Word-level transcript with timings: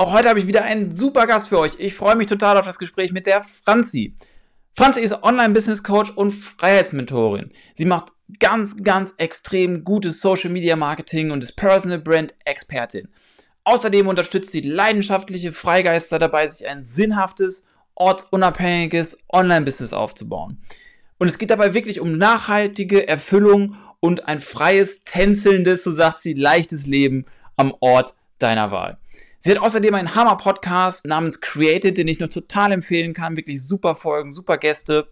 auch 0.00 0.14
heute 0.14 0.30
habe 0.30 0.38
ich 0.38 0.46
wieder 0.46 0.64
einen 0.64 0.94
super 0.94 1.26
Gast 1.26 1.50
für 1.50 1.58
euch. 1.58 1.72
Ich 1.76 1.94
freue 1.94 2.16
mich 2.16 2.26
total 2.26 2.56
auf 2.56 2.64
das 2.64 2.78
Gespräch 2.78 3.12
mit 3.12 3.26
der 3.26 3.44
Franzi. 3.44 4.16
Franzi 4.74 5.00
ist 5.00 5.22
Online-Business-Coach 5.22 6.12
und 6.12 6.30
Freiheitsmentorin. 6.30 7.50
Sie 7.74 7.84
macht 7.84 8.12
ganz, 8.38 8.82
ganz 8.82 9.12
extrem 9.18 9.84
gutes 9.84 10.22
Social-Media-Marketing 10.22 11.30
und 11.30 11.44
ist 11.44 11.52
Personal 11.52 11.98
Brand-Expertin. 11.98 13.08
Außerdem 13.64 14.08
unterstützt 14.08 14.52
sie 14.52 14.62
leidenschaftliche 14.62 15.52
Freigeister 15.52 16.18
dabei, 16.18 16.46
sich 16.46 16.66
ein 16.66 16.86
sinnhaftes, 16.86 17.62
ortsunabhängiges 17.94 19.18
Online-Business 19.30 19.92
aufzubauen. 19.92 20.62
Und 21.18 21.28
es 21.28 21.36
geht 21.36 21.50
dabei 21.50 21.74
wirklich 21.74 22.00
um 22.00 22.16
nachhaltige 22.16 23.06
Erfüllung 23.06 23.76
und 24.00 24.28
ein 24.28 24.40
freies, 24.40 25.04
tänzelndes, 25.04 25.82
so 25.82 25.92
sagt 25.92 26.20
sie, 26.20 26.32
leichtes 26.32 26.86
Leben 26.86 27.26
am 27.58 27.74
Ort 27.80 28.14
deiner 28.38 28.70
Wahl. 28.70 28.96
Sie 29.42 29.50
hat 29.50 29.58
außerdem 29.58 29.94
einen 29.94 30.14
Hammer-Podcast 30.14 31.06
namens 31.06 31.40
Created, 31.40 31.96
den 31.96 32.08
ich 32.08 32.18
nur 32.18 32.28
total 32.28 32.72
empfehlen 32.72 33.14
kann. 33.14 33.38
Wirklich 33.38 33.66
super 33.66 33.94
Folgen, 33.94 34.32
super 34.32 34.58
Gäste. 34.58 35.08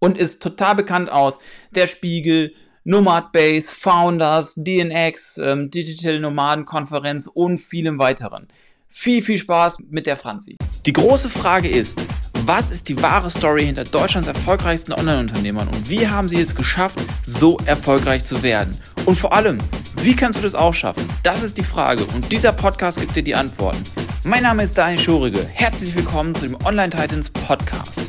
Und 0.00 0.18
ist 0.18 0.42
total 0.42 0.74
bekannt 0.74 1.10
aus 1.10 1.38
Der 1.70 1.86
Spiegel, 1.86 2.52
Nomad 2.84 3.32
Base, 3.32 3.72
Founders, 3.72 4.54
DNX, 4.54 5.38
ähm, 5.38 5.70
Digital 5.70 6.20
Nomaden 6.20 6.66
Konferenz 6.66 7.26
und 7.26 7.58
vielem 7.58 7.98
weiteren. 7.98 8.48
Viel, 8.88 9.22
viel 9.22 9.38
Spaß 9.38 9.78
mit 9.88 10.06
der 10.06 10.18
Franzi. 10.18 10.58
Die 10.84 10.92
große 10.92 11.30
Frage 11.30 11.68
ist, 11.68 11.98
was 12.44 12.70
ist 12.70 12.90
die 12.90 13.00
wahre 13.00 13.30
Story 13.30 13.64
hinter 13.64 13.84
Deutschlands 13.84 14.28
erfolgreichsten 14.28 14.92
Online-Unternehmern 14.92 15.68
und 15.68 15.88
wie 15.88 16.06
haben 16.06 16.28
sie 16.28 16.40
es 16.40 16.54
geschafft, 16.54 17.00
so 17.24 17.56
erfolgreich 17.64 18.24
zu 18.24 18.42
werden? 18.42 18.76
Und 19.06 19.18
vor 19.18 19.32
allem, 19.32 19.58
wie 20.04 20.14
kannst 20.14 20.38
du 20.38 20.42
das 20.42 20.54
auch 20.54 20.74
schaffen? 20.74 21.02
Das 21.22 21.42
ist 21.42 21.58
die 21.58 21.64
Frage 21.64 22.04
und 22.04 22.30
dieser 22.30 22.52
Podcast 22.52 23.00
gibt 23.00 23.16
dir 23.16 23.22
die 23.22 23.34
Antworten. 23.34 23.82
Mein 24.22 24.44
Name 24.44 24.62
ist 24.62 24.78
Daniel 24.78 24.98
Schorige. 24.98 25.44
Herzlich 25.44 25.94
willkommen 25.96 26.34
zu 26.34 26.46
dem 26.46 26.56
Online 26.64 26.90
Titans 26.90 27.30
Podcast. 27.30 28.02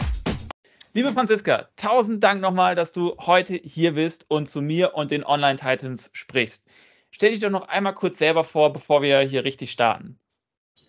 Liebe 0.93 1.11
Franziska, 1.11 1.67
tausend 1.77 2.23
Dank 2.23 2.41
nochmal, 2.41 2.75
dass 2.75 2.91
du 2.91 3.15
heute 3.17 3.55
hier 3.55 3.93
bist 3.93 4.25
und 4.27 4.47
zu 4.47 4.61
mir 4.61 4.93
und 4.93 5.09
den 5.11 5.23
Online 5.23 5.57
Titans 5.57 6.11
sprichst. 6.13 6.67
Stell 7.09 7.31
dich 7.31 7.39
doch 7.39 7.49
noch 7.49 7.67
einmal 7.67 7.95
kurz 7.95 8.19
selber 8.19 8.43
vor, 8.43 8.71
bevor 8.71 9.01
wir 9.01 9.19
hier 9.21 9.43
richtig 9.43 9.71
starten. 9.71 10.19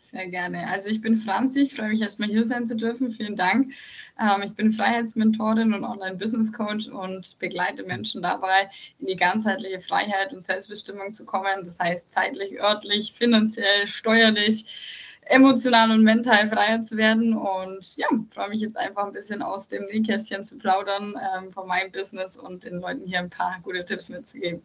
Sehr 0.03 0.29
gerne. 0.29 0.67
Also 0.67 0.91
ich 0.91 1.01
bin 1.01 1.15
Franzi, 1.15 1.61
ich 1.61 1.75
freue 1.75 1.89
mich 1.89 2.01
erstmal 2.01 2.29
hier 2.29 2.47
sein 2.47 2.67
zu 2.67 2.77
dürfen. 2.77 3.13
Vielen 3.13 3.37
Dank. 3.37 3.73
Ähm, 4.21 4.43
ich 4.45 4.55
bin 4.55 4.73
Freiheitsmentorin 4.73 5.73
und 5.73 5.85
Online-Business-Coach 5.85 6.89
und 6.89 7.39
begleite 7.39 7.85
Menschen 7.85 8.23
dabei, 8.23 8.71
in 8.99 9.07
die 9.07 9.17
ganzheitliche 9.17 9.81
Freiheit 9.81 10.33
und 10.33 10.43
Selbstbestimmung 10.43 11.13
zu 11.13 11.25
kommen. 11.25 11.65
Das 11.65 11.79
heißt 11.79 12.13
zeitlich, 12.13 12.61
örtlich, 12.61 13.13
finanziell, 13.15 13.87
steuerlich, 13.87 15.09
emotional 15.23 15.91
und 15.91 16.03
mental 16.03 16.49
freier 16.49 16.83
zu 16.83 16.97
werden. 16.97 17.35
Und 17.35 17.97
ja, 17.97 18.09
freue 18.31 18.51
mich 18.51 18.61
jetzt 18.61 18.77
einfach 18.77 19.07
ein 19.07 19.13
bisschen 19.13 19.43
aus 19.43 19.69
dem 19.69 19.87
Nähkästchen 19.87 20.45
zu 20.45 20.59
plaudern 20.59 21.15
ähm, 21.37 21.53
von 21.53 21.67
meinem 21.67 21.91
Business 21.91 22.37
und 22.37 22.65
den 22.65 22.81
Leuten 22.81 23.07
hier 23.07 23.21
ein 23.21 23.31
paar 23.31 23.59
gute 23.63 23.85
Tipps 23.85 24.11
mitzugeben. 24.11 24.63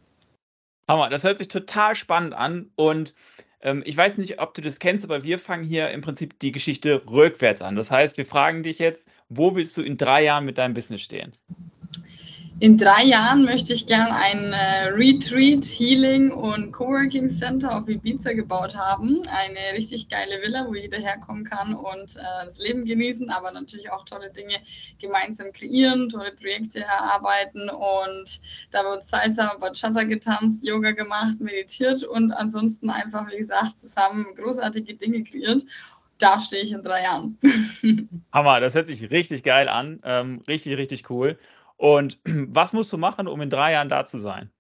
Hammer, 0.90 1.10
das 1.10 1.24
hört 1.24 1.40
sich 1.40 1.48
total 1.48 1.96
spannend 1.96 2.34
an 2.34 2.70
und 2.76 3.16
ähm, 3.66 3.82
ich 3.84 3.98
weiß 3.98 4.20
nicht, 4.20 4.40
ob 4.40 4.54
du 4.54 4.62
das 4.62 4.80
kennst, 4.80 5.04
aber 5.04 5.24
wir 5.24 5.40
fangen 5.40 5.64
hier 5.64 5.90
im 5.90 6.02
Prinzip 6.02 6.40
die 6.40 6.52
Geschichte 6.52 7.02
rückwärts 7.10 7.62
an. 7.64 7.76
Das 7.76 7.90
heißt, 7.90 8.18
wir 8.18 8.26
fragen 8.26 8.62
dich 8.62 8.78
jetzt, 8.78 9.10
wo 9.28 9.56
willst 9.56 9.76
du 9.76 9.82
in 9.82 9.98
drei 9.98 10.24
Jahren 10.24 10.46
mit 10.46 10.60
deinem 10.60 10.76
Business 10.76 11.02
stehen? 11.02 11.34
In 12.62 12.78
drei 12.78 13.04
Jahren 13.04 13.44
möchte 13.44 13.74
ich 13.74 13.86
gern 13.86 14.14
ein 14.14 14.54
äh, 14.54 14.88
Retreat, 14.88 15.66
Healing 15.66 16.32
und 16.32 16.72
Coworking 16.72 17.30
Center 17.30 17.78
auf 17.78 17.90
Ibiza 17.90 18.32
gebaut 18.32 18.78
haben. 18.78 19.24
Eine 19.28 19.78
richtig 19.78 20.08
geile 20.08 20.42
Villa, 20.42 20.66
wo 20.66 20.74
jeder 20.74 20.98
herkommen 20.98 21.44
kann 21.44 21.74
und 21.76 22.16
äh, 22.16 22.46
das 22.46 22.60
Leben 22.60 22.86
genießen, 22.86 23.30
aber 23.30 23.52
natürlich 23.52 23.92
auch 23.92 24.06
tolle 24.06 24.32
Dinge 24.32 24.56
gemeinsam 25.02 25.52
kreieren, 25.52 26.08
tolle 26.08 26.32
Projekte 26.32 26.80
erarbeiten 26.80 27.70
und 27.70 28.40
da 28.72 28.86
wird 28.86 29.04
Salsa 29.04 29.58
Bachata 29.60 30.04
getanzt, 30.04 30.66
Yoga 30.66 30.92
gemacht, 30.92 31.42
meditiert 31.42 32.06
und 32.06 32.32
ansonsten 32.32 32.90
einfach, 32.90 33.30
wie 33.34 33.38
gesagt, 33.38 33.80
zusammen 33.80 34.28
großartige 34.34 34.94
Dinge 34.94 35.26
kreiert 35.26 35.64
da 36.18 36.40
stehe 36.40 36.64
ich 36.64 36.72
in 36.72 36.82
drei 36.82 37.04
Jahren. 37.04 37.38
Hammer, 38.32 38.60
das 38.60 38.76
hört 38.76 38.88
sich 38.88 39.10
richtig 39.12 39.44
geil 39.44 39.68
an. 39.68 40.00
Ähm, 40.04 40.42
richtig, 40.48 40.78
richtig 40.78 41.10
cool. 41.10 41.38
Und 41.78 42.20
was 42.26 42.74
musst 42.74 42.92
du 42.94 42.98
machen, 42.98 43.28
um 43.28 43.42
in 43.42 43.50
drei 43.50 43.74
Jahren 43.74 43.90
da 43.90 44.06
zu 44.06 44.18
sein? 44.18 44.52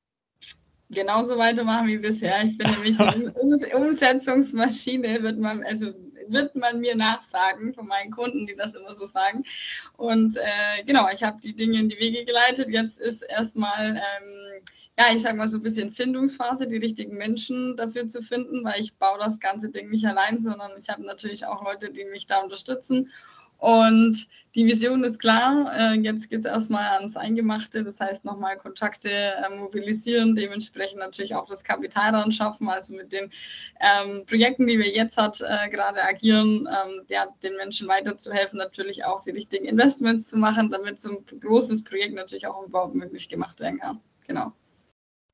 Genauso 0.91 1.37
weitermachen 1.37 1.87
wie 1.87 1.97
bisher. 1.97 2.43
Ich 2.43 2.57
bin 2.57 2.69
nämlich 2.69 2.99
eine 2.99 3.33
Umsetzungsmaschine, 3.33 5.23
wird 5.23 5.39
man, 5.39 5.63
also 5.63 5.93
wird 6.27 6.55
man 6.55 6.79
mir 6.79 6.95
nachsagen 6.95 7.73
von 7.73 7.87
meinen 7.87 8.11
Kunden, 8.11 8.45
die 8.45 8.55
das 8.55 8.75
immer 8.75 8.93
so 8.93 9.05
sagen. 9.05 9.43
Und 9.97 10.37
äh, 10.37 10.83
genau, 10.85 11.07
ich 11.11 11.23
habe 11.23 11.39
die 11.41 11.55
Dinge 11.55 11.79
in 11.79 11.89
die 11.89 11.99
Wege 11.99 12.25
geleitet. 12.25 12.69
Jetzt 12.69 12.99
ist 12.99 13.21
erstmal, 13.23 13.95
ähm, 13.95 14.63
ja, 14.97 15.13
ich 15.13 15.21
sage 15.21 15.37
mal 15.37 15.47
so 15.47 15.57
ein 15.57 15.63
bisschen 15.63 15.91
Findungsphase, 15.91 16.67
die 16.67 16.77
richtigen 16.77 17.17
Menschen 17.17 17.75
dafür 17.75 18.07
zu 18.07 18.21
finden, 18.21 18.63
weil 18.63 18.79
ich 18.79 18.95
baue 18.95 19.19
das 19.19 19.39
ganze 19.39 19.69
Ding 19.69 19.89
nicht 19.89 20.05
allein, 20.05 20.39
sondern 20.39 20.71
ich 20.77 20.89
habe 20.89 21.03
natürlich 21.03 21.45
auch 21.45 21.63
Leute, 21.63 21.91
die 21.91 22.05
mich 22.05 22.27
da 22.27 22.41
unterstützen. 22.41 23.11
Und 23.57 24.27
die 24.53 24.65
Vision 24.65 25.03
ist 25.03 25.19
klar. 25.19 25.71
Äh, 25.75 25.99
jetzt 25.99 26.29
geht 26.29 26.39
es 26.39 26.45
erstmal 26.45 26.85
ans 26.97 27.17
Eingemachte, 27.17 27.83
das 27.83 27.99
heißt 27.99 28.25
nochmal 28.25 28.57
Kontakte 28.57 29.09
äh, 29.09 29.57
mobilisieren, 29.57 30.35
dementsprechend 30.35 30.99
natürlich 30.99 31.35
auch 31.35 31.45
das 31.45 31.63
Kapital 31.63 32.11
dann 32.11 32.31
schaffen, 32.31 32.69
also 32.69 32.93
mit 32.93 33.11
den 33.11 33.31
ähm, 33.79 34.25
Projekten, 34.25 34.67
die 34.67 34.77
wir 34.77 34.89
jetzt 34.89 35.17
hat, 35.17 35.41
äh, 35.41 35.69
gerade 35.69 36.03
agieren, 36.03 36.67
ähm, 36.67 37.01
ja, 37.09 37.27
den 37.43 37.55
Menschen 37.57 37.87
weiterzuhelfen, 37.87 38.57
natürlich 38.57 39.05
auch 39.05 39.21
die 39.21 39.31
richtigen 39.31 39.65
Investments 39.65 40.27
zu 40.27 40.37
machen, 40.37 40.69
damit 40.69 40.99
so 40.99 41.09
ein 41.09 41.39
großes 41.39 41.83
Projekt 41.83 42.15
natürlich 42.15 42.47
auch 42.47 42.65
überhaupt 42.65 42.95
möglich 42.95 43.29
gemacht 43.29 43.59
werden 43.59 43.79
kann. 43.79 43.99
Genau. 44.27 44.53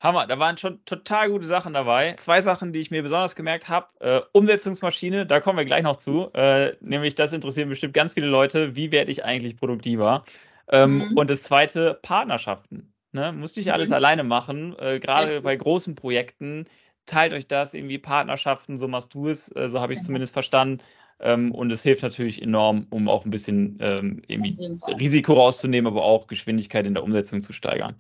Hammer, 0.02 0.26
da 0.26 0.40
waren 0.40 0.58
schon 0.58 0.84
total 0.86 1.30
gute 1.30 1.46
Sachen 1.46 1.74
dabei. 1.74 2.16
Zwei 2.18 2.42
Sachen, 2.42 2.74
die 2.74 2.80
ich 2.80 2.90
mir 2.90 3.04
besonders 3.04 3.36
gemerkt 3.36 3.70
habe. 3.70 3.88
Äh, 4.00 4.22
Umsetzungsmaschine, 4.32 5.28
da 5.28 5.40
kommen 5.40 5.60
wir 5.60 5.66
gleich 5.66 5.84
noch 5.84 5.96
zu. 5.96 6.32
Äh, 6.34 6.74
nämlich, 6.82 7.14
das 7.14 7.34
interessiert 7.34 7.70
bestimmt 7.70 7.94
ganz 7.94 8.14
viele 8.14 8.26
Leute. 8.26 8.76
Wie 8.76 8.92
werde 8.92 9.12
ich 9.12 9.24
eigentlich 9.24 9.58
produktiver? 9.58 10.26
Ähm, 10.70 10.98
mhm. 10.98 11.18
Und 11.18 11.30
das 11.30 11.44
zweite, 11.44 12.00
Partnerschaften. 12.02 12.92
Ne? 13.12 13.32
Musst 13.32 13.58
nicht 13.58 13.74
alles 13.74 13.90
mhm. 13.90 13.96
alleine 13.96 14.24
machen. 14.24 14.76
Äh, 14.80 15.00
Gerade 15.00 15.42
bei 15.42 15.56
großen 15.56 15.94
Projekten 15.94 16.66
teilt 17.06 17.34
euch 17.34 17.48
das 17.48 17.76
irgendwie 17.76 18.00
Partnerschaften, 18.00 18.78
so 18.78 18.88
machst 18.88 19.14
du 19.14 19.28
es, 19.28 19.56
äh, 19.56 19.70
so 19.70 19.82
habe 19.82 19.94
ich 19.94 20.00
es 20.00 20.04
ja. 20.04 20.08
zumindest 20.08 20.34
verstanden. 20.34 20.84
Ähm, 21.20 21.52
und 21.52 21.72
es 21.72 21.84
hilft 21.84 22.02
natürlich 22.02 22.42
enorm, 22.42 22.88
um 22.90 23.08
auch 23.08 23.26
ein 23.26 23.30
bisschen 23.30 23.78
ähm, 23.80 24.24
irgendwie 24.28 24.58
Risiko 25.00 25.34
rauszunehmen, 25.34 25.92
aber 25.92 26.04
auch 26.04 26.26
Geschwindigkeit 26.26 26.88
in 26.88 26.96
der 26.96 27.04
Umsetzung 27.04 27.44
zu 27.44 27.54
steigern. 27.54 27.96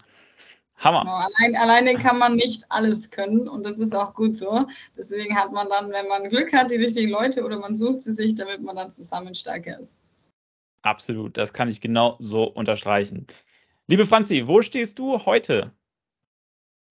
Hammer. 0.81 1.01
Genau, 1.01 1.15
allein, 1.15 1.55
alleine 1.55 1.95
kann 1.95 2.17
man 2.17 2.35
nicht 2.35 2.65
alles 2.69 3.09
können 3.09 3.47
und 3.47 3.63
das 3.63 3.77
ist 3.77 3.95
auch 3.95 4.13
gut 4.13 4.35
so. 4.35 4.65
Deswegen 4.97 5.35
hat 5.35 5.51
man 5.51 5.69
dann, 5.69 5.91
wenn 5.91 6.07
man 6.07 6.27
Glück 6.27 6.51
hat, 6.53 6.71
die 6.71 6.75
richtigen 6.75 7.11
Leute 7.11 7.45
oder 7.45 7.59
man 7.59 7.75
sucht 7.75 8.01
sie 8.01 8.13
sich, 8.13 8.35
damit 8.35 8.61
man 8.61 8.75
dann 8.75 8.91
zusammen 8.91 9.35
stärker 9.35 9.79
ist. 9.79 9.99
Absolut, 10.81 11.37
das 11.37 11.53
kann 11.53 11.69
ich 11.69 11.81
genau 11.81 12.17
so 12.19 12.43
unterstreichen. 12.43 13.27
Liebe 13.87 14.05
Franzi, 14.07 14.47
wo 14.47 14.61
stehst 14.61 14.97
du 14.97 15.25
heute? 15.25 15.71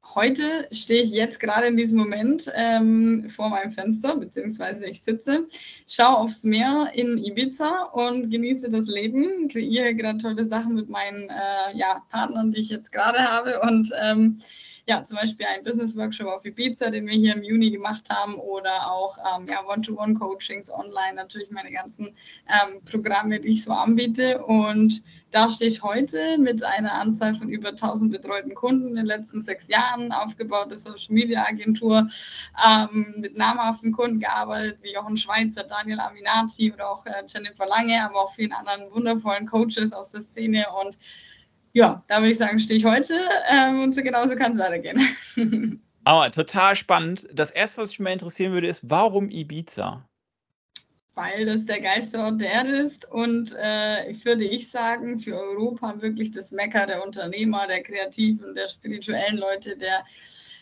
Heute 0.02 0.66
stehe 0.72 1.02
ich 1.02 1.10
jetzt 1.10 1.38
gerade 1.38 1.66
in 1.66 1.76
diesem 1.76 1.98
Moment 1.98 2.50
ähm, 2.54 3.28
vor 3.28 3.50
meinem 3.50 3.70
Fenster, 3.70 4.16
beziehungsweise 4.16 4.86
ich 4.86 5.02
sitze, 5.02 5.46
schaue 5.86 6.16
aufs 6.18 6.42
Meer 6.42 6.90
in 6.94 7.18
Ibiza 7.18 7.84
und 7.92 8.30
genieße 8.30 8.70
das 8.70 8.86
Leben, 8.86 9.48
kreiere 9.48 9.94
gerade 9.94 10.18
tolle 10.18 10.48
Sachen 10.48 10.74
mit 10.74 10.88
meinen 10.88 11.28
äh, 11.28 11.76
ja, 11.76 12.02
Partnern, 12.10 12.50
die 12.50 12.60
ich 12.60 12.70
jetzt 12.70 12.92
gerade 12.92 13.18
habe 13.18 13.60
und 13.60 13.92
ähm, 14.02 14.38
ja, 14.86 15.02
zum 15.02 15.18
Beispiel 15.18 15.46
ein 15.46 15.64
Business-Workshop 15.64 16.26
auf 16.26 16.44
Ibiza, 16.44 16.90
den 16.90 17.06
wir 17.06 17.14
hier 17.14 17.34
im 17.34 17.42
Juni 17.42 17.70
gemacht 17.70 18.08
haben 18.10 18.34
oder 18.36 18.90
auch 18.90 19.16
ähm, 19.18 19.46
ja, 19.48 19.64
One-to-One-Coachings 19.66 20.70
online, 20.70 21.14
natürlich 21.14 21.50
meine 21.50 21.70
ganzen 21.70 22.16
ähm, 22.48 22.82
Programme, 22.84 23.40
die 23.40 23.48
ich 23.48 23.64
so 23.64 23.72
anbiete. 23.72 24.42
Und 24.42 25.02
da 25.30 25.48
stehe 25.48 25.70
ich 25.70 25.82
heute 25.82 26.38
mit 26.38 26.64
einer 26.64 26.94
Anzahl 26.94 27.34
von 27.34 27.48
über 27.48 27.68
1000 27.68 28.10
betreuten 28.10 28.54
Kunden 28.54 28.88
in 28.88 28.94
den 28.96 29.06
letzten 29.06 29.42
sechs 29.42 29.68
Jahren, 29.68 30.12
aufgebaute 30.12 30.76
Social-Media-Agentur, 30.76 32.08
ähm, 32.66 33.14
mit 33.18 33.36
namhaften 33.36 33.92
Kunden 33.92 34.20
gearbeitet, 34.20 34.78
wie 34.82 34.92
Jochen 34.92 35.16
Schweizer, 35.16 35.64
Daniel 35.64 36.00
Aminati 36.00 36.72
oder 36.72 36.90
auch 36.90 37.06
äh, 37.06 37.22
Jennifer 37.26 37.66
Lange, 37.66 38.02
aber 38.02 38.24
auch 38.24 38.34
vielen 38.34 38.52
anderen 38.52 38.90
wundervollen 38.92 39.46
Coaches 39.46 39.92
aus 39.92 40.10
der 40.10 40.22
Szene 40.22 40.66
und 40.82 40.98
ja, 41.72 42.02
da 42.08 42.18
würde 42.18 42.30
ich 42.30 42.38
sagen, 42.38 42.58
stehe 42.58 42.78
ich 42.78 42.84
heute 42.84 43.18
ähm, 43.48 43.82
und 43.82 43.94
so 43.94 44.02
genauso 44.02 44.36
kann 44.36 44.52
es 44.52 44.58
weitergehen. 44.58 45.00
Aber 46.04 46.30
total 46.30 46.76
spannend. 46.76 47.28
Das 47.32 47.50
erste, 47.50 47.82
was 47.82 47.90
mich 47.90 48.00
mal 48.00 48.12
interessieren 48.12 48.52
würde, 48.52 48.68
ist, 48.68 48.88
warum 48.88 49.30
Ibiza? 49.30 50.04
Weil 51.14 51.44
das 51.44 51.66
der 51.66 51.80
Geisterort 51.80 52.40
der 52.40 52.50
Erde 52.50 52.70
ist 52.70 53.04
und 53.04 53.54
äh, 53.60 54.10
ich 54.10 54.24
würde 54.24 54.44
ich 54.44 54.70
sagen, 54.70 55.18
für 55.18 55.34
Europa 55.34 56.00
wirklich 56.00 56.30
das 56.30 56.52
Mecker 56.52 56.86
der 56.86 57.04
Unternehmer, 57.04 57.66
der 57.66 57.82
Kreativen, 57.82 58.54
der 58.54 58.68
spirituellen 58.68 59.36
Leute, 59.36 59.76
der 59.76 60.04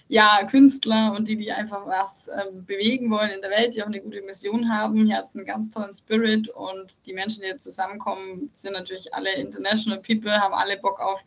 ja, 0.09 0.41
Künstler 0.51 1.15
und 1.15 1.29
die, 1.29 1.37
die 1.37 1.53
einfach 1.53 1.87
was 1.87 2.29
ähm, 2.29 2.65
bewegen 2.65 3.11
wollen 3.11 3.31
in 3.31 3.43
der 3.43 3.51
Welt, 3.51 3.75
die 3.75 3.83
auch 3.83 3.89
eine 3.89 4.01
gute 4.01 4.23
Mission 4.23 4.71
haben. 4.71 5.05
Hier 5.05 5.19
hat 5.19 5.27
es 5.27 5.35
einen 5.35 5.45
ganz 5.45 5.69
tollen 5.69 5.93
Spirit 5.93 6.49
und 6.49 7.07
die 7.07 7.13
Menschen, 7.13 7.43
die 7.43 7.49
jetzt 7.49 7.65
zusammenkommen, 7.65 8.49
sind 8.53 8.73
natürlich 8.73 9.13
alle 9.13 9.35
international 9.35 10.01
people, 10.01 10.33
haben 10.33 10.55
alle 10.55 10.79
Bock 10.79 10.99
auf 10.99 11.25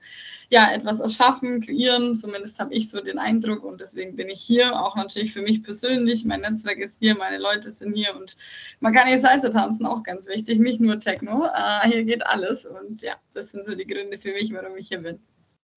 ja, 0.50 0.72
etwas 0.74 1.00
erschaffen, 1.00 1.62
kreieren. 1.62 2.16
Zumindest 2.16 2.60
habe 2.60 2.74
ich 2.74 2.90
so 2.90 3.02
den 3.02 3.20
Eindruck 3.20 3.64
und 3.64 3.80
deswegen 3.80 4.16
bin 4.16 4.30
ich 4.30 4.42
hier. 4.42 4.76
Auch 4.80 4.96
natürlich 4.96 5.32
für 5.32 5.44
mich 5.44 5.62
persönlich. 5.62 6.26
Mein 6.26 6.42
Netzwerk 6.42 6.80
ist 6.80 6.98
hier, 6.98 7.16
meine 7.16 7.38
Leute 7.38 7.72
sind 7.72 7.96
hier 7.96 8.16
und 8.18 8.36
man 8.80 8.94
kann 8.94 9.08
hier 9.08 9.20
Salsa 9.20 9.50
tanzen, 9.50 9.86
auch 9.86 10.02
ganz 10.02 10.28
wichtig, 10.28 10.60
nicht 10.60 10.82
nur 10.82 11.00
Techno. 11.00 11.46
Äh, 11.46 11.88
hier 11.88 12.04
geht 12.04 12.26
alles 12.26 12.66
und 12.66 13.04
ja, 13.04 13.14
das 13.34 13.52
sind 13.52 13.68
so 13.68 13.76
die 13.76 13.86
Gründe 13.86 14.18
für 14.18 14.32
mich, 14.32 14.52
warum 14.54 14.76
ich 14.76 14.88
hier 14.88 15.04
bin. 15.04 15.20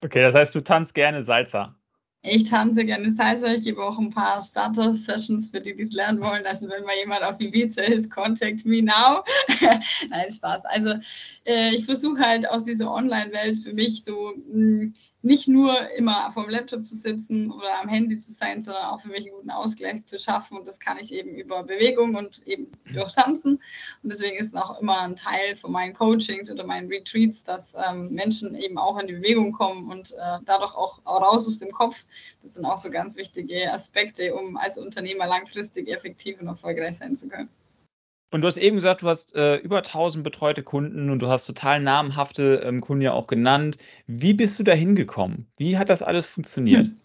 Okay, 0.03 0.23
das 0.23 0.33
heißt, 0.33 0.55
du 0.55 0.61
tanzt 0.61 0.95
gerne 0.95 1.21
Salsa. 1.21 1.75
Ich 2.27 2.49
tanze 2.49 2.85
gerne 2.85 3.11
Salsa. 3.11 3.53
Ich 3.53 3.63
gebe 3.63 3.83
auch 3.83 3.99
ein 3.99 4.09
paar 4.09 4.41
Starter-Sessions 4.41 5.49
für 5.49 5.61
die, 5.61 5.75
die 5.75 5.83
es 5.83 5.93
lernen 5.93 6.21
wollen. 6.21 6.45
Also 6.45 6.67
wenn 6.69 6.83
mal 6.83 6.95
jemand 6.99 7.23
auf 7.23 7.39
Ibiza 7.39 7.81
ist, 7.81 8.09
contact 8.09 8.65
me 8.65 8.81
now. 8.81 9.23
Nein, 10.09 10.31
Spaß. 10.31 10.65
Also 10.65 10.93
äh, 11.45 11.75
ich 11.75 11.85
versuche 11.85 12.19
halt 12.19 12.49
aus 12.49 12.65
dieser 12.65 12.91
Online-Welt 12.91 13.57
für 13.59 13.73
mich 13.73 14.03
so 14.03 14.33
mh, 14.51 14.53
hm, 14.53 14.93
nicht 15.25 15.47
nur 15.47 15.89
immer 15.97 16.29
vor 16.31 16.43
dem 16.43 16.51
Laptop 16.51 16.85
zu 16.85 16.95
sitzen 16.95 17.49
oder 17.51 17.81
am 17.81 17.89
Handy 17.89 18.15
zu 18.15 18.31
sein, 18.31 18.61
sondern 18.61 18.85
auch 18.85 19.01
für 19.01 19.07
mich 19.07 19.25
einen 19.25 19.35
guten 19.35 19.49
Ausgleich 19.49 20.05
zu 20.05 20.19
schaffen. 20.19 20.55
Und 20.55 20.67
das 20.67 20.79
kann 20.79 20.99
ich 20.99 21.11
eben 21.11 21.33
über 21.33 21.63
Bewegung 21.63 22.13
und 22.13 22.45
eben 22.45 22.71
durch 22.93 23.11
Tanzen. 23.13 23.59
Und 24.03 24.11
deswegen 24.11 24.37
ist 24.37 24.49
es 24.49 24.53
auch 24.53 24.79
immer 24.79 25.01
ein 25.01 25.15
Teil 25.15 25.57
von 25.57 25.71
meinen 25.71 25.95
Coachings 25.95 26.51
oder 26.51 26.63
meinen 26.63 26.89
Retreats, 26.89 27.43
dass 27.43 27.75
ähm, 27.75 28.11
Menschen 28.11 28.53
eben 28.53 28.77
auch 28.77 28.99
in 28.99 29.07
die 29.07 29.13
Bewegung 29.13 29.51
kommen 29.51 29.91
und 29.91 30.11
äh, 30.11 30.39
dadurch 30.45 30.75
auch 30.75 31.03
raus 31.07 31.47
aus 31.47 31.57
dem 31.57 31.71
Kopf. 31.71 32.05
Das 32.43 32.53
sind 32.53 32.65
auch 32.65 32.77
so 32.77 32.91
ganz 32.91 33.15
wichtige 33.15 33.73
Aspekte, 33.73 34.35
um 34.35 34.57
als 34.57 34.77
Unternehmer 34.77 35.25
langfristig 35.25 35.87
effektiv 35.87 36.39
und 36.39 36.47
erfolgreich 36.47 36.97
sein 36.97 37.15
zu 37.15 37.29
können. 37.29 37.49
Und 38.31 38.41
du 38.41 38.47
hast 38.47 38.57
eben 38.57 38.75
gesagt, 38.75 39.01
du 39.01 39.07
hast 39.07 39.35
äh, 39.35 39.57
über 39.57 39.77
1000 39.77 40.23
betreute 40.23 40.63
Kunden 40.63 41.09
und 41.09 41.19
du 41.19 41.27
hast 41.27 41.45
total 41.45 41.79
namhafte 41.79 42.61
ähm, 42.65 42.81
Kunden 42.81 43.01
ja 43.01 43.13
auch 43.13 43.27
genannt. 43.27 43.77
Wie 44.07 44.33
bist 44.33 44.59
du 44.59 44.63
da 44.63 44.73
hingekommen? 44.73 45.47
Wie 45.57 45.77
hat 45.77 45.89
das 45.89 46.01
alles 46.01 46.27
funktioniert? 46.27 46.87
Hm. 46.87 46.99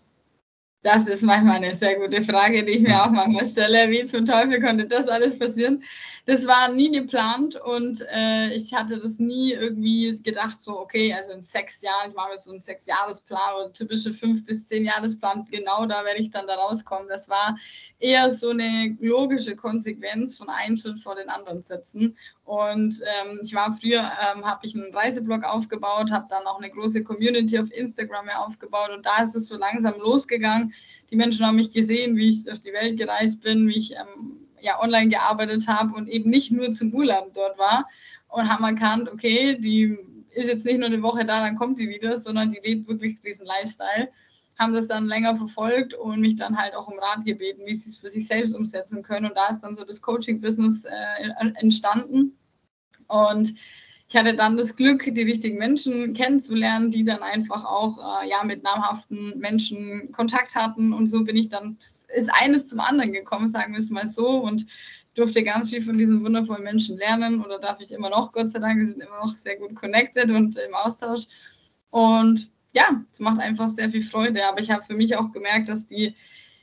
Das 0.83 1.07
ist 1.07 1.23
manchmal 1.23 1.57
eine 1.57 1.75
sehr 1.75 1.99
gute 1.99 2.25
Frage, 2.25 2.65
die 2.65 2.73
ich 2.73 2.81
mir 2.81 3.05
auch 3.05 3.11
manchmal 3.11 3.47
stelle. 3.47 3.91
Wie 3.91 4.03
zum 4.05 4.25
Teufel 4.25 4.63
konnte 4.63 4.87
das 4.87 5.09
alles 5.09 5.39
passieren? 5.39 5.83
Das 6.31 6.47
war 6.47 6.69
nie 6.69 6.93
geplant 6.93 7.57
und 7.57 8.07
äh, 8.15 8.55
ich 8.55 8.73
hatte 8.73 9.01
das 9.01 9.19
nie 9.19 9.51
irgendwie 9.51 10.17
gedacht, 10.23 10.63
so, 10.63 10.79
okay, 10.79 11.13
also 11.13 11.33
in 11.33 11.43
sechs 11.43 11.83
Jahren, 11.83 12.11
ich 12.11 12.15
mache 12.15 12.31
mir 12.31 12.39
so 12.39 12.53
einen 12.53 12.61
Sechsjahresplan 12.61 13.57
oder 13.57 13.73
typische 13.73 14.13
fünf 14.13 14.45
bis 14.45 14.65
zehn 14.65 14.85
Jahresplan, 14.85 15.45
genau 15.51 15.87
da 15.87 16.05
werde 16.05 16.21
ich 16.21 16.31
dann 16.31 16.47
da 16.47 16.55
rauskommen. 16.55 17.09
Das 17.09 17.29
war 17.29 17.59
eher 17.99 18.31
so 18.31 18.51
eine 18.51 18.97
logische 19.01 19.57
Konsequenz 19.57 20.39
von 20.39 20.49
einem 20.49 20.77
Schritt 20.77 21.01
vor 21.01 21.17
den 21.17 21.29
anderen 21.29 21.65
setzen. 21.65 22.17
Und 22.45 23.01
ähm, 23.01 23.41
ich 23.43 23.53
war 23.53 23.73
früher, 23.73 23.99
ähm, 23.99 24.45
habe 24.45 24.65
ich 24.65 24.77
einen 24.77 24.95
Reiseblog 24.95 25.43
aufgebaut, 25.43 26.13
habe 26.13 26.29
dann 26.31 26.47
auch 26.47 26.61
eine 26.61 26.71
große 26.71 27.03
Community 27.03 27.59
auf 27.59 27.73
Instagram 27.73 28.29
aufgebaut 28.29 28.91
und 28.95 29.05
da 29.05 29.25
ist 29.25 29.35
es 29.35 29.49
so 29.49 29.57
langsam 29.57 29.95
losgegangen. 29.99 30.75
Die 31.11 31.17
Menschen 31.17 31.45
haben 31.45 31.57
mich 31.57 31.73
gesehen, 31.73 32.15
wie 32.15 32.31
ich 32.31 32.49
auf 32.49 32.61
die 32.61 32.73
Welt 32.73 32.99
gereist 32.99 33.41
bin, 33.41 33.67
wie 33.67 33.79
ich 33.79 33.97
ähm, 33.97 34.40
ja 34.63 34.81
online 34.81 35.09
gearbeitet 35.09 35.67
habe 35.69 35.95
und 35.95 36.09
eben 36.09 36.31
nicht 36.31 36.53
nur 36.53 36.73
zum 36.73 36.93
Urlaub 36.93 37.33
dort 37.35 37.59
war 37.59 37.89
und 38.29 38.49
haben 38.49 38.65
erkannt, 38.65 39.11
okay, 39.13 39.57
die 39.57 39.99
ist 40.33 40.49
jetzt 40.49 40.65
nicht 40.65 40.79
nur 40.79 40.87
eine 40.87 41.03
Woche 41.03 41.25
da, 41.25 41.41
dann 41.41 41.57
kommt 41.57 41.79
die 41.79 41.89
wieder, 41.89 42.19
sondern 42.19 42.51
die 42.51 42.61
lebt 42.63 42.89
wirklich 42.89 43.21
diesen 43.21 43.47
Lifestyle 43.47 44.09
haben 44.61 44.75
das 44.75 44.89
dann 44.89 45.07
länger 45.07 45.35
verfolgt 45.35 45.95
und 45.95 46.21
mich 46.21 46.37
dann 46.37 46.59
halt 46.59 46.75
auch 46.75 46.87
um 46.87 46.99
Rat 46.99 47.25
gebeten, 47.25 47.63
wie 47.65 47.75
sie 47.75 47.89
es 47.89 47.97
für 47.97 48.09
sich 48.09 48.29
selbst 48.29 48.55
umsetzen 48.55 49.03
können. 49.03 49.27
Und 49.27 49.37
da 49.37 49.49
ist 49.49 49.61
dann 49.61 49.75
so 49.75 49.85
das 49.85 50.03
Coaching-Business 50.03 50.85
äh, 50.85 51.51
entstanden. 51.55 52.37
Und 53.09 53.55
ich 54.09 54.17
hatte 54.17 54.35
dann 54.35 54.59
das 54.59 54.77
Glück, 54.77 55.03
die 55.03 55.23
richtigen 55.23 55.57
Menschen 55.57 56.13
kennenzulernen, 56.13 56.91
die 56.91 57.05
dann 57.05 57.23
einfach 57.23 57.65
auch 57.65 58.23
äh, 58.23 58.29
ja, 58.29 58.45
mit 58.45 58.63
namhaften 58.63 59.39
Menschen 59.39 60.13
Kontakt 60.13 60.55
hatten. 60.55 60.93
Und 60.93 61.07
so 61.07 61.25
bin 61.25 61.37
ich 61.37 61.49
dann, 61.49 61.79
ist 62.15 62.31
eines 62.33 62.69
zum 62.69 62.81
anderen 62.81 63.13
gekommen, 63.13 63.49
sagen 63.49 63.73
wir 63.73 63.81
es 63.81 63.91
mal 63.91 64.07
so. 64.07 64.29
Und 64.29 64.67
durfte 65.15 65.43
ganz 65.43 65.71
viel 65.71 65.83
von 65.83 65.99
diesen 65.99 66.25
wundervollen 66.25 66.63
Menschen 66.63 66.97
lernen 66.97 67.45
oder 67.45 67.59
darf 67.59 67.81
ich 67.81 67.93
immer 67.93 68.11
noch, 68.11 68.33
Gott 68.33 68.51
sei 68.51 68.61
Dank, 68.61 68.79
wir 68.79 68.87
sind 68.87 69.03
immer 69.03 69.19
noch 69.19 69.37
sehr 69.37 69.57
gut 69.57 69.75
connected 69.75 70.31
und 70.31 70.57
im 70.57 70.75
Austausch. 70.75 71.25
Und 71.91 72.51
ja, 72.73 73.05
es 73.13 73.21
macht 73.21 73.41
einfach 73.41 73.69
sehr 73.69 73.91
viel 73.91 74.03
Freude. 74.03 74.47
Aber 74.47 74.61
ich 74.61 74.71
habe 74.71 74.85
für 74.85 74.95
mich 74.95 75.17
auch 75.17 75.33
gemerkt, 75.33 75.69
dass 75.69 75.87
die, 75.87 76.15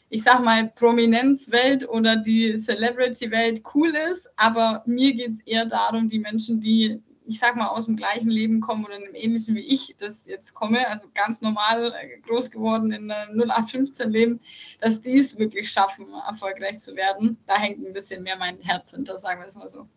ich 0.10 0.24
sag 0.24 0.44
mal, 0.44 0.70
Prominenzwelt 0.70 1.88
oder 1.88 2.16
die 2.16 2.58
Celebrity-Welt 2.58 3.64
cool 3.76 3.94
ist. 4.12 4.30
Aber 4.38 4.84
mir 4.86 5.14
geht 5.14 5.32
es 5.32 5.40
eher 5.42 5.66
darum, 5.66 6.08
die 6.08 6.20
Menschen, 6.20 6.62
die, 6.62 7.02
ich 7.28 7.40
sag 7.40 7.56
mal, 7.56 7.68
aus 7.68 7.86
dem 7.86 7.96
gleichen 7.96 8.30
Leben 8.30 8.62
kommen 8.62 8.86
oder 8.86 8.96
in 8.96 9.04
einem 9.04 9.16
ähnlichen 9.16 9.56
wie 9.56 9.62
ich 9.62 9.96
das 9.98 10.26
jetzt 10.26 10.54
komme, 10.54 10.88
also 10.88 11.06
ganz 11.14 11.42
normal 11.42 11.94
äh, 11.94 12.20
groß 12.22 12.52
geworden 12.52 12.92
in 12.92 13.12
0815 13.12 14.10
Leben, 14.10 14.40
dass 14.80 15.02
die 15.02 15.20
es 15.20 15.38
wirklich 15.38 15.70
schaffen, 15.72 16.08
erfolgreich 16.28 16.80
zu 16.80 16.96
werden. 16.96 17.38
Da 17.48 17.58
hängt 17.58 17.86
ein 17.86 17.94
bisschen 17.94 18.24
mehr 18.24 18.38
mein 18.38 18.60
Herz 18.62 18.92
hinter, 18.92 19.18
sagen 19.18 19.42
wir 19.42 19.48
es 19.48 19.56
mal 19.56 19.70
so. 19.70 19.88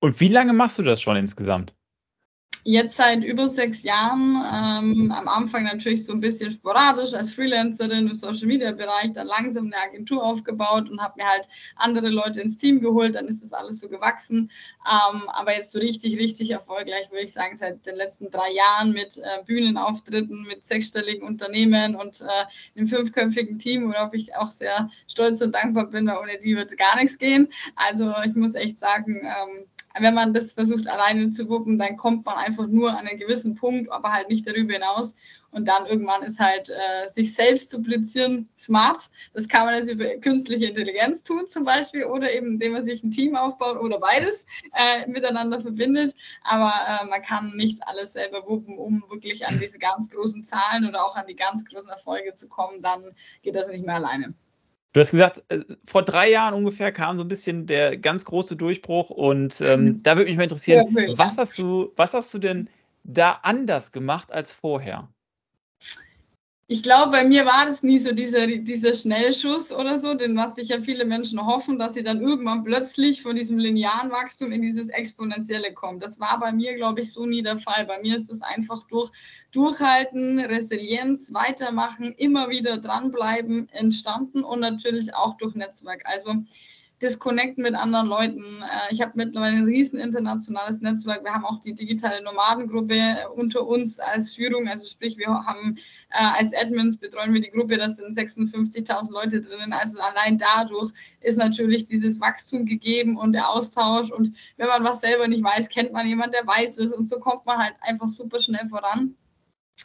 Und 0.00 0.18
wie 0.20 0.28
lange 0.28 0.52
machst 0.52 0.78
du 0.78 0.82
das 0.82 1.00
schon 1.00 1.16
insgesamt? 1.16 1.74
Jetzt 2.64 2.98
seit 2.98 3.24
über 3.24 3.48
sechs 3.48 3.82
Jahren, 3.82 4.36
ähm, 4.36 5.10
am 5.12 5.28
Anfang 5.28 5.64
natürlich 5.64 6.04
so 6.04 6.12
ein 6.12 6.20
bisschen 6.20 6.50
sporadisch 6.50 7.14
als 7.14 7.32
Freelancerin 7.32 8.08
im 8.08 8.14
Social 8.14 8.46
Media 8.46 8.72
Bereich, 8.72 9.12
dann 9.12 9.28
langsam 9.28 9.66
eine 9.66 9.76
Agentur 9.82 10.22
aufgebaut 10.22 10.90
und 10.90 11.00
habe 11.00 11.14
mir 11.16 11.26
halt 11.26 11.48
andere 11.76 12.10
Leute 12.10 12.42
ins 12.42 12.58
Team 12.58 12.80
geholt, 12.80 13.14
dann 13.14 13.28
ist 13.28 13.42
das 13.42 13.54
alles 13.54 13.80
so 13.80 13.88
gewachsen. 13.88 14.50
Ähm, 14.84 15.22
aber 15.28 15.54
jetzt 15.54 15.72
so 15.72 15.78
richtig, 15.78 16.18
richtig 16.18 16.50
erfolgreich, 16.50 17.10
würde 17.10 17.24
ich 17.24 17.32
sagen, 17.32 17.56
seit 17.56 17.86
den 17.86 17.96
letzten 17.96 18.30
drei 18.30 18.52
Jahren 18.52 18.92
mit 18.92 19.16
äh, 19.16 19.42
Bühnenauftritten, 19.46 20.42
mit 20.42 20.66
sechsstelligen 20.66 21.26
Unternehmen 21.26 21.94
und 21.96 22.20
äh, 22.20 22.76
einem 22.76 22.86
fünfköpfigen 22.86 23.58
Team, 23.58 23.88
worauf 23.88 24.12
ich 24.12 24.36
auch 24.36 24.50
sehr 24.50 24.90
stolz 25.08 25.40
und 25.40 25.54
dankbar 25.54 25.86
bin, 25.86 26.06
weil 26.06 26.18
ohne 26.18 26.38
die 26.38 26.56
wird 26.56 26.76
gar 26.76 26.96
nichts 26.96 27.16
gehen. 27.16 27.48
Also 27.74 28.12
ich 28.26 28.34
muss 28.34 28.54
echt 28.54 28.78
sagen, 28.78 29.22
ähm, 29.22 29.66
wenn 29.98 30.14
man 30.14 30.32
das 30.32 30.52
versucht 30.52 30.88
alleine 30.88 31.30
zu 31.30 31.48
wuppen, 31.48 31.78
dann 31.78 31.96
kommt 31.96 32.24
man 32.24 32.36
einfach 32.36 32.66
nur 32.66 32.90
an 32.90 33.06
einen 33.06 33.18
gewissen 33.18 33.54
Punkt, 33.54 33.90
aber 33.90 34.12
halt 34.12 34.28
nicht 34.28 34.46
darüber 34.46 34.74
hinaus. 34.74 35.14
Und 35.52 35.66
dann 35.66 35.86
irgendwann 35.86 36.22
ist 36.22 36.38
halt 36.38 36.70
äh, 36.70 37.08
sich 37.08 37.34
selbst 37.34 37.72
duplizieren 37.72 38.48
smart. 38.56 39.10
Das 39.34 39.48
kann 39.48 39.66
man 39.66 39.74
jetzt 39.74 39.90
über 39.90 40.06
künstliche 40.18 40.66
Intelligenz 40.66 41.24
tun 41.24 41.48
zum 41.48 41.64
Beispiel 41.64 42.04
oder 42.04 42.32
eben 42.32 42.52
indem 42.52 42.72
man 42.74 42.84
sich 42.84 43.02
ein 43.02 43.10
Team 43.10 43.34
aufbaut 43.34 43.76
oder 43.78 43.98
beides 43.98 44.46
äh, 44.74 45.08
miteinander 45.08 45.60
verbindet. 45.60 46.14
Aber 46.44 46.72
äh, 46.86 47.06
man 47.06 47.22
kann 47.22 47.56
nicht 47.56 47.80
alles 47.88 48.12
selber 48.12 48.46
wuppen, 48.46 48.78
um 48.78 49.02
wirklich 49.08 49.44
an 49.46 49.58
diese 49.58 49.78
ganz 49.78 50.08
großen 50.10 50.44
Zahlen 50.44 50.86
oder 50.86 51.04
auch 51.04 51.16
an 51.16 51.26
die 51.26 51.36
ganz 51.36 51.64
großen 51.64 51.90
Erfolge 51.90 52.34
zu 52.34 52.48
kommen. 52.48 52.80
Dann 52.80 53.16
geht 53.42 53.56
das 53.56 53.66
nicht 53.66 53.84
mehr 53.84 53.96
alleine. 53.96 54.34
Du 54.92 55.00
hast 55.00 55.12
gesagt, 55.12 55.42
äh, 55.48 55.60
vor 55.86 56.02
drei 56.02 56.30
Jahren 56.30 56.54
ungefähr 56.54 56.90
kam 56.90 57.16
so 57.16 57.22
ein 57.22 57.28
bisschen 57.28 57.66
der 57.66 57.96
ganz 57.96 58.24
große 58.24 58.56
Durchbruch 58.56 59.10
und 59.10 59.60
ähm, 59.60 59.84
mhm. 59.84 60.02
da 60.02 60.16
würde 60.16 60.28
mich 60.28 60.36
mal 60.36 60.44
interessieren, 60.44 60.96
ja, 60.96 61.16
was 61.16 61.38
hast 61.38 61.58
du, 61.58 61.92
was 61.96 62.12
hast 62.12 62.34
du 62.34 62.38
denn 62.38 62.68
da 63.04 63.38
anders 63.42 63.92
gemacht 63.92 64.32
als 64.32 64.52
vorher? 64.52 65.08
Ich 66.72 66.84
glaube, 66.84 67.10
bei 67.10 67.24
mir 67.24 67.44
war 67.46 67.66
das 67.66 67.82
nie 67.82 67.98
so 67.98 68.12
dieser, 68.12 68.46
dieser 68.46 68.94
Schnellschuss 68.94 69.72
oder 69.72 69.98
so, 69.98 70.14
den 70.14 70.36
was 70.36 70.54
sich 70.54 70.68
ja 70.68 70.80
viele 70.80 71.04
Menschen 71.04 71.44
hoffen, 71.44 71.80
dass 71.80 71.94
sie 71.94 72.04
dann 72.04 72.20
irgendwann 72.20 72.62
plötzlich 72.62 73.22
von 73.22 73.34
diesem 73.34 73.58
linearen 73.58 74.12
Wachstum 74.12 74.52
in 74.52 74.62
dieses 74.62 74.88
exponentielle 74.88 75.74
kommen. 75.74 75.98
Das 75.98 76.20
war 76.20 76.38
bei 76.38 76.52
mir, 76.52 76.76
glaube 76.76 77.00
ich, 77.00 77.12
so 77.12 77.26
nie 77.26 77.42
der 77.42 77.58
Fall. 77.58 77.86
Bei 77.86 78.00
mir 78.00 78.16
ist 78.16 78.30
es 78.30 78.40
einfach 78.40 78.86
durch 78.86 79.10
Durchhalten, 79.50 80.38
Resilienz, 80.38 81.34
weitermachen, 81.34 82.14
immer 82.16 82.50
wieder 82.50 82.78
dranbleiben 82.78 83.68
entstanden 83.70 84.44
und 84.44 84.60
natürlich 84.60 85.12
auch 85.12 85.36
durch 85.38 85.56
Netzwerk. 85.56 86.02
Also 86.04 86.36
disconnecten 87.02 87.62
mit 87.62 87.74
anderen 87.74 88.06
Leuten. 88.06 88.62
Äh, 88.62 88.92
ich 88.92 89.00
habe 89.00 89.12
mittlerweile 89.14 89.56
ein 89.56 89.64
riesen 89.64 89.98
internationales 89.98 90.80
Netzwerk. 90.80 91.24
Wir 91.24 91.32
haben 91.32 91.44
auch 91.44 91.60
die 91.60 91.74
digitale 91.74 92.22
Nomadengruppe 92.22 92.94
äh, 92.94 93.26
unter 93.34 93.66
uns 93.66 93.98
als 93.98 94.34
Führung. 94.34 94.68
Also 94.68 94.86
sprich, 94.86 95.16
wir 95.16 95.28
haben 95.28 95.76
äh, 96.10 96.24
als 96.38 96.54
Admins 96.54 96.98
betreuen 96.98 97.32
wir 97.32 97.40
die 97.40 97.50
Gruppe, 97.50 97.78
da 97.78 97.88
sind 97.88 98.16
56.000 98.16 99.12
Leute 99.12 99.40
drinnen. 99.40 99.72
Also 99.72 99.98
allein 100.00 100.38
dadurch 100.38 100.92
ist 101.20 101.38
natürlich 101.38 101.86
dieses 101.86 102.20
Wachstum 102.20 102.66
gegeben 102.66 103.16
und 103.16 103.32
der 103.32 103.48
Austausch. 103.48 104.10
Und 104.10 104.36
wenn 104.56 104.68
man 104.68 104.84
was 104.84 105.00
selber 105.00 105.26
nicht 105.28 105.42
weiß, 105.42 105.68
kennt 105.68 105.92
man 105.92 106.06
jemanden, 106.06 106.32
der 106.32 106.46
weiß 106.46 106.78
es. 106.78 106.92
Und 106.92 107.08
so 107.08 107.18
kommt 107.18 107.46
man 107.46 107.58
halt 107.58 107.74
einfach 107.80 108.08
super 108.08 108.40
schnell 108.40 108.68
voran. 108.68 109.16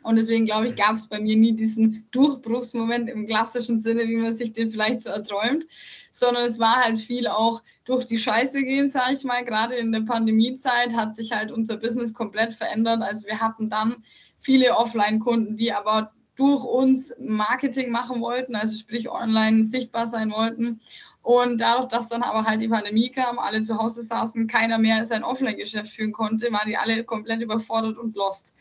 Und 0.04 0.18
deswegen 0.18 0.46
glaube 0.46 0.68
ich, 0.68 0.76
gab 0.76 0.96
es 0.96 1.08
bei 1.08 1.20
mir 1.20 1.36
nie 1.36 1.54
diesen 1.54 2.08
Durchbruchsmoment 2.12 3.10
im 3.10 3.26
klassischen 3.26 3.80
Sinne, 3.80 4.08
wie 4.08 4.18
man 4.18 4.36
sich 4.36 4.54
den 4.54 4.70
vielleicht 4.70 5.02
so 5.02 5.10
erträumt, 5.10 5.66
sondern 6.12 6.46
es 6.46 6.60
war 6.60 6.76
halt 6.76 6.98
viel 6.98 7.28
auch 7.28 7.62
durch 7.86 8.06
die 8.06 8.18
Scheiße 8.18 8.64
gehen, 8.64 8.90
sage 8.90 9.14
ich 9.14 9.24
mal. 9.24 9.44
Gerade 9.44 9.76
in 9.76 9.92
der 9.92 10.02
Pandemiezeit 10.02 10.96
hat 10.96 11.16
sich 11.16 11.32
halt 11.32 11.52
unser 11.52 11.78
Business 11.78 12.14
komplett 12.14 12.54
verändert. 12.54 13.02
Also 13.02 13.28
wir 13.28 13.40
hatten 13.40 13.70
dann 13.70 14.04
viele 14.40 14.76
Offline-Kunden, 14.76 15.56
die 15.56 15.74
aber 15.74 16.12
durch 16.36 16.64
uns 16.64 17.14
Marketing 17.20 17.92
machen 17.92 18.22
wollten, 18.22 18.56
also 18.56 18.78
sprich 18.78 19.10
online 19.10 19.64
sichtbar 19.64 20.08
sein 20.08 20.32
wollten. 20.32 20.82
Und 21.22 21.60
dadurch, 21.60 21.88
dass 21.88 22.10
dann 22.10 22.22
aber 22.22 22.44
halt 22.44 22.62
die 22.62 22.68
Pandemie 22.68 23.10
kam, 23.10 23.40
alle 23.40 23.62
zu 23.62 23.78
Hause 23.78 24.04
saßen, 24.04 24.46
keiner 24.48 24.78
mehr 24.78 25.04
sein 25.06 25.24
Offline-Geschäft 25.24 25.92
führen 25.92 26.12
konnte, 26.12 26.52
waren 26.52 26.68
die 26.68 26.78
alle 26.78 27.04
komplett 27.04 27.42
überfordert 27.42 27.98
und 27.98 28.16
lost. 28.16 28.54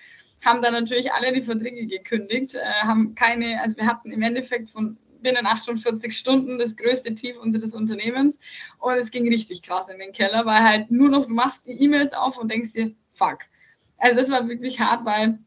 Haben 0.44 0.62
dann 0.62 0.74
natürlich 0.74 1.12
alle 1.12 1.32
die 1.32 1.42
Verträge 1.42 1.86
gekündigt, 1.86 2.54
äh, 2.54 2.64
haben 2.82 3.14
keine, 3.14 3.60
also 3.62 3.76
wir 3.76 3.86
hatten 3.86 4.12
im 4.12 4.22
Endeffekt 4.22 4.70
von 4.70 4.98
binnen 5.24 5.46
48 5.46 6.16
Stunden 6.16 6.58
das 6.58 6.76
größte 6.76 7.14
Tief 7.14 7.38
unseres 7.38 7.74
Unternehmens 7.74 8.38
und 8.78 8.94
es 8.94 9.10
ging 9.10 9.26
richtig 9.26 9.62
krass 9.62 9.88
in 9.88 9.98
den 9.98 10.12
Keller, 10.12 10.44
weil 10.46 10.62
halt 10.62 10.90
nur 10.90 11.08
noch, 11.08 11.26
du 11.26 11.32
machst 11.32 11.66
die 11.66 11.72
E-Mails 11.72 12.12
auf 12.12 12.36
und 12.36 12.50
denkst 12.50 12.72
dir, 12.72 12.94
fuck. 13.10 13.38
Also 13.96 14.16
das 14.16 14.30
war 14.30 14.46
wirklich 14.48 14.78
hart, 14.78 15.04
weil 15.04 15.38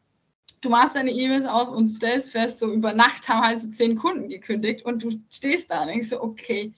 du 0.60 0.68
machst 0.68 0.96
deine 0.96 1.12
E-Mails 1.12 1.46
auf 1.46 1.68
und 1.68 1.86
stellst 1.86 2.32
fest, 2.32 2.58
so 2.58 2.72
über 2.72 2.92
Nacht 2.92 3.28
haben 3.28 3.46
halt 3.46 3.60
so 3.60 3.70
zehn 3.70 3.96
Kunden 3.96 4.28
gekündigt 4.28 4.84
und 4.84 5.02
du 5.02 5.10
stehst 5.30 5.70
da 5.70 5.82
und 5.82 5.88
denkst 5.88 6.08
so, 6.08 6.20
okay, 6.20 6.74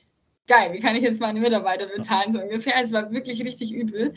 geil, 0.47 0.73
wie 0.73 0.81
kann 0.81 0.97
ich 0.97 1.03
jetzt 1.03 1.21
meine 1.21 1.41
Mitarbeiter 1.41 1.87
bezahlen, 1.87 2.33
so 2.33 2.41
ungefähr. 2.41 2.75
Es 2.83 2.93
war 2.93 3.11
wirklich 3.12 3.45
richtig 3.45 3.73
übel. 3.73 4.15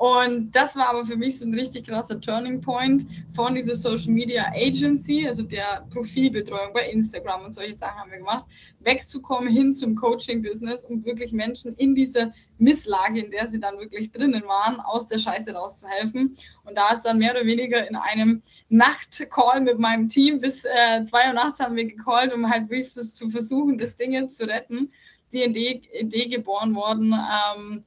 Und 0.00 0.56
das 0.56 0.76
war 0.76 0.88
aber 0.88 1.04
für 1.04 1.16
mich 1.16 1.38
so 1.38 1.44
ein 1.44 1.52
richtig 1.52 1.86
krasser 1.86 2.18
Turning 2.18 2.62
Point 2.62 3.04
von 3.34 3.54
dieser 3.54 3.74
Social 3.74 4.14
Media 4.14 4.46
Agency, 4.54 5.28
also 5.28 5.42
der 5.42 5.86
Profilbetreuung 5.90 6.72
bei 6.72 6.88
Instagram 6.88 7.44
und 7.44 7.52
solche 7.52 7.74
Sachen 7.74 8.00
haben 8.00 8.10
wir 8.10 8.16
gemacht, 8.16 8.46
wegzukommen 8.78 9.50
hin 9.50 9.74
zum 9.74 9.94
Coaching-Business, 9.96 10.84
um 10.84 11.04
wirklich 11.04 11.32
Menschen 11.32 11.74
in 11.74 11.94
dieser 11.94 12.32
Misslage, 12.56 13.20
in 13.20 13.30
der 13.30 13.46
sie 13.46 13.60
dann 13.60 13.78
wirklich 13.78 14.10
drinnen 14.10 14.42
waren, 14.44 14.80
aus 14.80 15.06
der 15.06 15.18
Scheiße 15.18 15.52
rauszuhelfen. 15.52 16.34
Und 16.64 16.78
da 16.78 16.94
ist 16.94 17.02
dann 17.02 17.18
mehr 17.18 17.32
oder 17.32 17.44
weniger 17.44 17.86
in 17.86 17.94
einem 17.94 18.40
Nachtcall 18.70 19.60
mit 19.60 19.78
meinem 19.78 20.08
Team 20.08 20.40
bis 20.40 20.64
äh, 20.64 21.04
zwei 21.04 21.28
Uhr 21.28 21.34
nachts 21.34 21.60
haben 21.60 21.76
wir 21.76 21.84
gecallt, 21.84 22.32
um 22.32 22.48
halt 22.48 22.70
wirklich 22.70 22.94
zu 22.94 23.28
versuchen, 23.28 23.76
das 23.76 23.98
Ding 23.98 24.14
jetzt 24.14 24.38
zu 24.38 24.48
retten. 24.48 24.90
Die 25.34 25.44
Idee, 25.44 25.82
Idee 25.92 26.26
geboren 26.26 26.74
worden, 26.74 27.12
ähm, 27.12 27.84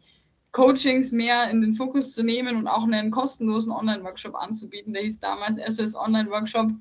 Coachings 0.53 1.11
mehr 1.11 1.49
in 1.49 1.61
den 1.61 1.73
Fokus 1.73 2.13
zu 2.13 2.23
nehmen 2.23 2.55
und 2.55 2.67
auch 2.67 2.83
einen 2.83 3.11
kostenlosen 3.11 3.71
Online-Workshop 3.71 4.35
anzubieten. 4.35 4.93
Der 4.93 5.01
hieß 5.01 5.19
damals 5.19 5.57
SOS 5.57 5.95
Online-Workshop. 5.95 6.71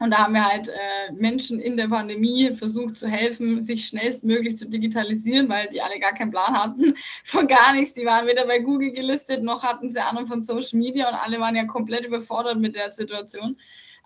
Und 0.00 0.10
da 0.12 0.18
haben 0.18 0.34
wir 0.34 0.44
halt 0.44 0.68
äh, 0.68 1.12
Menschen 1.12 1.60
in 1.60 1.76
der 1.76 1.88
Pandemie 1.88 2.54
versucht 2.54 2.96
zu 2.96 3.08
helfen, 3.08 3.62
sich 3.62 3.86
schnellstmöglich 3.86 4.56
zu 4.56 4.68
digitalisieren, 4.68 5.48
weil 5.48 5.68
die 5.68 5.82
alle 5.82 5.98
gar 5.98 6.12
keinen 6.12 6.30
Plan 6.30 6.54
hatten 6.54 6.94
von 7.24 7.46
gar 7.46 7.74
nichts. 7.74 7.94
Die 7.94 8.04
waren 8.04 8.26
weder 8.26 8.46
bei 8.46 8.60
Google 8.60 8.92
gelistet, 8.92 9.42
noch 9.42 9.62
hatten 9.62 9.92
sie 9.92 10.00
Ahnung 10.00 10.26
von 10.26 10.40
Social 10.40 10.78
Media 10.78 11.08
und 11.08 11.14
alle 11.14 11.40
waren 11.40 11.56
ja 11.56 11.64
komplett 11.64 12.06
überfordert 12.06 12.58
mit 12.58 12.76
der 12.76 12.90
Situation. 12.90 13.56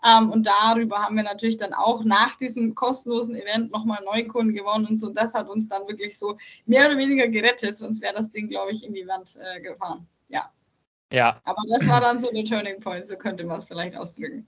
Ähm, 0.04 0.30
und 0.30 0.46
darüber 0.46 0.99
haben 0.99 1.16
wir 1.16 1.23
natürlich 1.23 1.56
dann 1.56 1.73
auch 1.73 2.04
nach 2.04 2.37
diesem 2.37 2.75
kostenlosen 2.75 3.34
Event 3.34 3.73
nochmal 3.73 4.02
Neukunden 4.04 4.54
gewonnen 4.54 4.87
und 4.87 4.99
so. 4.99 5.11
Das 5.11 5.32
hat 5.32 5.49
uns 5.49 5.68
dann 5.68 5.88
wirklich 5.88 6.18
so 6.18 6.37
mehr 6.66 6.87
oder 6.87 6.99
weniger 6.99 7.28
gerettet, 7.28 7.76
sonst 7.76 8.02
wäre 8.02 8.14
das 8.14 8.30
Ding, 8.30 8.49
glaube 8.49 8.73
ich, 8.73 8.84
in 8.84 8.92
die 8.92 9.06
Wand 9.06 9.37
äh, 9.37 9.61
gefahren. 9.61 10.06
Ja. 10.28 10.50
Ja. 11.12 11.40
Aber 11.44 11.62
das 11.68 11.88
war 11.88 12.00
dann 12.00 12.20
so 12.20 12.30
der 12.30 12.44
Turning 12.44 12.80
Point, 12.80 13.06
so 13.06 13.16
könnte 13.16 13.44
man 13.44 13.58
es 13.58 13.64
vielleicht 13.64 13.96
ausdrücken. 13.96 14.46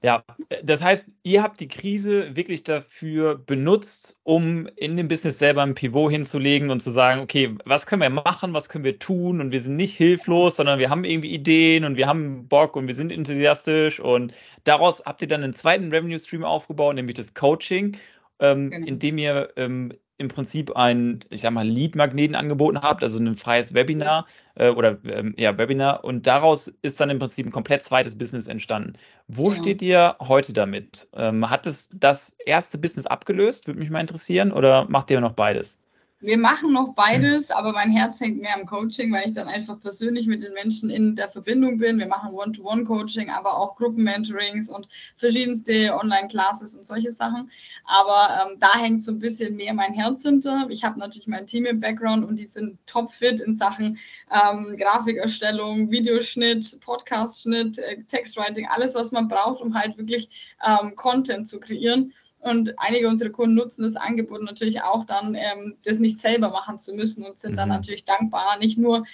Ja, 0.00 0.24
das 0.62 0.80
heißt, 0.80 1.08
ihr 1.24 1.42
habt 1.42 1.58
die 1.58 1.66
Krise 1.66 2.36
wirklich 2.36 2.62
dafür 2.62 3.36
benutzt, 3.36 4.20
um 4.22 4.68
in 4.76 4.96
dem 4.96 5.08
Business 5.08 5.38
selber 5.38 5.64
ein 5.64 5.74
Pivot 5.74 6.12
hinzulegen 6.12 6.70
und 6.70 6.78
zu 6.80 6.90
sagen, 6.90 7.20
okay, 7.20 7.56
was 7.64 7.86
können 7.86 8.02
wir 8.02 8.10
machen, 8.10 8.54
was 8.54 8.68
können 8.68 8.84
wir 8.84 9.00
tun 9.00 9.40
und 9.40 9.50
wir 9.50 9.60
sind 9.60 9.74
nicht 9.74 9.96
hilflos, 9.96 10.54
sondern 10.54 10.78
wir 10.78 10.88
haben 10.88 11.02
irgendwie 11.02 11.32
Ideen 11.32 11.84
und 11.84 11.96
wir 11.96 12.06
haben 12.06 12.46
Bock 12.46 12.76
und 12.76 12.86
wir 12.86 12.94
sind 12.94 13.10
enthusiastisch 13.10 13.98
und 13.98 14.34
daraus 14.62 15.02
habt 15.04 15.22
ihr 15.22 15.28
dann 15.28 15.42
einen 15.42 15.52
zweiten 15.54 15.90
Revenue 15.90 16.18
Stream 16.20 16.44
aufgebaut, 16.44 16.94
nämlich 16.94 17.16
das 17.16 17.34
Coaching, 17.34 17.96
ähm, 18.38 18.70
genau. 18.70 18.86
indem 18.86 19.18
ihr 19.18 19.50
ähm, 19.56 19.92
im 20.18 20.28
Prinzip 20.28 20.76
ein, 20.76 21.20
ich 21.30 21.40
sag 21.40 21.52
mal, 21.52 21.66
Lead-Magneten 21.66 22.34
angeboten 22.34 22.80
habt, 22.80 23.02
also 23.02 23.18
ein 23.18 23.36
freies 23.36 23.72
Webinar 23.72 24.26
äh, 24.56 24.70
oder 24.70 24.98
ähm, 25.04 25.34
ja, 25.38 25.56
Webinar 25.56 26.04
und 26.04 26.26
daraus 26.26 26.68
ist 26.82 27.00
dann 27.00 27.08
im 27.08 27.18
Prinzip 27.20 27.46
ein 27.46 27.52
komplett 27.52 27.84
zweites 27.84 28.18
Business 28.18 28.48
entstanden. 28.48 28.94
Wo 29.28 29.50
ja. 29.50 29.56
steht 29.56 29.80
ihr 29.80 30.16
heute 30.20 30.52
damit? 30.52 31.08
Ähm, 31.14 31.48
hat 31.48 31.66
es 31.66 31.88
das 31.94 32.36
erste 32.44 32.78
Business 32.78 33.06
abgelöst? 33.06 33.68
Würde 33.68 33.78
mich 33.78 33.90
mal 33.90 34.00
interessieren 34.00 34.52
oder 34.52 34.86
macht 34.88 35.10
ihr 35.10 35.20
noch 35.20 35.32
beides? 35.32 35.78
Wir 36.20 36.36
machen 36.36 36.72
noch 36.72 36.94
beides, 36.94 37.52
aber 37.52 37.70
mein 37.70 37.92
Herz 37.92 38.18
hängt 38.18 38.40
mehr 38.40 38.56
am 38.56 38.66
Coaching, 38.66 39.12
weil 39.12 39.26
ich 39.26 39.34
dann 39.34 39.46
einfach 39.46 39.78
persönlich 39.80 40.26
mit 40.26 40.42
den 40.42 40.52
Menschen 40.52 40.90
in 40.90 41.14
der 41.14 41.28
Verbindung 41.28 41.78
bin. 41.78 42.00
Wir 42.00 42.08
machen 42.08 42.34
One-to-One-Coaching, 42.34 43.30
aber 43.30 43.56
auch 43.56 43.76
Gruppenmentorings 43.76 44.68
und 44.68 44.88
verschiedenste 45.16 45.94
Online-Classes 45.94 46.74
und 46.74 46.84
solche 46.84 47.12
Sachen. 47.12 47.52
Aber 47.84 48.50
ähm, 48.50 48.58
da 48.58 48.76
hängt 48.76 49.00
so 49.00 49.12
ein 49.12 49.20
bisschen 49.20 49.54
mehr 49.54 49.72
mein 49.74 49.92
Herz 49.92 50.24
hinter. 50.24 50.66
Ich 50.70 50.82
habe 50.82 50.98
natürlich 50.98 51.28
mein 51.28 51.46
Team 51.46 51.66
im 51.66 51.78
Background 51.78 52.26
und 52.26 52.36
die 52.36 52.46
sind 52.46 52.84
topfit 52.86 53.38
in 53.38 53.54
Sachen 53.54 53.98
ähm, 54.32 54.76
Grafikerstellung, 54.76 55.92
Videoschnitt, 55.92 56.80
Podcast-Schnitt, 56.80 57.78
äh, 57.78 58.02
Textwriting, 58.02 58.66
alles, 58.66 58.96
was 58.96 59.12
man 59.12 59.28
braucht, 59.28 59.60
um 59.60 59.72
halt 59.72 59.96
wirklich 59.96 60.56
ähm, 60.66 60.96
Content 60.96 61.46
zu 61.46 61.60
kreieren. 61.60 62.12
Und 62.40 62.78
einige 62.78 63.08
unserer 63.08 63.30
Kunden 63.30 63.56
nutzen 63.56 63.82
das 63.82 63.96
Angebot 63.96 64.42
natürlich 64.42 64.82
auch 64.82 65.04
dann, 65.04 65.34
ähm, 65.34 65.76
das 65.84 65.98
nicht 65.98 66.20
selber 66.20 66.50
machen 66.50 66.78
zu 66.78 66.94
müssen 66.94 67.24
und 67.24 67.38
sind 67.38 67.52
mhm. 67.52 67.56
dann 67.56 67.68
natürlich 67.68 68.04
dankbar, 68.04 68.58
nicht 68.58 68.78
nur 68.78 69.04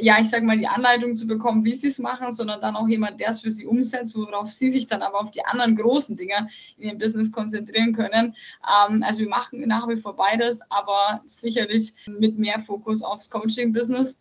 ja, 0.00 0.18
ich 0.20 0.28
sage 0.28 0.44
mal, 0.44 0.58
die 0.58 0.66
Anleitung 0.66 1.14
zu 1.14 1.26
bekommen, 1.26 1.64
wie 1.64 1.74
sie 1.74 1.88
es 1.88 1.98
machen, 1.98 2.32
sondern 2.32 2.60
dann 2.60 2.76
auch 2.76 2.88
jemand, 2.88 3.20
der 3.20 3.30
es 3.30 3.40
für 3.40 3.50
sie 3.50 3.66
umsetzt, 3.66 4.16
worauf 4.16 4.50
sie 4.50 4.70
sich 4.70 4.86
dann 4.86 5.02
aber 5.02 5.20
auf 5.20 5.30
die 5.30 5.44
anderen 5.44 5.76
großen 5.76 6.16
Dinge 6.16 6.48
in 6.76 6.84
ihrem 6.84 6.98
Business 6.98 7.32
konzentrieren 7.32 7.92
können. 7.92 8.36
Ähm, 8.66 9.02
also 9.02 9.20
wir 9.20 9.28
machen 9.28 9.60
nach 9.66 9.88
wie 9.88 9.96
vor 9.96 10.16
beides, 10.16 10.60
aber 10.68 11.22
sicherlich 11.26 11.94
mit 12.06 12.38
mehr 12.38 12.60
Fokus 12.60 13.02
aufs 13.02 13.30
Coaching-Business. 13.30 14.20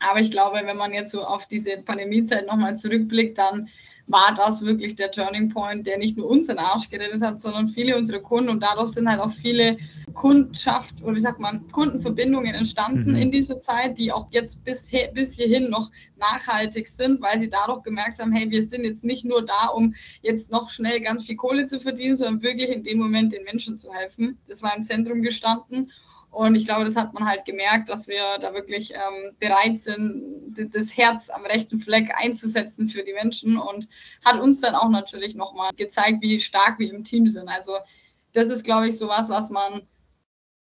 Aber 0.00 0.20
ich 0.20 0.30
glaube, 0.30 0.60
wenn 0.64 0.76
man 0.76 0.92
jetzt 0.92 1.12
so 1.12 1.24
auf 1.24 1.46
diese 1.46 1.78
Pandemiezeit 1.78 2.46
nochmal 2.46 2.76
zurückblickt, 2.76 3.38
dann 3.38 3.68
war 4.08 4.34
das 4.34 4.62
wirklich 4.62 4.94
der 4.94 5.10
Turning 5.10 5.48
Point, 5.50 5.86
der 5.86 5.98
nicht 5.98 6.16
nur 6.16 6.28
unseren 6.28 6.58
Arsch 6.58 6.88
gerettet 6.88 7.22
hat, 7.22 7.40
sondern 7.40 7.68
viele 7.68 7.96
unserer 7.96 8.20
Kunden. 8.20 8.50
Und 8.50 8.62
daraus 8.62 8.92
sind 8.92 9.08
halt 9.08 9.20
auch 9.20 9.32
viele 9.32 9.78
Kundschaft 10.14 11.02
oder 11.02 11.16
wie 11.16 11.20
sagt 11.20 11.40
man, 11.40 11.66
Kundenverbindungen 11.72 12.54
entstanden 12.54 13.12
mhm. 13.12 13.16
in 13.16 13.30
dieser 13.30 13.60
Zeit, 13.60 13.98
die 13.98 14.12
auch 14.12 14.28
jetzt 14.30 14.64
bis, 14.64 14.90
bis 15.12 15.36
hierhin 15.36 15.70
noch 15.70 15.90
nachhaltig 16.18 16.88
sind, 16.88 17.20
weil 17.20 17.40
sie 17.40 17.50
dadurch 17.50 17.82
gemerkt 17.82 18.20
haben, 18.20 18.32
hey, 18.32 18.50
wir 18.50 18.62
sind 18.62 18.84
jetzt 18.84 19.04
nicht 19.04 19.24
nur 19.24 19.44
da, 19.44 19.66
um 19.66 19.94
jetzt 20.22 20.50
noch 20.50 20.70
schnell 20.70 21.00
ganz 21.00 21.24
viel 21.24 21.36
Kohle 21.36 21.64
zu 21.64 21.80
verdienen, 21.80 22.16
sondern 22.16 22.42
wirklich 22.42 22.70
in 22.70 22.84
dem 22.84 22.98
Moment 22.98 23.32
den 23.32 23.44
Menschen 23.44 23.76
zu 23.76 23.92
helfen. 23.92 24.38
Das 24.46 24.62
war 24.62 24.76
im 24.76 24.84
Zentrum 24.84 25.22
gestanden. 25.22 25.90
Und 26.30 26.54
ich 26.54 26.66
glaube, 26.66 26.84
das 26.84 26.96
hat 26.96 27.14
man 27.14 27.26
halt 27.26 27.44
gemerkt, 27.44 27.88
dass 27.88 28.08
wir 28.08 28.38
da 28.40 28.52
wirklich 28.52 28.92
ähm, 28.92 29.34
bereit 29.38 29.78
sind, 29.78 30.54
das 30.74 30.96
Herz 30.96 31.30
am 31.30 31.46
rechten 31.46 31.78
Fleck 31.78 32.10
einzusetzen 32.14 32.88
für 32.88 33.02
die 33.02 33.14
Menschen 33.14 33.56
und 33.56 33.88
hat 34.24 34.40
uns 34.40 34.60
dann 34.60 34.74
auch 34.74 34.90
natürlich 34.90 35.34
nochmal 35.34 35.70
gezeigt, 35.76 36.18
wie 36.20 36.40
stark 36.40 36.78
wir 36.78 36.92
im 36.92 37.04
Team 37.04 37.26
sind. 37.26 37.48
Also 37.48 37.72
das 38.32 38.48
ist, 38.48 38.64
glaube 38.64 38.88
ich, 38.88 38.98
sowas, 38.98 39.30
was 39.30 39.50
man 39.50 39.86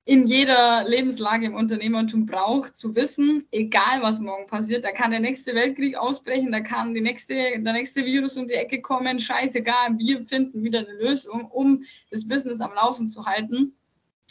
in 0.03 0.27
jeder 0.27 0.83
Lebenslage 0.87 1.45
im 1.45 1.53
Unternehmertum 1.53 2.25
braucht, 2.25 2.75
zu 2.75 2.95
wissen, 2.95 3.47
egal 3.51 4.01
was 4.01 4.19
morgen 4.19 4.47
passiert, 4.47 4.83
da 4.83 4.91
kann 4.91 5.11
der 5.11 5.19
nächste 5.19 5.53
Weltkrieg 5.53 5.95
ausbrechen, 5.95 6.51
da 6.51 6.59
kann 6.59 6.95
die 6.95 7.01
nächste, 7.01 7.35
der 7.35 7.73
nächste 7.73 8.03
Virus 8.03 8.35
um 8.35 8.47
die 8.47 8.55
Ecke 8.55 8.81
kommen, 8.81 9.19
scheißegal, 9.19 9.97
wir 9.97 10.25
finden 10.25 10.63
wieder 10.63 10.79
eine 10.79 10.93
Lösung, 10.93 11.45
um 11.51 11.83
das 12.09 12.27
Business 12.27 12.61
am 12.61 12.73
Laufen 12.73 13.07
zu 13.07 13.25
halten 13.25 13.77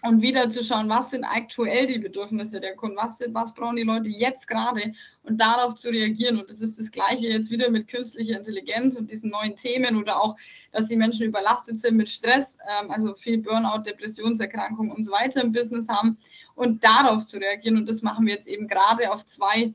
und 0.02 0.22
wieder 0.22 0.48
zu 0.48 0.64
schauen, 0.64 0.88
was 0.88 1.10
sind 1.10 1.24
aktuell 1.24 1.86
die 1.86 1.98
Bedürfnisse 1.98 2.60
der 2.60 2.74
Kunden, 2.74 2.96
was, 2.96 3.18
sind, 3.18 3.34
was 3.34 3.54
brauchen 3.54 3.76
die 3.76 3.82
Leute 3.82 4.08
jetzt 4.08 4.46
gerade 4.48 4.92
und 5.24 5.40
darauf 5.40 5.74
zu 5.74 5.90
reagieren. 5.90 6.38
Und 6.38 6.48
das 6.48 6.60
ist 6.60 6.78
das 6.78 6.90
Gleiche 6.90 7.28
jetzt 7.28 7.50
wieder 7.50 7.70
mit 7.70 7.88
künstlicher 7.88 8.36
Intelligenz 8.36 8.96
und 8.96 9.10
diesen 9.10 9.30
neuen 9.30 9.56
Themen 9.56 9.96
oder 9.96 10.22
auch, 10.22 10.36
dass 10.72 10.88
die 10.88 10.96
Menschen 10.96 11.26
überlastet 11.26 11.78
sind 11.78 11.96
mit 11.96 12.08
Stress, 12.08 12.56
ähm, 12.68 12.90
also 12.90 13.14
viel 13.14 13.38
Burnout, 13.38 13.82
Depressionserkrankungen 13.82 14.92
und 14.92 15.04
so 15.04 15.12
weiter 15.12 15.42
im 15.42 15.52
Business 15.52 15.88
haben 15.88 16.16
und 16.54 16.82
darauf 16.82 17.26
zu 17.26 17.38
reagieren. 17.38 17.76
Und 17.76 17.88
das 17.88 18.02
machen 18.02 18.26
wir 18.26 18.34
jetzt 18.34 18.48
eben 18.48 18.68
gerade 18.68 19.12
auf 19.12 19.24
zwei 19.26 19.74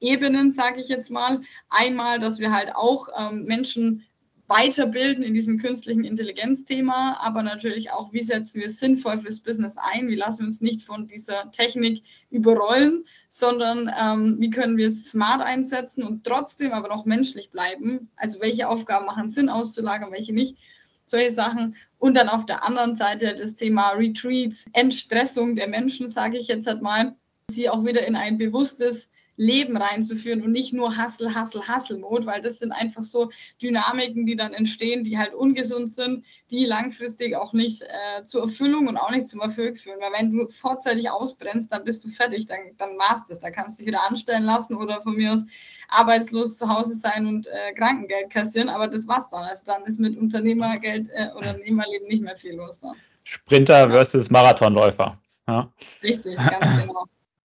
Ebenen, 0.00 0.52
sage 0.52 0.80
ich 0.80 0.88
jetzt 0.88 1.10
mal. 1.10 1.40
Einmal, 1.68 2.20
dass 2.20 2.38
wir 2.38 2.52
halt 2.52 2.74
auch 2.74 3.08
ähm, 3.18 3.44
Menschen 3.44 4.04
weiterbilden 4.48 5.22
in 5.22 5.34
diesem 5.34 5.58
künstlichen 5.58 6.04
Intelligenzthema, 6.04 7.18
aber 7.20 7.42
natürlich 7.42 7.90
auch, 7.90 8.12
wie 8.14 8.22
setzen 8.22 8.60
wir 8.60 8.70
sinnvoll 8.70 9.18
fürs 9.18 9.40
Business 9.40 9.76
ein, 9.76 10.08
wie 10.08 10.14
lassen 10.14 10.40
wir 10.40 10.46
uns 10.46 10.62
nicht 10.62 10.82
von 10.82 11.06
dieser 11.06 11.50
Technik 11.50 12.02
überrollen, 12.30 13.04
sondern 13.28 13.90
ähm, 13.96 14.36
wie 14.40 14.48
können 14.48 14.78
wir 14.78 14.88
es 14.88 15.10
smart 15.10 15.42
einsetzen 15.42 16.02
und 16.02 16.24
trotzdem 16.24 16.72
aber 16.72 16.88
noch 16.88 17.04
menschlich 17.04 17.50
bleiben. 17.50 18.10
Also 18.16 18.40
welche 18.40 18.68
Aufgaben 18.68 19.04
machen 19.04 19.28
Sinn 19.28 19.50
auszulagern, 19.50 20.12
welche 20.12 20.32
nicht. 20.32 20.56
Solche 21.04 21.30
Sachen. 21.30 21.76
Und 21.98 22.16
dann 22.16 22.28
auf 22.28 22.46
der 22.46 22.64
anderen 22.64 22.94
Seite 22.94 23.34
das 23.34 23.54
Thema 23.54 23.90
Retreats, 23.90 24.66
Entstressung 24.72 25.56
der 25.56 25.68
Menschen, 25.68 26.08
sage 26.08 26.38
ich 26.38 26.48
jetzt 26.48 26.66
halt 26.66 26.80
mal, 26.80 27.14
sie 27.50 27.68
auch 27.68 27.84
wieder 27.84 28.06
in 28.06 28.16
ein 28.16 28.38
bewusstes 28.38 29.08
Leben 29.38 29.76
reinzuführen 29.76 30.42
und 30.42 30.50
nicht 30.50 30.72
nur 30.72 30.98
Hustle, 30.98 31.40
Hustle, 31.40 31.62
Hustle-Mode, 31.66 32.26
weil 32.26 32.42
das 32.42 32.58
sind 32.58 32.72
einfach 32.72 33.04
so 33.04 33.30
Dynamiken, 33.62 34.26
die 34.26 34.34
dann 34.34 34.52
entstehen, 34.52 35.04
die 35.04 35.16
halt 35.16 35.32
ungesund 35.32 35.92
sind, 35.94 36.24
die 36.50 36.66
langfristig 36.66 37.36
auch 37.36 37.52
nicht 37.52 37.82
äh, 37.82 38.26
zur 38.26 38.42
Erfüllung 38.42 38.88
und 38.88 38.96
auch 38.96 39.12
nicht 39.12 39.28
zum 39.28 39.40
Erfolg 39.40 39.78
führen. 39.78 40.00
Weil 40.00 40.12
wenn 40.18 40.30
du 40.30 40.48
vorzeitig 40.48 41.08
ausbrennst, 41.08 41.70
dann 41.70 41.84
bist 41.84 42.04
du 42.04 42.08
fertig, 42.08 42.46
dann, 42.46 42.58
dann 42.78 42.98
war's 42.98 43.26
das. 43.26 43.38
Da 43.38 43.50
kannst 43.50 43.78
du 43.78 43.82
dich 43.82 43.92
wieder 43.94 44.06
anstellen 44.08 44.42
lassen 44.42 44.74
oder 44.74 45.00
von 45.00 45.14
mir 45.14 45.32
aus 45.32 45.44
arbeitslos 45.88 46.58
zu 46.58 46.68
Hause 46.68 46.96
sein 46.96 47.26
und 47.26 47.46
äh, 47.46 47.72
Krankengeld 47.74 48.30
kassieren, 48.30 48.68
aber 48.68 48.88
das 48.88 49.06
war's 49.06 49.30
dann. 49.30 49.44
Also 49.44 49.64
dann 49.66 49.84
ist 49.84 50.00
mit 50.00 50.18
Unternehmergeld 50.18 51.08
äh, 51.10 51.28
oder 51.36 51.50
Unternehmerleben 51.50 52.08
nicht 52.08 52.22
mehr 52.22 52.36
viel 52.36 52.56
los 52.56 52.80
dann. 52.80 52.96
Sprinter 53.22 53.88
versus 53.88 54.30
Marathonläufer. 54.30 55.16
Ja. 55.46 55.72
Richtig, 56.02 56.36
ganz 56.36 56.80
genau. 56.80 57.04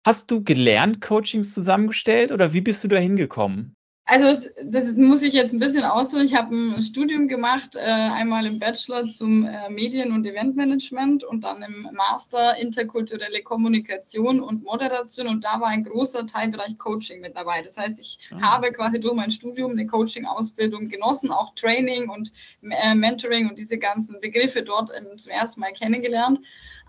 Hast 0.05 0.29
du 0.31 0.43
gelernt, 0.43 0.99
Coachings 0.99 1.53
zusammengestellt 1.53 2.33
oder 2.33 2.51
wie 2.51 2.59
bist 2.59 2.83
du 2.83 2.89
da 2.89 2.97
hingekommen? 2.97 3.77
Also 4.11 4.49
das 4.63 4.95
muss 4.95 5.21
ich 5.21 5.35
jetzt 5.35 5.53
ein 5.53 5.59
bisschen 5.59 5.83
ausholen. 5.83 6.25
Ich 6.25 6.33
habe 6.33 6.55
ein 6.55 6.81
Studium 6.81 7.27
gemacht, 7.27 7.75
äh, 7.75 7.79
einmal 7.81 8.47
im 8.47 8.57
Bachelor 8.57 9.05
zum 9.05 9.45
äh, 9.45 9.69
Medien- 9.69 10.13
und 10.13 10.25
Eventmanagement 10.25 11.23
und 11.23 11.43
dann 11.43 11.61
im 11.61 11.87
Master 11.93 12.57
interkulturelle 12.57 13.43
Kommunikation 13.43 14.41
und 14.41 14.63
Moderation 14.63 15.27
und 15.27 15.43
da 15.43 15.61
war 15.61 15.67
ein 15.67 15.83
großer 15.83 16.25
Teilbereich 16.25 16.75
Coaching 16.79 17.21
mit 17.21 17.37
dabei. 17.37 17.61
Das 17.61 17.77
heißt, 17.77 17.99
ich 17.99 18.17
mhm. 18.31 18.41
habe 18.41 18.71
quasi 18.71 18.99
durch 18.99 19.13
mein 19.13 19.29
Studium 19.29 19.73
eine 19.73 19.85
Coaching-Ausbildung 19.85 20.89
genossen, 20.89 21.31
auch 21.31 21.53
Training 21.53 22.09
und 22.09 22.33
äh, 22.63 22.95
Mentoring 22.95 23.47
und 23.47 23.59
diese 23.59 23.77
ganzen 23.77 24.19
Begriffe 24.19 24.63
dort 24.63 24.89
ähm, 24.97 25.19
zum 25.19 25.33
ersten 25.33 25.61
Mal 25.61 25.73
kennengelernt. 25.73 26.39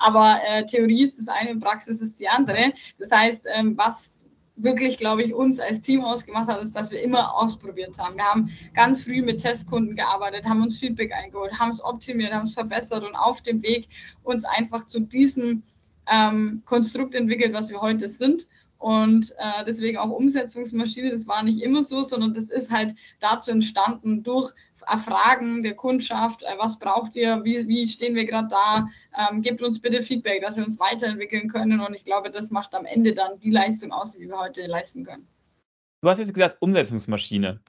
Aber 0.02 0.40
Theorie 0.66 1.04
ist 1.04 1.18
das 1.18 1.28
eine 1.28 1.56
Praxis 1.56 2.00
ist 2.00 2.18
die 2.18 2.26
andere. 2.26 2.72
Das 2.98 3.10
heißt, 3.10 3.44
ähm, 3.54 3.76
was 3.76 4.19
wirklich, 4.62 4.96
glaube 4.96 5.22
ich, 5.22 5.34
uns 5.34 5.58
als 5.60 5.80
Team 5.80 6.04
ausgemacht 6.04 6.48
hat, 6.48 6.62
ist, 6.62 6.76
dass 6.76 6.90
wir 6.90 7.02
immer 7.02 7.34
ausprobiert 7.34 7.98
haben. 7.98 8.16
Wir 8.16 8.24
haben 8.24 8.50
ganz 8.74 9.04
früh 9.04 9.22
mit 9.22 9.40
Testkunden 9.40 9.96
gearbeitet, 9.96 10.44
haben 10.44 10.62
uns 10.62 10.78
Feedback 10.78 11.12
eingeholt, 11.12 11.58
haben 11.58 11.70
es 11.70 11.82
optimiert, 11.82 12.32
haben 12.32 12.44
es 12.44 12.54
verbessert 12.54 13.04
und 13.04 13.14
auf 13.14 13.42
dem 13.42 13.62
Weg 13.62 13.88
uns 14.22 14.44
einfach 14.44 14.86
zu 14.86 15.00
diesem 15.00 15.62
ähm, 16.06 16.62
Konstrukt 16.64 17.14
entwickelt, 17.14 17.52
was 17.52 17.70
wir 17.70 17.80
heute 17.80 18.08
sind. 18.08 18.46
Und 18.80 19.32
äh, 19.37 19.62
deswegen 19.66 19.99
auch 19.99 20.08
Umsetzungsmaschine, 20.08 21.10
das 21.10 21.26
war 21.26 21.42
nicht 21.42 21.60
immer 21.60 21.82
so, 21.82 22.02
sondern 22.02 22.32
das 22.32 22.49
ist 22.49 22.70
halt 22.70 22.94
dazu 23.20 23.50
entstanden 23.50 24.22
durch 24.22 24.52
Fragen 24.75 25.62
der 25.62 25.75
Kundschaft, 25.75 26.42
äh, 26.44 26.56
was 26.56 26.78
braucht 26.78 27.14
ihr, 27.14 27.44
wie, 27.44 27.68
wie 27.68 27.87
stehen 27.87 28.14
wir 28.14 28.25
gerade 28.25 28.49
da, 28.49 28.88
ähm, 29.18 29.42
gebt 29.42 29.60
uns 29.60 29.78
bitte 29.78 30.02
Feedback, 30.02 30.40
dass 30.40 30.56
wir 30.56 30.64
uns 30.64 30.80
weiterentwickeln 30.80 31.49
können. 31.49 31.80
Und 31.80 31.94
ich 31.94 32.04
glaube, 32.04 32.30
das 32.30 32.50
macht 32.50 32.75
am 32.75 32.87
Ende 32.87 33.12
dann 33.12 33.38
die 33.40 33.50
Leistung 33.50 33.92
aus, 33.92 34.12
die 34.12 34.26
wir 34.26 34.38
heute 34.38 34.66
leisten 34.66 35.04
können. 35.04 35.28
Du 36.00 36.08
hast 36.08 36.18
jetzt 36.18 36.32
gesagt, 36.32 36.56
Umsetzungsmaschine. 36.60 37.60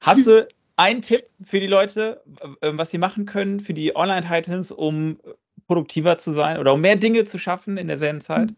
Hast 0.00 0.26
du 0.26 0.46
einen 0.76 1.00
Tipp 1.00 1.30
für 1.42 1.60
die 1.60 1.66
Leute, 1.66 2.22
äh, 2.60 2.72
was 2.74 2.90
sie 2.90 2.98
machen 2.98 3.24
können 3.24 3.58
für 3.58 3.72
die 3.72 3.96
Online-Titans, 3.96 4.70
um 4.70 5.18
produktiver 5.66 6.18
zu 6.18 6.32
sein 6.32 6.58
oder 6.58 6.74
um 6.74 6.82
mehr 6.82 6.96
Dinge 6.96 7.24
zu 7.24 7.38
schaffen 7.38 7.78
in 7.78 7.86
derselben 7.86 8.20
Zeit? 8.20 8.52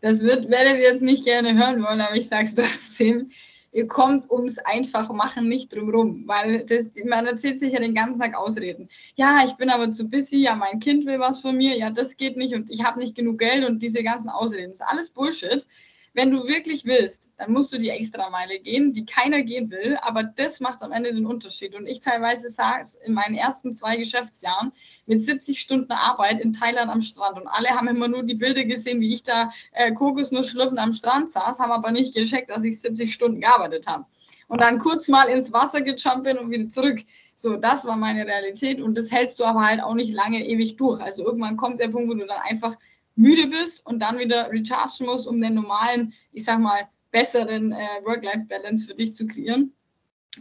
Das 0.00 0.20
wird, 0.20 0.50
werdet 0.50 0.78
ihr 0.78 0.90
jetzt 0.90 1.02
nicht 1.02 1.24
gerne 1.24 1.54
hören 1.54 1.82
wollen, 1.82 2.00
aber 2.00 2.16
ich 2.16 2.28
sage 2.28 2.44
es 2.44 2.54
trotzdem. 2.54 3.30
Ihr 3.72 3.86
kommt 3.86 4.30
ums 4.30 4.56
einfach 4.58 5.12
machen 5.12 5.48
nicht 5.50 5.74
drumrum, 5.74 6.24
weil 6.26 6.64
das, 6.64 6.86
man 7.04 7.26
erzählt 7.26 7.60
sich 7.60 7.74
ja 7.74 7.80
den 7.80 7.94
ganzen 7.94 8.18
Tag 8.18 8.34
Ausreden. 8.34 8.88
Ja, 9.16 9.44
ich 9.44 9.52
bin 9.56 9.68
aber 9.68 9.90
zu 9.90 10.08
busy, 10.08 10.38
ja, 10.38 10.54
mein 10.54 10.80
Kind 10.80 11.04
will 11.04 11.18
was 11.18 11.40
von 11.40 11.58
mir, 11.58 11.76
ja, 11.76 11.90
das 11.90 12.16
geht 12.16 12.38
nicht 12.38 12.54
und 12.54 12.70
ich 12.70 12.84
habe 12.84 12.98
nicht 12.98 13.14
genug 13.14 13.38
Geld 13.38 13.66
und 13.66 13.82
diese 13.82 14.02
ganzen 14.02 14.30
Ausreden. 14.30 14.70
Das 14.70 14.80
ist 14.80 14.86
alles 14.86 15.10
Bullshit 15.10 15.66
wenn 16.16 16.30
du 16.30 16.48
wirklich 16.48 16.86
willst, 16.86 17.30
dann 17.36 17.52
musst 17.52 17.74
du 17.74 17.78
die 17.78 17.90
Extrameile 17.90 18.58
gehen, 18.58 18.94
die 18.94 19.04
keiner 19.04 19.42
gehen 19.42 19.70
will, 19.70 19.98
aber 20.00 20.22
das 20.22 20.60
macht 20.60 20.80
am 20.82 20.90
Ende 20.90 21.12
den 21.12 21.26
Unterschied. 21.26 21.74
Und 21.74 21.86
ich 21.86 22.00
teilweise 22.00 22.48
sage 22.48 22.80
es 22.80 22.94
in 22.94 23.12
meinen 23.12 23.34
ersten 23.34 23.74
zwei 23.74 23.98
Geschäftsjahren 23.98 24.72
mit 25.04 25.20
70 25.20 25.60
Stunden 25.60 25.92
Arbeit 25.92 26.40
in 26.40 26.54
Thailand 26.54 26.90
am 26.90 27.02
Strand 27.02 27.36
und 27.36 27.46
alle 27.46 27.68
haben 27.68 27.86
immer 27.88 28.08
nur 28.08 28.22
die 28.22 28.34
Bilder 28.34 28.64
gesehen, 28.64 28.98
wie 29.00 29.12
ich 29.12 29.24
da 29.24 29.50
äh, 29.72 29.92
Kokosnussschlürfen 29.92 30.78
am 30.78 30.94
Strand 30.94 31.32
saß, 31.32 31.58
haben 31.58 31.70
aber 31.70 31.92
nicht 31.92 32.14
gecheckt, 32.14 32.48
dass 32.48 32.64
ich 32.64 32.80
70 32.80 33.12
Stunden 33.12 33.42
gearbeitet 33.42 33.86
habe. 33.86 34.06
Und 34.48 34.62
dann 34.62 34.78
kurz 34.78 35.08
mal 35.08 35.28
ins 35.28 35.52
Wasser 35.52 35.82
gejumpt 35.82 36.24
bin 36.24 36.38
und 36.38 36.50
wieder 36.50 36.70
zurück. 36.70 37.00
So, 37.36 37.56
das 37.56 37.84
war 37.84 37.98
meine 37.98 38.24
Realität 38.24 38.80
und 38.80 38.96
das 38.96 39.12
hältst 39.12 39.38
du 39.38 39.44
aber 39.44 39.66
halt 39.66 39.82
auch 39.82 39.92
nicht 39.92 40.14
lange 40.14 40.46
ewig 40.46 40.78
durch. 40.78 41.02
Also 41.02 41.26
irgendwann 41.26 41.58
kommt 41.58 41.78
der 41.78 41.88
Punkt, 41.88 42.08
wo 42.08 42.14
du 42.14 42.26
dann 42.26 42.40
einfach 42.40 42.74
müde 43.16 43.48
bist 43.48 43.84
und 43.86 44.00
dann 44.00 44.18
wieder 44.18 44.50
rechargen 44.50 45.06
musst, 45.06 45.26
um 45.26 45.40
den 45.40 45.54
normalen, 45.54 46.12
ich 46.32 46.44
sag 46.44 46.60
mal, 46.60 46.88
besseren 47.10 47.72
äh, 47.72 48.04
Work-Life-Balance 48.04 48.86
für 48.86 48.94
dich 48.94 49.14
zu 49.14 49.26
kreieren. 49.26 49.72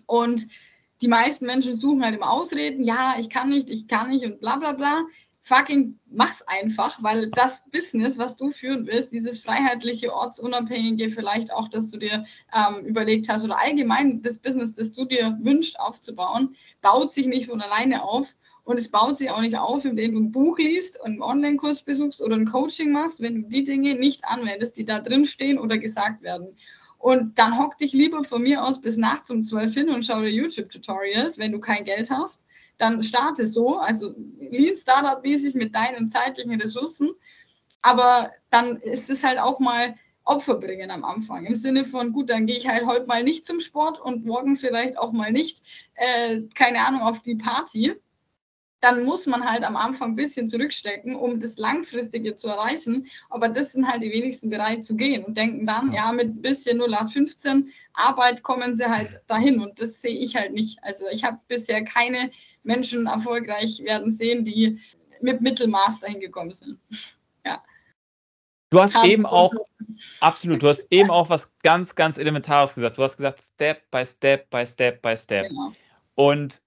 Und 0.05 0.47
die 1.01 1.07
meisten 1.07 1.45
Menschen 1.45 1.73
suchen 1.73 2.03
halt 2.03 2.15
immer 2.15 2.31
Ausreden, 2.31 2.83
ja, 2.83 3.15
ich 3.17 3.29
kann 3.29 3.49
nicht, 3.49 3.69
ich 3.69 3.87
kann 3.87 4.09
nicht 4.09 4.25
und 4.25 4.39
bla 4.39 4.57
bla 4.57 4.73
bla. 4.73 5.05
Fucking 5.41 5.99
mach's 6.07 6.41
einfach, 6.41 7.03
weil 7.03 7.29
das 7.31 7.63
Business, 7.69 8.17
was 8.17 8.35
du 8.35 8.49
führen 8.49 8.87
willst, 8.87 9.11
dieses 9.11 9.41
freiheitliche, 9.41 10.11
ortsunabhängige, 10.11 11.11
vielleicht 11.11 11.53
auch, 11.53 11.67
dass 11.67 11.91
du 11.91 11.97
dir 11.97 12.25
ähm, 12.51 12.83
überlegt 12.85 13.29
hast 13.29 13.43
oder 13.43 13.59
allgemein 13.59 14.21
das 14.23 14.39
Business, 14.39 14.73
das 14.73 14.91
du 14.91 15.05
dir 15.05 15.37
wünschst 15.41 15.79
aufzubauen, 15.79 16.55
baut 16.81 17.11
sich 17.11 17.27
nicht 17.27 17.45
von 17.45 17.61
alleine 17.61 18.03
auf. 18.03 18.35
Und 18.65 18.79
es 18.79 18.89
baut 18.89 19.15
sich 19.15 19.29
auch 19.29 19.41
nicht 19.41 19.57
auf, 19.57 19.85
indem 19.85 20.13
du 20.13 20.19
ein 20.19 20.31
Buch 20.31 20.57
liest 20.57 20.99
und 20.99 21.11
einen 21.11 21.21
Online-Kurs 21.21 21.83
besuchst 21.83 22.21
oder 22.21 22.35
ein 22.35 22.47
Coaching 22.47 22.91
machst, 22.91 23.21
wenn 23.21 23.43
du 23.43 23.47
die 23.47 23.63
Dinge 23.63 23.93
nicht 23.93 24.25
anwendest, 24.25 24.75
die 24.77 24.85
da 24.85 24.99
drin 24.99 25.25
stehen 25.25 25.59
oder 25.59 25.77
gesagt 25.77 26.23
werden. 26.23 26.57
Und 26.97 27.37
dann 27.37 27.59
hock 27.59 27.77
dich 27.77 27.93
lieber 27.93 28.23
von 28.23 28.41
mir 28.41 28.63
aus 28.63 28.81
bis 28.81 28.97
nachts 28.97 29.29
um 29.29 29.43
zwölf 29.43 29.75
hin 29.75 29.89
und 29.89 30.03
schau 30.03 30.19
dir 30.21 30.31
YouTube-Tutorials, 30.31 31.37
wenn 31.37 31.51
du 31.51 31.59
kein 31.59 31.83
Geld 31.83 32.09
hast. 32.09 32.47
Dann 32.79 33.03
starte 33.03 33.45
so, 33.45 33.77
also 33.77 34.15
Lean 34.39 34.75
Startup-mäßig 34.75 35.53
mit 35.53 35.75
deinen 35.75 36.09
zeitlichen 36.09 36.59
Ressourcen. 36.59 37.11
Aber 37.83 38.31
dann 38.49 38.77
ist 38.77 39.11
es 39.11 39.23
halt 39.23 39.37
auch 39.37 39.59
mal 39.59 39.93
Opfer 40.23 40.55
bringen 40.55 40.89
am 40.89 41.05
Anfang. 41.05 41.45
Im 41.45 41.53
Sinne 41.53 41.85
von, 41.85 42.13
gut, 42.13 42.31
dann 42.31 42.47
gehe 42.47 42.57
ich 42.57 42.67
halt 42.67 42.87
heute 42.87 43.05
mal 43.05 43.23
nicht 43.23 43.45
zum 43.45 43.59
Sport 43.59 44.01
und 44.01 44.25
morgen 44.25 44.55
vielleicht 44.55 44.97
auch 44.97 45.11
mal 45.11 45.31
nicht, 45.31 45.61
äh, 45.93 46.41
keine 46.55 46.79
Ahnung, 46.79 47.01
auf 47.01 47.21
die 47.21 47.35
Party 47.35 47.93
dann 48.85 49.03
muss 49.03 49.25
man 49.25 49.49
halt 49.49 49.63
am 49.63 49.75
Anfang 49.75 50.11
ein 50.11 50.15
bisschen 50.15 50.47
zurückstecken, 50.47 51.15
um 51.15 51.39
das 51.39 51.57
Langfristige 51.57 52.35
zu 52.35 52.49
erreichen. 52.49 53.07
Aber 53.31 53.49
das 53.49 53.71
sind 53.71 53.87
halt 53.87 54.03
die 54.03 54.11
wenigsten 54.11 54.51
bereit 54.51 54.85
zu 54.85 54.95
gehen 54.95 55.23
und 55.25 55.35
denken 55.35 55.65
dann, 55.65 55.91
ja, 55.91 56.11
mit 56.11 56.27
ein 56.27 56.41
bisschen 56.43 56.79
0815 56.79 57.71
Arbeit 57.93 58.43
kommen 58.43 58.75
sie 58.75 58.85
halt 58.85 59.23
dahin. 59.25 59.59
Und 59.59 59.81
das 59.81 60.01
sehe 60.01 60.13
ich 60.13 60.35
halt 60.35 60.53
nicht. 60.53 60.83
Also 60.83 61.05
ich 61.11 61.23
habe 61.23 61.39
bisher 61.47 61.83
keine 61.83 62.29
Menschen 62.61 63.07
erfolgreich 63.07 63.81
werden 63.83 64.11
sehen, 64.11 64.43
die 64.43 64.79
mit 65.19 65.41
Mittelmaß 65.41 66.01
dahin 66.01 66.19
gekommen 66.19 66.51
sind. 66.51 66.79
ja. 67.43 67.63
Du 68.69 68.79
hast 68.79 68.93
Haben 68.93 69.09
eben 69.09 69.25
auch, 69.25 69.51
absolut, 70.19 70.61
du 70.61 70.67
hast 70.67 70.85
eben 70.91 71.09
auch 71.09 71.29
was 71.29 71.49
ganz, 71.63 71.95
ganz 71.95 72.19
Elementares 72.19 72.75
gesagt. 72.75 72.99
Du 72.99 73.03
hast 73.03 73.17
gesagt, 73.17 73.41
Step 73.41 73.89
by 73.89 74.05
Step 74.05 74.47
by 74.51 74.63
Step 74.63 75.01
by 75.01 75.17
Step. 75.17 75.47
Genau. 75.47 75.71
Und 76.13 76.61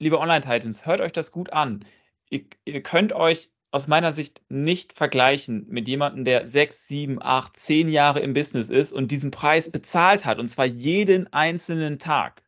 liebe 0.00 0.18
Online-Titans, 0.18 0.86
hört 0.86 1.00
euch 1.00 1.12
das 1.12 1.30
gut 1.30 1.52
an. 1.52 1.84
Ihr, 2.30 2.44
ihr, 2.64 2.82
könnt 2.82 3.12
euch 3.12 3.50
aus 3.70 3.86
meiner 3.86 4.12
Sicht 4.12 4.42
nicht 4.48 4.94
vergleichen 4.94 5.66
mit 5.68 5.86
jemandem, 5.86 6.24
der 6.24 6.48
sechs, 6.48 6.88
sieben, 6.88 7.22
acht, 7.22 7.56
zehn 7.56 7.88
Jahre 7.88 8.20
im 8.20 8.32
Business 8.32 8.70
ist 8.70 8.92
und 8.92 9.12
diesen 9.12 9.30
Preis 9.30 9.70
bezahlt 9.70 10.24
hat, 10.24 10.38
und 10.38 10.48
zwar 10.48 10.64
jeden 10.64 11.32
einzelnen 11.32 11.98
Tag. 11.98 12.42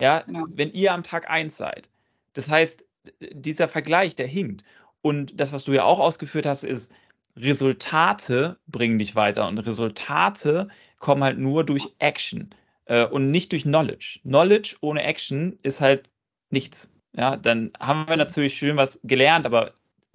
Ja, 0.00 0.20
genau. 0.20 0.44
wenn 0.52 0.72
ihr 0.72 0.92
am 0.92 1.02
Tag 1.02 1.28
eins 1.30 1.56
seid. 1.56 1.88
Das 2.34 2.50
heißt, 2.50 2.84
dieser 3.32 3.68
Vergleich, 3.68 4.14
der 4.14 4.26
hinkt. 4.26 4.64
Und 5.02 5.40
das, 5.40 5.52
was 5.52 5.64
du 5.64 5.72
ja 5.72 5.84
auch 5.84 6.00
ausgeführt 6.00 6.46
hast, 6.46 6.64
ist, 6.64 6.92
Resultate 7.36 8.58
bringen 8.66 8.98
dich 8.98 9.16
weiter 9.16 9.48
und 9.48 9.58
Resultate 9.58 10.68
kommen 10.98 11.24
halt 11.24 11.38
nur 11.38 11.64
durch 11.64 11.88
Action 11.98 12.50
äh, 12.86 13.06
und 13.06 13.30
nicht 13.30 13.52
durch 13.52 13.62
Knowledge. 13.62 14.20
Knowledge 14.22 14.76
ohne 14.80 15.02
Action 15.02 15.58
ist 15.62 15.80
halt 15.80 16.08
nichts. 16.54 16.88
Ja, 17.16 17.36
dann 17.36 17.72
haben 17.78 18.08
wir 18.08 18.16
natürlich 18.16 18.54
schön 18.54 18.76
was 18.76 18.98
gelernt, 19.04 19.44
aber 19.46 19.74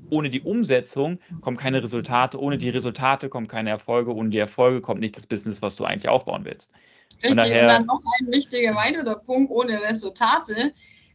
ohne 0.10 0.30
die 0.30 0.42
Umsetzung 0.42 1.20
kommen 1.42 1.58
keine 1.58 1.84
Resultate, 1.84 2.40
ohne 2.40 2.58
die 2.58 2.70
Resultate 2.70 3.30
kommen 3.30 3.48
keine 3.48 3.70
Erfolge, 3.70 4.14
ohne 4.14 4.30
die 4.30 4.38
Erfolge 4.38 4.82
kommt 4.82 5.02
nicht 5.02 5.16
das 5.16 5.28
Business, 5.28 5.62
was 5.62 5.76
du 5.76 5.86
eigentlich 5.86 6.10
aufbauen 6.10 6.46
willst. 6.46 6.72
Richtig, 7.16 7.32
und, 7.32 7.38
daher, 7.38 7.62
und 7.64 7.68
dann 7.68 7.86
noch 7.86 8.02
ein 8.20 8.32
wichtiger 8.32 8.76
weiterer 8.76 9.18
Punkt, 9.18 9.52
ohne 9.52 9.82
Resultate 9.84 10.74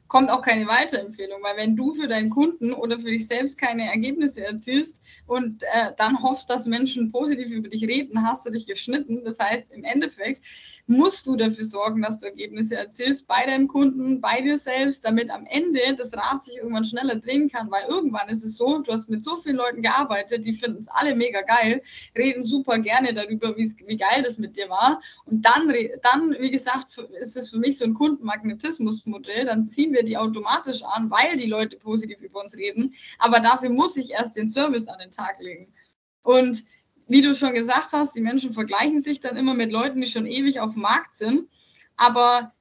kommt 0.08 0.30
auch 0.30 0.42
keine 0.42 0.66
Weiterempfehlung, 0.66 1.42
weil 1.42 1.56
wenn 1.56 1.76
du 1.76 1.94
für 1.94 2.06
deinen 2.06 2.30
Kunden 2.30 2.72
oder 2.72 2.98
für 2.98 3.10
dich 3.10 3.26
selbst 3.26 3.58
keine 3.58 3.90
Ergebnisse 3.90 4.44
erzielst 4.44 5.02
und 5.26 5.62
äh, 5.62 5.92
dann 5.96 6.22
hoffst, 6.22 6.50
dass 6.50 6.66
Menschen 6.66 7.10
positiv 7.10 7.50
über 7.50 7.68
dich 7.68 7.82
reden, 7.84 8.22
hast 8.22 8.46
du 8.46 8.50
dich 8.50 8.66
geschnitten. 8.66 9.24
Das 9.24 9.38
heißt, 9.38 9.72
im 9.72 9.82
Endeffekt 9.82 10.42
musst 10.86 11.26
du 11.26 11.36
dafür 11.36 11.64
sorgen, 11.64 12.02
dass 12.02 12.18
du 12.18 12.26
Ergebnisse 12.26 12.76
erzielst 12.76 13.26
bei 13.26 13.46
deinem 13.46 13.68
Kunden, 13.68 14.20
bei 14.20 14.42
dir 14.42 14.58
selbst, 14.58 15.04
damit 15.04 15.30
am 15.30 15.46
Ende 15.46 15.80
das 15.96 16.12
Rad 16.12 16.44
sich 16.44 16.58
irgendwann 16.58 16.84
schneller 16.84 17.16
drehen 17.16 17.48
kann, 17.48 17.70
weil 17.70 17.84
irgendwann 17.88 18.28
ist 18.28 18.44
es 18.44 18.56
so, 18.56 18.80
du 18.80 18.92
hast 18.92 19.08
mit 19.08 19.24
so 19.24 19.36
vielen 19.36 19.56
Leuten 19.56 19.80
gearbeitet, 19.80 20.44
die 20.44 20.52
finden 20.52 20.82
es 20.82 20.88
alle 20.88 21.14
mega 21.14 21.40
geil, 21.40 21.82
reden 22.16 22.44
super 22.44 22.78
gerne 22.78 23.14
darüber, 23.14 23.56
wie 23.56 23.96
geil 23.96 24.22
das 24.22 24.38
mit 24.38 24.56
dir 24.56 24.68
war. 24.68 25.00
Und 25.24 25.46
dann, 25.46 25.72
dann, 26.02 26.36
wie 26.38 26.50
gesagt, 26.50 26.98
ist 27.20 27.36
es 27.36 27.50
für 27.50 27.58
mich 27.58 27.78
so 27.78 27.84
ein 27.86 27.94
Kundenmagnetismusmodell, 27.94 29.46
dann 29.46 29.70
ziehen 29.70 29.94
wir 29.94 30.02
die 30.02 30.18
automatisch 30.18 30.82
an, 30.82 31.10
weil 31.10 31.36
die 31.36 31.48
Leute 31.48 31.78
positiv 31.78 32.20
über 32.20 32.42
uns 32.42 32.56
reden, 32.56 32.94
aber 33.18 33.40
dafür 33.40 33.70
muss 33.70 33.96
ich 33.96 34.10
erst 34.10 34.36
den 34.36 34.48
Service 34.48 34.88
an 34.88 34.98
den 34.98 35.10
Tag 35.10 35.40
legen. 35.40 35.72
Und 36.22 36.64
wie 37.06 37.20
du 37.20 37.34
schon 37.34 37.54
gesagt 37.54 37.92
hast, 37.92 38.16
die 38.16 38.20
Menschen 38.20 38.52
vergleichen 38.52 39.00
sich 39.00 39.20
dann 39.20 39.36
immer 39.36 39.54
mit 39.54 39.70
Leuten, 39.70 40.00
die 40.00 40.08
schon 40.08 40.26
ewig 40.26 40.60
auf 40.60 40.72
dem 40.72 40.82
Markt 40.82 41.16
sind. 41.16 41.48
Aber 41.96 42.52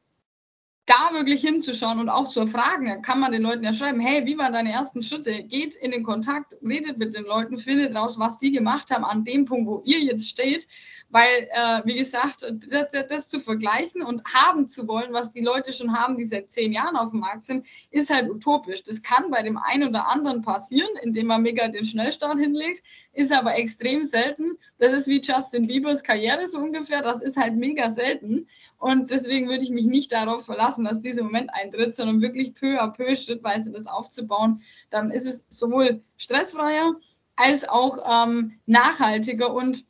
da 0.85 1.11
wirklich 1.13 1.41
hinzuschauen 1.41 1.99
und 1.99 2.09
auch 2.09 2.29
zu 2.29 2.41
erfragen, 2.41 3.01
kann 3.01 3.19
man 3.19 3.31
den 3.31 3.41
Leuten 3.41 3.63
ja 3.63 3.71
schreiben, 3.71 4.01
hey, 4.01 4.25
wie 4.25 4.37
waren 4.37 4.51
deine 4.51 4.71
ersten 4.71 5.01
Schritte? 5.01 5.43
Geht 5.43 5.75
in 5.75 5.91
den 5.91 6.03
Kontakt, 6.03 6.57
redet 6.61 6.97
mit 6.97 7.13
den 7.13 7.23
Leuten, 7.23 7.57
findet 7.57 7.95
raus, 7.95 8.19
was 8.19 8.37
die 8.39 8.51
gemacht 8.51 8.91
haben 8.91 9.05
an 9.05 9.23
dem 9.23 9.45
Punkt, 9.45 9.65
wo 9.65 9.81
ihr 9.85 9.99
jetzt 9.99 10.29
steht 10.29 10.67
weil, 11.13 11.47
äh, 11.51 11.81
wie 11.85 11.93
gesagt, 11.93 12.41
das, 12.41 12.89
das, 12.89 13.07
das, 13.07 13.29
zu 13.29 13.39
vergleichen 13.39 14.01
und 14.01 14.23
haben 14.33 14.67
zu 14.67 14.87
wollen, 14.87 15.13
was 15.13 15.31
die 15.31 15.41
Leute 15.41 15.71
schon 15.71 15.93
haben, 15.93 16.17
die 16.17 16.25
seit 16.25 16.51
zehn 16.51 16.73
Jahren 16.73 16.95
auf 16.95 17.11
dem 17.11 17.19
Markt 17.19 17.45
sind, 17.45 17.67
ist 17.91 18.09
halt 18.09 18.31
utopisch. 18.31 18.81
Das 18.81 19.03
kann 19.03 19.29
bei 19.29 19.43
dem 19.43 19.57
einen 19.57 19.89
oder 19.89 20.07
anderen 20.07 20.41
passieren, 20.41 20.89
indem 21.03 21.27
man 21.27 21.43
mega 21.43 21.67
den 21.67 21.85
Schnellstart 21.85 22.39
hinlegt, 22.39 22.83
ist 23.13 23.31
aber 23.31 23.55
extrem 23.55 24.03
selten. 24.03 24.57
Das 24.79 24.91
ist 24.91 25.07
wie 25.07 25.21
Justin 25.21 25.67
Biebers 25.67 26.01
Karriere 26.01 26.47
so 26.47 26.57
ungefähr, 26.57 27.03
das 27.03 27.21
ist 27.21 27.37
halt 27.37 27.57
mega 27.57 27.91
selten. 27.91 28.47
Und 28.79 29.11
deswegen 29.11 29.49
würde 29.49 29.63
ich 29.63 29.69
mich 29.69 29.85
nicht 29.85 30.11
darauf 30.11 30.45
verlassen, 30.45 30.83
dass 30.85 30.99
dieser 30.99 31.21
Moment 31.21 31.53
eintritt, 31.53 31.93
sondern 31.93 32.21
wirklich 32.21 32.55
peu 32.55 32.81
à 32.81 32.87
peu, 32.87 33.15
schrittweise 33.15 33.71
das 33.71 33.85
aufzubauen. 33.85 34.63
Dann 34.89 35.11
ist 35.11 35.27
es 35.27 35.45
sowohl 35.49 36.01
stressfreier 36.17 36.95
als 37.35 37.69
auch 37.69 37.99
ähm, 38.03 38.59
nachhaltiger 38.65 39.53
und 39.53 39.85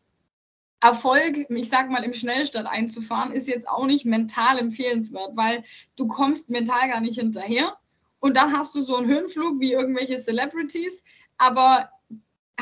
Erfolg, 0.84 1.50
ich 1.50 1.70
sag 1.70 1.90
mal, 1.90 2.04
im 2.04 2.12
Schnellstart 2.12 2.68
einzufahren, 2.68 3.32
ist 3.32 3.48
jetzt 3.48 3.70
auch 3.70 3.88
nicht 3.88 4.06
mental 4.06 4.60
empfehlenswert, 4.60 5.32
weil 5.36 5.64
du 5.96 6.08
kommst 6.08 6.50
mental 6.50 6.90
gar 6.90 7.00
nicht 7.00 7.18
hinterher. 7.18 7.78
Und 8.20 8.36
dann 8.36 8.52
hast 8.52 8.76
du 8.76 8.82
so 8.82 8.98
einen 8.98 9.08
Höhenflug 9.08 9.62
wie 9.62 9.72
irgendwelche 9.72 10.18
Celebrities, 10.18 11.06
aber 11.38 11.90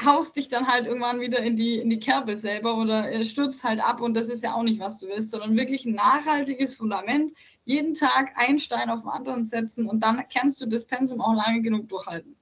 haust 0.06 0.36
dich 0.36 0.50
dann 0.50 0.68
halt 0.68 0.86
irgendwann 0.86 1.20
wieder 1.20 1.40
in 1.40 1.56
die, 1.56 1.80
in 1.80 1.90
die 1.90 2.00
Kerbe 2.00 2.36
selber 2.36 2.78
oder 2.78 3.12
äh, 3.12 3.26
stürzt 3.26 3.64
halt 3.64 3.84
ab 3.84 4.02
und 4.02 4.14
das 4.14 4.30
ist 4.30 4.44
ja 4.44 4.54
auch 4.54 4.64
nicht, 4.64 4.80
was 4.80 5.00
du 5.00 5.08
willst, 5.08 5.32
sondern 5.32 5.58
wirklich 5.58 5.86
ein 5.86 5.96
nachhaltiges 5.96 6.76
Fundament, 6.76 7.34
jeden 7.66 7.96
Tag 7.96 8.34
einen 8.36 8.60
Stein 8.60 8.92
auf 8.92 9.02
den 9.02 9.10
anderen 9.10 9.46
setzen 9.46 9.88
und 9.88 10.02
dann 10.02 10.24
kannst 10.32 10.62
du 10.62 10.68
das 10.68 10.86
Pensum 10.86 11.22
auch 11.22 11.34
lange 11.34 11.62
genug 11.62 11.90
durchhalten. 11.90 12.36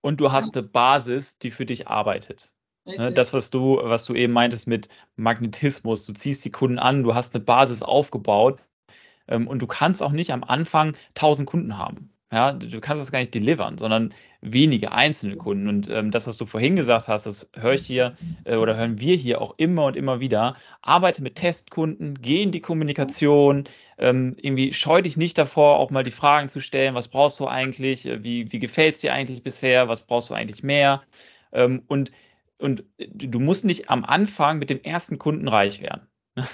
Und 0.00 0.20
du 0.20 0.32
hast 0.32 0.56
eine 0.56 0.66
Basis, 0.66 1.38
die 1.38 1.50
für 1.50 1.66
dich 1.66 1.86
arbeitet. 1.86 2.54
Ne, 2.86 3.12
das, 3.12 3.32
was 3.32 3.50
du, 3.50 3.78
was 3.82 4.04
du 4.04 4.14
eben 4.14 4.32
meintest 4.32 4.66
mit 4.66 4.88
Magnetismus, 5.16 6.04
du 6.04 6.12
ziehst 6.12 6.44
die 6.44 6.50
Kunden 6.50 6.78
an, 6.78 7.02
du 7.02 7.14
hast 7.14 7.34
eine 7.34 7.42
Basis 7.42 7.82
aufgebaut 7.82 8.60
ähm, 9.28 9.48
und 9.48 9.60
du 9.60 9.66
kannst 9.66 10.02
auch 10.02 10.12
nicht 10.12 10.32
am 10.32 10.44
Anfang 10.44 10.94
1000 11.14 11.48
Kunden 11.48 11.78
haben. 11.78 12.10
Ja, 12.32 12.52
du 12.52 12.80
kannst 12.80 13.00
das 13.00 13.12
gar 13.12 13.20
nicht 13.20 13.32
delivern, 13.32 13.78
sondern 13.78 14.12
wenige 14.40 14.90
einzelne 14.90 15.36
Kunden. 15.36 15.68
Und 15.68 15.88
ähm, 15.88 16.10
das, 16.10 16.26
was 16.26 16.36
du 16.36 16.46
vorhin 16.46 16.74
gesagt 16.74 17.06
hast, 17.06 17.26
das 17.26 17.48
höre 17.54 17.74
ich 17.74 17.86
hier 17.86 18.16
äh, 18.44 18.56
oder 18.56 18.76
hören 18.76 18.98
wir 18.98 19.14
hier 19.16 19.40
auch 19.40 19.54
immer 19.56 19.84
und 19.84 19.96
immer 19.96 20.18
wieder. 20.18 20.56
Arbeite 20.82 21.22
mit 21.22 21.36
Testkunden, 21.36 22.18
geh 22.20 22.42
in 22.42 22.50
die 22.50 22.60
Kommunikation, 22.60 23.64
ähm, 23.98 24.34
irgendwie 24.40 24.72
scheu 24.72 25.00
dich 25.00 25.16
nicht 25.16 25.38
davor, 25.38 25.78
auch 25.78 25.90
mal 25.90 26.02
die 26.02 26.10
Fragen 26.10 26.48
zu 26.48 26.60
stellen, 26.60 26.96
was 26.96 27.06
brauchst 27.06 27.38
du 27.38 27.46
eigentlich, 27.46 28.04
wie, 28.04 28.50
wie 28.50 28.58
gefällt 28.58 28.96
es 28.96 29.02
dir 29.02 29.14
eigentlich 29.14 29.44
bisher, 29.44 29.88
was 29.88 30.02
brauchst 30.02 30.30
du 30.30 30.34
eigentlich 30.34 30.64
mehr? 30.64 31.02
Ähm, 31.52 31.82
und 31.86 32.10
und 32.58 32.84
äh, 32.98 33.08
du 33.08 33.40
musst 33.40 33.64
nicht 33.64 33.90
am 33.90 34.04
Anfang 34.04 34.58
mit 34.58 34.70
dem 34.70 34.82
ersten 34.82 35.18
Kunden 35.18 35.48
reich 35.48 35.80
werden. 35.80 36.06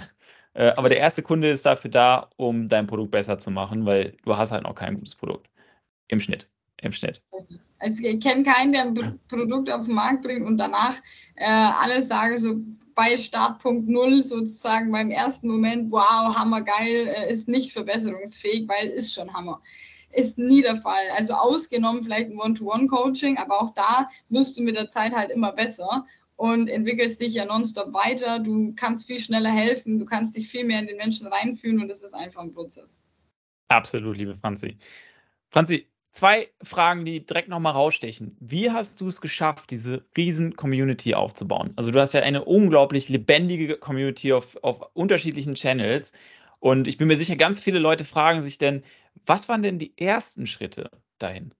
Äh, 0.52 0.72
aber 0.76 0.88
der 0.88 0.98
erste 0.98 1.22
Kunde 1.22 1.48
ist 1.48 1.64
dafür 1.64 1.92
da, 1.92 2.28
um 2.34 2.68
dein 2.68 2.88
Produkt 2.88 3.12
besser 3.12 3.38
zu 3.38 3.52
machen, 3.52 3.86
weil 3.86 4.16
du 4.24 4.36
hast 4.36 4.50
halt 4.50 4.64
noch 4.64 4.74
kein 4.74 4.96
gutes 4.96 5.14
Produkt. 5.14 5.48
Im 6.08 6.18
Schnitt. 6.18 6.50
Im 6.82 6.92
Schnitt. 6.92 7.22
Also 7.78 8.02
ich 8.02 8.20
kenne 8.20 8.42
keinen, 8.42 8.72
der 8.72 8.82
ein 8.82 9.20
Produkt 9.28 9.70
auf 9.70 9.86
den 9.86 9.94
Markt 9.94 10.24
bringt 10.24 10.44
und 10.44 10.56
danach 10.56 10.96
äh, 11.36 11.44
alle 11.44 12.02
sagen 12.02 12.36
so 12.36 12.56
bei 12.96 13.16
Startpunkt 13.16 13.88
Null 13.88 14.22
sozusagen 14.22 14.90
beim 14.90 15.10
ersten 15.10 15.48
Moment, 15.48 15.92
wow, 15.92 16.34
Hammer 16.34 16.62
geil, 16.62 17.06
äh, 17.06 17.30
ist 17.30 17.48
nicht 17.48 17.72
verbesserungsfähig, 17.72 18.68
weil 18.68 18.88
ist 18.88 19.14
schon 19.14 19.32
Hammer 19.32 19.62
ist 20.12 20.38
nie 20.38 20.62
der 20.62 20.76
Fall. 20.76 21.10
Also 21.16 21.34
ausgenommen 21.34 22.02
vielleicht 22.02 22.30
ein 22.30 22.38
One-to-One-Coaching, 22.38 23.38
aber 23.38 23.60
auch 23.60 23.74
da 23.74 24.08
wirst 24.28 24.58
du 24.58 24.62
mit 24.62 24.76
der 24.76 24.88
Zeit 24.88 25.12
halt 25.12 25.30
immer 25.30 25.52
besser 25.52 26.06
und 26.36 26.68
entwickelst 26.68 27.20
dich 27.20 27.34
ja 27.34 27.44
nonstop 27.44 27.92
weiter. 27.92 28.38
Du 28.38 28.72
kannst 28.74 29.06
viel 29.06 29.18
schneller 29.18 29.50
helfen, 29.50 29.98
du 29.98 30.06
kannst 30.06 30.36
dich 30.36 30.48
viel 30.48 30.64
mehr 30.64 30.80
in 30.80 30.86
den 30.86 30.96
Menschen 30.96 31.26
reinfühlen 31.26 31.80
und 31.80 31.90
es 31.90 32.02
ist 32.02 32.14
einfach 32.14 32.42
ein 32.42 32.52
Prozess. 32.52 33.00
Absolut, 33.68 34.16
liebe 34.16 34.34
Franzi. 34.34 34.76
Franzi, 35.50 35.86
zwei 36.10 36.48
Fragen, 36.62 37.04
die 37.04 37.24
direkt 37.24 37.48
nochmal 37.48 37.72
rausstechen. 37.72 38.36
Wie 38.40 38.70
hast 38.70 39.00
du 39.00 39.08
es 39.08 39.20
geschafft, 39.20 39.70
diese 39.70 40.04
riesen 40.16 40.56
Community 40.56 41.14
aufzubauen? 41.14 41.72
Also 41.76 41.90
du 41.90 42.00
hast 42.00 42.14
ja 42.14 42.22
eine 42.22 42.44
unglaublich 42.44 43.08
lebendige 43.08 43.76
Community 43.76 44.32
auf, 44.32 44.56
auf 44.62 44.80
unterschiedlichen 44.94 45.54
Channels. 45.54 46.12
Und 46.58 46.88
ich 46.88 46.98
bin 46.98 47.08
mir 47.08 47.16
sicher, 47.16 47.36
ganz 47.36 47.60
viele 47.60 47.78
Leute 47.78 48.04
fragen 48.04 48.42
sich 48.42 48.58
denn, 48.58 48.82
was 49.26 49.48
waren 49.48 49.62
denn 49.62 49.78
die 49.78 49.96
ersten 49.96 50.46
Schritte 50.46 50.90
dahin? 51.18 51.54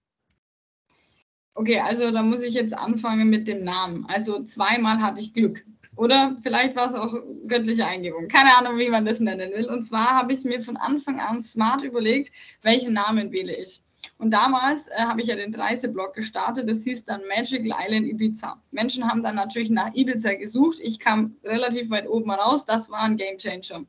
Okay, 1.53 1.79
also 1.79 2.11
da 2.11 2.23
muss 2.23 2.43
ich 2.43 2.53
jetzt 2.53 2.73
anfangen 2.73 3.29
mit 3.29 3.47
dem 3.47 3.63
Namen. 3.63 4.05
Also 4.05 4.43
zweimal 4.43 5.01
hatte 5.01 5.21
ich 5.21 5.33
Glück. 5.33 5.65
Oder 5.97 6.37
vielleicht 6.41 6.75
war 6.75 6.87
es 6.87 6.93
auch 6.93 7.13
göttliche 7.47 7.85
Eingebung. 7.85 8.27
Keine 8.29 8.55
Ahnung, 8.55 8.77
wie 8.77 8.89
man 8.89 9.05
das 9.05 9.19
nennen 9.19 9.51
will. 9.51 9.65
Und 9.65 9.83
zwar 9.83 10.11
habe 10.11 10.33
ich 10.33 10.43
mir 10.45 10.61
von 10.61 10.77
Anfang 10.77 11.19
an 11.19 11.41
smart 11.41 11.83
überlegt, 11.83 12.31
welchen 12.61 12.93
Namen 12.93 13.31
wähle 13.31 13.55
ich. 13.55 13.81
Und 14.17 14.31
damals 14.31 14.87
äh, 14.87 14.97
habe 14.99 15.21
ich 15.21 15.27
ja 15.27 15.35
den 15.35 15.53
30-Blog 15.53 16.13
gestartet, 16.13 16.69
das 16.69 16.83
hieß 16.83 17.05
dann 17.05 17.21
Magical 17.27 17.77
Island 17.79 18.07
Ibiza. 18.07 18.59
Menschen 18.71 19.07
haben 19.07 19.23
dann 19.23 19.35
natürlich 19.35 19.69
nach 19.69 19.93
Ibiza 19.93 20.33
gesucht. 20.33 20.79
Ich 20.81 20.99
kam 20.99 21.35
relativ 21.43 21.89
weit 21.89 22.07
oben 22.07 22.31
raus, 22.31 22.65
das 22.65 22.89
war 22.89 22.99
ein 22.99 23.17
Game 23.17 23.37
Changer. 23.37 23.85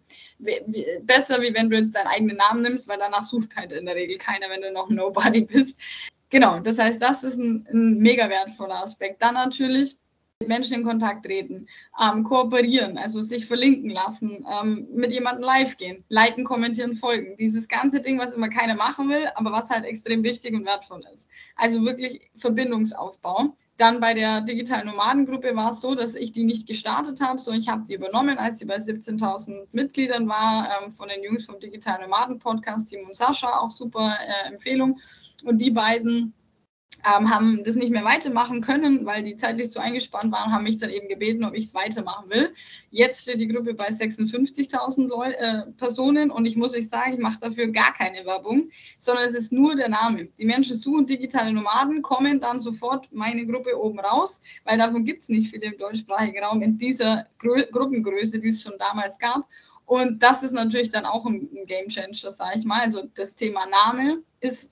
besser, 1.03 1.42
wie 1.42 1.55
wenn 1.55 1.70
du 1.70 1.77
jetzt 1.77 1.94
deinen 1.94 2.09
eigenen 2.09 2.37
Namen 2.37 2.62
nimmst, 2.62 2.88
weil 2.88 2.98
danach 2.98 3.25
sucht 3.25 3.57
halt 3.57 3.72
in 3.72 3.87
der 3.87 3.94
Regel 3.94 4.18
keiner, 4.18 4.48
wenn 4.48 4.62
du 4.62 4.72
noch 4.72 4.88
Nobody 4.88 5.42
bist. 5.42 5.79
Genau, 6.31 6.61
das 6.61 6.79
heißt, 6.79 7.01
das 7.03 7.25
ist 7.25 7.37
ein, 7.37 7.68
ein 7.70 7.98
mega 7.98 8.29
wertvoller 8.31 8.83
Aspekt. 8.83 9.20
Dann 9.20 9.35
natürlich 9.35 9.98
mit 10.43 10.49
Menschen 10.49 10.79
in 10.79 10.85
Kontakt 10.85 11.25
treten, 11.25 11.69
ähm, 12.03 12.25
kooperieren, 12.25 12.99
also 12.99 13.21
sich 13.21 13.47
verlinken 13.47 13.91
lassen, 13.91 14.45
ähm, 14.51 14.89
mit 14.93 15.13
jemandem 15.13 15.45
live 15.45 15.77
gehen, 15.77 16.05
liken, 16.09 16.45
kommentieren, 16.45 16.95
folgen. 16.97 17.37
Dieses 17.39 17.69
ganze 17.69 18.01
Ding, 18.01 18.19
was 18.19 18.35
immer 18.35 18.49
keiner 18.49 18.75
machen 18.75 19.09
will, 19.09 19.29
aber 19.37 19.53
was 19.53 19.71
halt 19.71 19.85
extrem 19.85 20.25
wichtig 20.25 20.55
und 20.55 20.67
wertvoll 20.67 21.03
ist. 21.15 21.29
Also 21.55 21.85
wirklich 21.85 22.31
Verbindungsaufbau. 22.37 23.57
Dann 23.77 24.01
bei 24.01 24.15
der 24.15 24.43
digitalen 24.43 24.87
Nomadengruppe 24.87 25.57
war 25.57 25.71
es 25.71 25.81
so, 25.81 25.95
dass 25.95 26.15
ich 26.15 26.33
die 26.33 26.45
nicht 26.45 26.67
gestartet 26.67 27.21
habe, 27.21 27.39
sondern 27.39 27.63
ich 27.63 27.69
habe 27.69 27.85
die 27.87 27.95
übernommen, 27.95 28.39
als 28.39 28.59
sie 28.59 28.65
bei 28.65 28.77
17.000 28.77 29.69
Mitgliedern 29.73 30.29
war, 30.29 30.69
ähm, 30.83 30.93
von 30.93 31.09
den 31.09 31.23
Jungs 31.23 31.47
vom 31.47 31.59
Digitalen 31.61 32.03
Nomaden 32.03 32.39
Podcast, 32.39 32.91
Tim 32.91 33.07
und 33.07 33.17
Sascha, 33.17 33.61
auch 33.61 33.71
super 33.71 34.17
äh, 34.21 34.49
Empfehlung. 34.49 34.99
Und 35.45 35.59
die 35.61 35.71
beiden 35.71 36.35
ähm, 37.05 37.31
haben 37.31 37.65
das 37.65 37.75
nicht 37.75 37.91
mehr 37.91 38.05
weitermachen 38.05 38.61
können, 38.61 39.05
weil 39.07 39.23
die 39.23 39.37
zeitlich 39.37 39.71
zu 39.71 39.81
eingespannt 39.81 40.33
waren, 40.33 40.53
haben 40.53 40.65
mich 40.65 40.79
dann 40.79 40.91
eben 40.91 41.09
gebeten, 41.09 41.45
ob 41.45 41.55
ich 41.55 41.67
es 41.67 41.75
weitermachen 41.75 42.31
will. 42.31 42.55
Jetzt 42.91 43.23
steht 43.23 43.41
die 43.41 43.49
Gruppe 43.49 43.75
bei 43.75 43.88
56.000 43.88 45.33
äh, 45.33 45.73
Personen 45.73 46.31
und 46.31 46.47
ich 46.47 46.57
muss 46.57 46.75
euch 46.75 46.88
sagen, 46.88 47.15
ich 47.15 47.19
mache 47.19 47.41
dafür 47.41 47.69
gar 47.69 47.93
keine 47.93 48.25
Werbung, 48.25 48.71
sondern 48.99 49.25
es 49.25 49.35
ist 49.35 49.53
nur 49.53 49.75
der 49.75 49.88
Name. 49.88 50.29
Die 50.38 50.45
Menschen 50.45 50.77
suchen 50.77 51.07
digitale 51.07 51.53
Nomaden, 51.53 52.03
kommen 52.03 52.41
dann 52.41 52.61
sofort 52.61 53.09
meine 53.12 53.47
Gruppe 53.47 53.79
oben 53.81 53.99
raus, 54.01 54.41
weil 54.65 54.79
davon 54.79 55.05
gibt 55.05 55.23
es 55.23 55.29
nicht 55.29 55.51
viele 55.51 55.73
im 55.73 55.79
deutschsprachigen 55.79 56.43
Raum 56.43 56.62
in 56.62 56.79
dieser 56.79 57.27
Gru 57.38 57.62
Gruppengröße, 57.71 58.38
die 58.38 58.49
es 58.49 58.62
schon 58.62 58.75
damals 58.79 59.19
gab. 59.19 59.47
Und 59.87 60.23
das 60.23 60.43
ist 60.43 60.53
natürlich 60.53 60.91
dann 60.91 61.05
auch 61.05 61.27
ein, 61.27 61.49
Game 61.67 61.88
Changer, 61.88 62.31
sage 62.31 62.59
ich 62.59 62.65
mal. 62.65 62.81
Also 62.81 63.03
das 63.15 63.35
Thema 63.35 63.67
Name 63.67 64.23
ist 64.41 64.72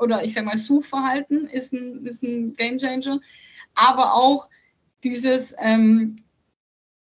oder 0.00 0.24
ich 0.24 0.34
sage 0.34 0.46
mal 0.46 0.58
Suchverhalten 0.58 1.46
ist 1.46 1.72
ein, 1.72 2.04
ist 2.06 2.22
ein 2.22 2.54
Game 2.54 2.78
Changer, 2.78 3.20
aber 3.74 4.14
auch 4.14 4.48
dieses 5.02 5.54
ähm, 5.58 6.16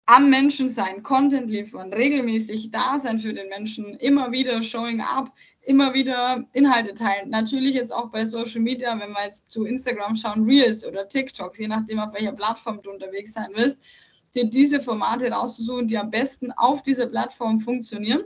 am 0.06 0.28
Menschen 0.28 0.68
sein, 0.68 1.04
Content 1.04 1.50
liefern, 1.50 1.92
regelmäßig 1.92 2.72
da 2.72 2.98
sein 2.98 3.20
für 3.20 3.32
den 3.32 3.48
Menschen, 3.48 3.94
immer 3.96 4.32
wieder 4.32 4.60
showing 4.62 5.00
up, 5.00 5.32
immer 5.62 5.94
wieder 5.94 6.44
Inhalte 6.52 6.94
teilen. 6.94 7.30
Natürlich 7.30 7.74
jetzt 7.74 7.92
auch 7.92 8.10
bei 8.10 8.24
Social 8.24 8.60
Media, 8.60 8.98
wenn 8.98 9.12
wir 9.12 9.24
jetzt 9.24 9.48
zu 9.50 9.64
Instagram 9.64 10.16
schauen, 10.16 10.44
Reels 10.46 10.84
oder 10.84 11.06
TikToks, 11.06 11.58
je 11.58 11.68
nachdem, 11.68 12.00
auf 12.00 12.12
welcher 12.12 12.32
Plattform 12.32 12.82
du 12.82 12.90
unterwegs 12.90 13.34
sein 13.34 13.50
willst, 13.54 13.82
dir 14.34 14.50
diese 14.50 14.80
Formate 14.80 15.30
rauszusuchen, 15.30 15.86
die 15.86 15.96
am 15.98 16.10
besten 16.10 16.50
auf 16.52 16.82
dieser 16.82 17.06
Plattform 17.06 17.60
funktionieren 17.60 18.24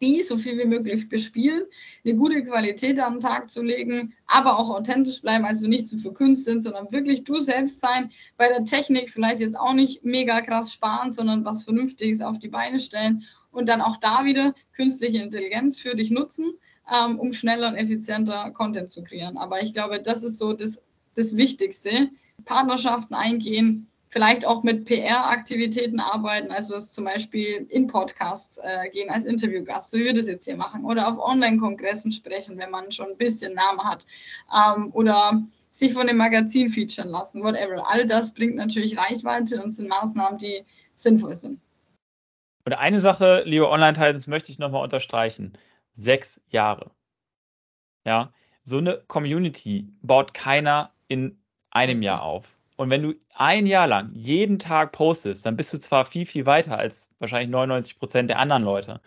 die 0.00 0.22
so 0.22 0.36
viel 0.36 0.58
wie 0.58 0.64
möglich 0.64 1.08
bespielen, 1.08 1.64
eine 2.04 2.14
gute 2.14 2.42
Qualität 2.44 2.98
an 3.00 3.14
den 3.14 3.20
Tag 3.20 3.50
zu 3.50 3.62
legen, 3.62 4.14
aber 4.26 4.58
auch 4.58 4.70
authentisch 4.70 5.20
bleiben, 5.20 5.44
also 5.44 5.66
nicht 5.66 5.88
zu 5.88 5.98
verkünsteln, 5.98 6.60
sondern 6.60 6.90
wirklich 6.90 7.24
du 7.24 7.38
selbst 7.38 7.80
sein. 7.80 8.10
Bei 8.36 8.48
der 8.48 8.64
Technik 8.64 9.10
vielleicht 9.10 9.40
jetzt 9.40 9.58
auch 9.58 9.74
nicht 9.74 10.04
mega 10.04 10.40
krass 10.40 10.72
sparen, 10.72 11.12
sondern 11.12 11.44
was 11.44 11.64
Vernünftiges 11.64 12.20
auf 12.20 12.38
die 12.38 12.48
Beine 12.48 12.80
stellen 12.80 13.24
und 13.50 13.68
dann 13.68 13.80
auch 13.80 13.98
da 13.98 14.24
wieder 14.24 14.54
künstliche 14.74 15.18
Intelligenz 15.18 15.78
für 15.78 15.94
dich 15.94 16.10
nutzen, 16.10 16.54
ähm, 16.90 17.18
um 17.18 17.32
schneller 17.32 17.68
und 17.68 17.76
effizienter 17.76 18.50
Content 18.52 18.90
zu 18.90 19.02
kreieren. 19.02 19.36
Aber 19.36 19.62
ich 19.62 19.72
glaube, 19.72 20.00
das 20.00 20.22
ist 20.22 20.38
so 20.38 20.52
das, 20.52 20.80
das 21.14 21.36
Wichtigste. 21.36 22.10
Partnerschaften 22.46 23.14
eingehen, 23.14 23.90
vielleicht 24.10 24.44
auch 24.44 24.62
mit 24.62 24.84
PR-Aktivitäten 24.86 26.00
arbeiten, 26.00 26.50
also 26.50 26.80
zum 26.80 27.04
Beispiel 27.04 27.66
in 27.70 27.86
Podcasts 27.86 28.58
äh, 28.58 28.90
gehen 28.90 29.08
als 29.08 29.24
Interviewgast, 29.24 29.90
so 29.90 29.98
wie 29.98 30.04
wir 30.04 30.14
das 30.14 30.26
jetzt 30.26 30.44
hier 30.44 30.56
machen, 30.56 30.84
oder 30.84 31.08
auf 31.08 31.18
Online-Kongressen 31.18 32.10
sprechen, 32.10 32.58
wenn 32.58 32.70
man 32.70 32.90
schon 32.90 33.10
ein 33.10 33.16
bisschen 33.16 33.54
Namen 33.54 33.82
hat, 33.84 34.04
ähm, 34.54 34.90
oder 34.92 35.40
sich 35.70 35.92
von 35.92 36.08
dem 36.08 36.16
Magazin 36.16 36.70
featuren 36.70 37.10
lassen, 37.10 37.42
whatever. 37.44 37.88
All 37.88 38.04
das 38.06 38.34
bringt 38.34 38.56
natürlich 38.56 38.98
Reichweite 38.98 39.62
und 39.62 39.70
sind 39.70 39.88
Maßnahmen, 39.88 40.38
die 40.38 40.64
sinnvoll 40.96 41.36
sind. 41.36 41.60
Und 42.64 42.72
eine 42.74 42.98
Sache, 42.98 43.44
liebe 43.46 43.70
Online-Teile, 43.70 44.12
das 44.12 44.26
möchte 44.26 44.50
ich 44.50 44.58
nochmal 44.58 44.82
unterstreichen. 44.82 45.52
Sechs 45.96 46.40
Jahre. 46.48 46.90
Ja, 48.04 48.32
so 48.64 48.78
eine 48.78 49.02
Community 49.06 49.88
baut 50.02 50.34
keiner 50.34 50.92
in 51.06 51.40
einem 51.70 51.90
Richtig. 51.90 52.06
Jahr 52.06 52.22
auf. 52.22 52.56
Und 52.80 52.88
wenn 52.88 53.02
du 53.02 53.14
ein 53.34 53.66
Jahr 53.66 53.86
lang 53.86 54.10
jeden 54.14 54.58
Tag 54.58 54.92
postest, 54.92 55.44
dann 55.44 55.54
bist 55.54 55.70
du 55.74 55.78
zwar 55.78 56.06
viel, 56.06 56.24
viel 56.24 56.46
weiter 56.46 56.78
als 56.78 57.10
wahrscheinlich 57.18 57.50
99 57.50 57.98
Prozent 57.98 58.30
der 58.30 58.38
anderen 58.38 58.62
Leute, 58.62 59.02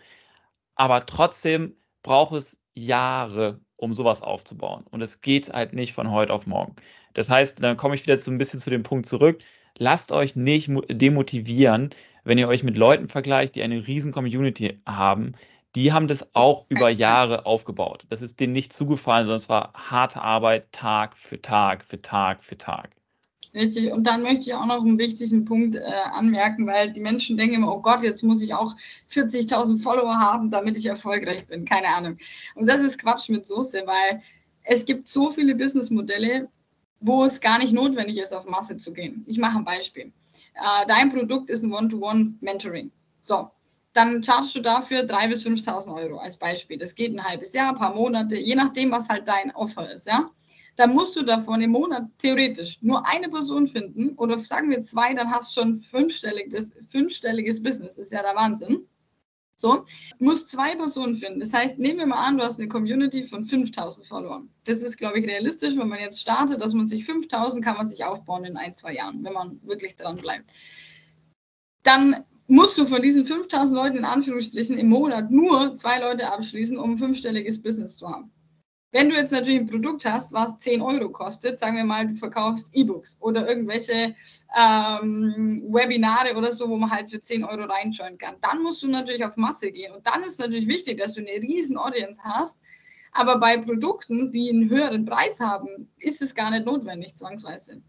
aber 0.76 1.06
trotzdem 1.06 1.74
braucht 2.04 2.36
es 2.36 2.62
Jahre, 2.74 3.58
um 3.74 3.92
sowas 3.92 4.22
aufzubauen. 4.22 4.84
Und 4.92 5.02
es 5.02 5.22
geht 5.22 5.52
halt 5.52 5.72
nicht 5.72 5.92
von 5.92 6.12
heute 6.12 6.32
auf 6.32 6.46
morgen. 6.46 6.76
Das 7.14 7.28
heißt, 7.28 7.64
dann 7.64 7.76
komme 7.76 7.96
ich 7.96 8.04
wieder 8.04 8.16
so 8.16 8.30
ein 8.30 8.38
bisschen 8.38 8.60
zu 8.60 8.70
dem 8.70 8.84
Punkt 8.84 9.06
zurück. 9.06 9.42
Lasst 9.76 10.12
euch 10.12 10.36
nicht 10.36 10.70
demotivieren, 10.88 11.90
wenn 12.22 12.38
ihr 12.38 12.46
euch 12.46 12.62
mit 12.62 12.76
Leuten 12.76 13.08
vergleicht, 13.08 13.56
die 13.56 13.64
eine 13.64 13.88
riesen 13.88 14.12
Community 14.12 14.80
haben. 14.86 15.32
Die 15.74 15.92
haben 15.92 16.06
das 16.06 16.32
auch 16.36 16.66
über 16.68 16.90
Jahre 16.90 17.44
aufgebaut. 17.44 18.06
Das 18.08 18.22
ist 18.22 18.38
denen 18.38 18.52
nicht 18.52 18.72
zugefallen, 18.72 19.24
sondern 19.24 19.38
es 19.38 19.48
war 19.48 19.72
harte 19.74 20.22
Arbeit 20.22 20.70
Tag 20.70 21.16
für 21.16 21.42
Tag 21.42 21.84
für 21.84 22.00
Tag 22.00 22.44
für 22.44 22.56
Tag. 22.56 22.94
Richtig. 23.54 23.92
Und 23.92 24.04
dann 24.04 24.22
möchte 24.22 24.40
ich 24.40 24.54
auch 24.54 24.66
noch 24.66 24.80
einen 24.80 24.98
wichtigen 24.98 25.44
Punkt 25.44 25.76
äh, 25.76 25.84
anmerken, 26.12 26.66
weil 26.66 26.92
die 26.92 27.00
Menschen 27.00 27.36
denken 27.36 27.54
immer, 27.54 27.72
oh 27.72 27.80
Gott, 27.80 28.02
jetzt 28.02 28.24
muss 28.24 28.42
ich 28.42 28.52
auch 28.52 28.74
40.000 29.12 29.80
Follower 29.80 30.18
haben, 30.18 30.50
damit 30.50 30.76
ich 30.76 30.86
erfolgreich 30.86 31.46
bin. 31.46 31.64
Keine 31.64 31.88
Ahnung. 31.88 32.18
Und 32.56 32.68
das 32.68 32.80
ist 32.80 32.98
Quatsch 32.98 33.28
mit 33.28 33.46
Soße, 33.46 33.84
weil 33.86 34.22
es 34.64 34.84
gibt 34.84 35.06
so 35.06 35.30
viele 35.30 35.54
Businessmodelle, 35.54 36.48
wo 36.98 37.24
es 37.24 37.40
gar 37.40 37.58
nicht 37.58 37.72
notwendig 37.72 38.18
ist, 38.18 38.34
auf 38.34 38.46
Masse 38.46 38.76
zu 38.76 38.92
gehen. 38.92 39.22
Ich 39.26 39.38
mache 39.38 39.58
ein 39.58 39.64
Beispiel. 39.64 40.12
Äh, 40.54 40.86
dein 40.88 41.12
Produkt 41.12 41.48
ist 41.48 41.62
ein 41.62 41.72
One-to-One-Mentoring. 41.72 42.90
So, 43.20 43.50
dann 43.92 44.20
chargest 44.24 44.56
du 44.56 44.62
dafür 44.62 45.02
3.000 45.02 45.28
bis 45.28 45.46
5.000 45.46 45.94
Euro 45.94 46.18
als 46.18 46.36
Beispiel. 46.38 46.78
Das 46.78 46.96
geht 46.96 47.14
ein 47.14 47.22
halbes 47.22 47.52
Jahr, 47.52 47.68
ein 47.68 47.78
paar 47.78 47.94
Monate, 47.94 48.36
je 48.36 48.56
nachdem, 48.56 48.90
was 48.90 49.08
halt 49.08 49.28
dein 49.28 49.54
Offer 49.54 49.92
ist, 49.92 50.08
ja 50.08 50.28
dann 50.76 50.92
musst 50.92 51.16
du 51.16 51.22
davon 51.22 51.60
im 51.60 51.70
Monat 51.70 52.04
theoretisch 52.18 52.78
nur 52.82 53.06
eine 53.06 53.28
Person 53.28 53.66
finden 53.66 54.14
oder 54.16 54.38
sagen 54.38 54.70
wir 54.70 54.80
zwei, 54.82 55.14
dann 55.14 55.30
hast 55.30 55.56
du 55.56 55.60
schon 55.60 55.76
fünfstelliges, 55.76 56.72
fünfstelliges 56.88 57.62
Business. 57.62 57.96
Das 57.96 58.06
ist 58.06 58.12
ja 58.12 58.22
der 58.22 58.34
Wahnsinn. 58.34 58.86
So, 59.56 59.84
musst 60.18 60.50
zwei 60.50 60.74
Personen 60.74 61.14
finden. 61.14 61.38
Das 61.38 61.52
heißt, 61.52 61.78
nehmen 61.78 62.00
wir 62.00 62.06
mal 62.06 62.24
an, 62.24 62.38
du 62.38 62.44
hast 62.44 62.58
eine 62.58 62.68
Community 62.68 63.22
von 63.22 63.44
5000 63.44 64.04
Followern. 64.04 64.50
Das 64.64 64.82
ist, 64.82 64.96
glaube 64.96 65.20
ich, 65.20 65.26
realistisch, 65.26 65.76
wenn 65.76 65.88
man 65.88 66.00
jetzt 66.00 66.20
startet, 66.20 66.60
dass 66.60 66.74
man 66.74 66.88
sich 66.88 67.04
5000 67.04 67.64
kann 67.64 67.76
man 67.76 67.86
sich 67.86 68.04
aufbauen 68.04 68.44
in 68.44 68.56
ein, 68.56 68.74
zwei 68.74 68.94
Jahren, 68.94 69.22
wenn 69.22 69.32
man 69.32 69.60
wirklich 69.62 69.94
dran 69.94 70.16
bleibt. 70.16 70.50
Dann 71.84 72.24
musst 72.48 72.76
du 72.78 72.86
von 72.86 73.00
diesen 73.00 73.26
5000 73.26 73.76
Leuten 73.76 73.98
in 73.98 74.04
Anführungsstrichen 74.04 74.76
im 74.76 74.88
Monat 74.88 75.30
nur 75.30 75.74
zwei 75.76 76.00
Leute 76.00 76.32
abschließen, 76.32 76.76
um 76.76 76.92
ein 76.92 76.98
fünfstelliges 76.98 77.62
Business 77.62 77.96
zu 77.96 78.08
haben. 78.08 78.32
Wenn 78.94 79.10
du 79.10 79.16
jetzt 79.16 79.32
natürlich 79.32 79.58
ein 79.58 79.66
Produkt 79.68 80.04
hast, 80.04 80.32
was 80.32 80.56
10 80.60 80.80
Euro 80.80 81.08
kostet, 81.08 81.58
sagen 81.58 81.76
wir 81.76 81.82
mal, 81.82 82.06
du 82.06 82.14
verkaufst 82.14 82.70
E-Books 82.76 83.16
oder 83.20 83.48
irgendwelche 83.48 84.14
ähm, 84.56 85.64
Webinare 85.66 86.36
oder 86.36 86.52
so, 86.52 86.68
wo 86.68 86.76
man 86.76 86.92
halt 86.92 87.10
für 87.10 87.20
10 87.20 87.42
Euro 87.42 87.64
reinschauen 87.64 88.18
kann, 88.18 88.36
dann 88.40 88.62
musst 88.62 88.84
du 88.84 88.86
natürlich 88.86 89.24
auf 89.24 89.36
Masse 89.36 89.72
gehen. 89.72 89.92
Und 89.92 90.06
dann 90.06 90.22
ist 90.22 90.38
natürlich 90.38 90.68
wichtig, 90.68 90.98
dass 90.98 91.14
du 91.14 91.22
eine 91.22 91.42
riesen 91.42 91.76
Audience 91.76 92.22
hast. 92.22 92.60
Aber 93.10 93.40
bei 93.40 93.56
Produkten, 93.58 94.30
die 94.30 94.48
einen 94.48 94.70
höheren 94.70 95.04
Preis 95.04 95.40
haben, 95.40 95.90
ist 95.98 96.22
es 96.22 96.32
gar 96.32 96.52
nicht 96.52 96.64
notwendig, 96.64 97.16
zwangsweise. 97.16 97.82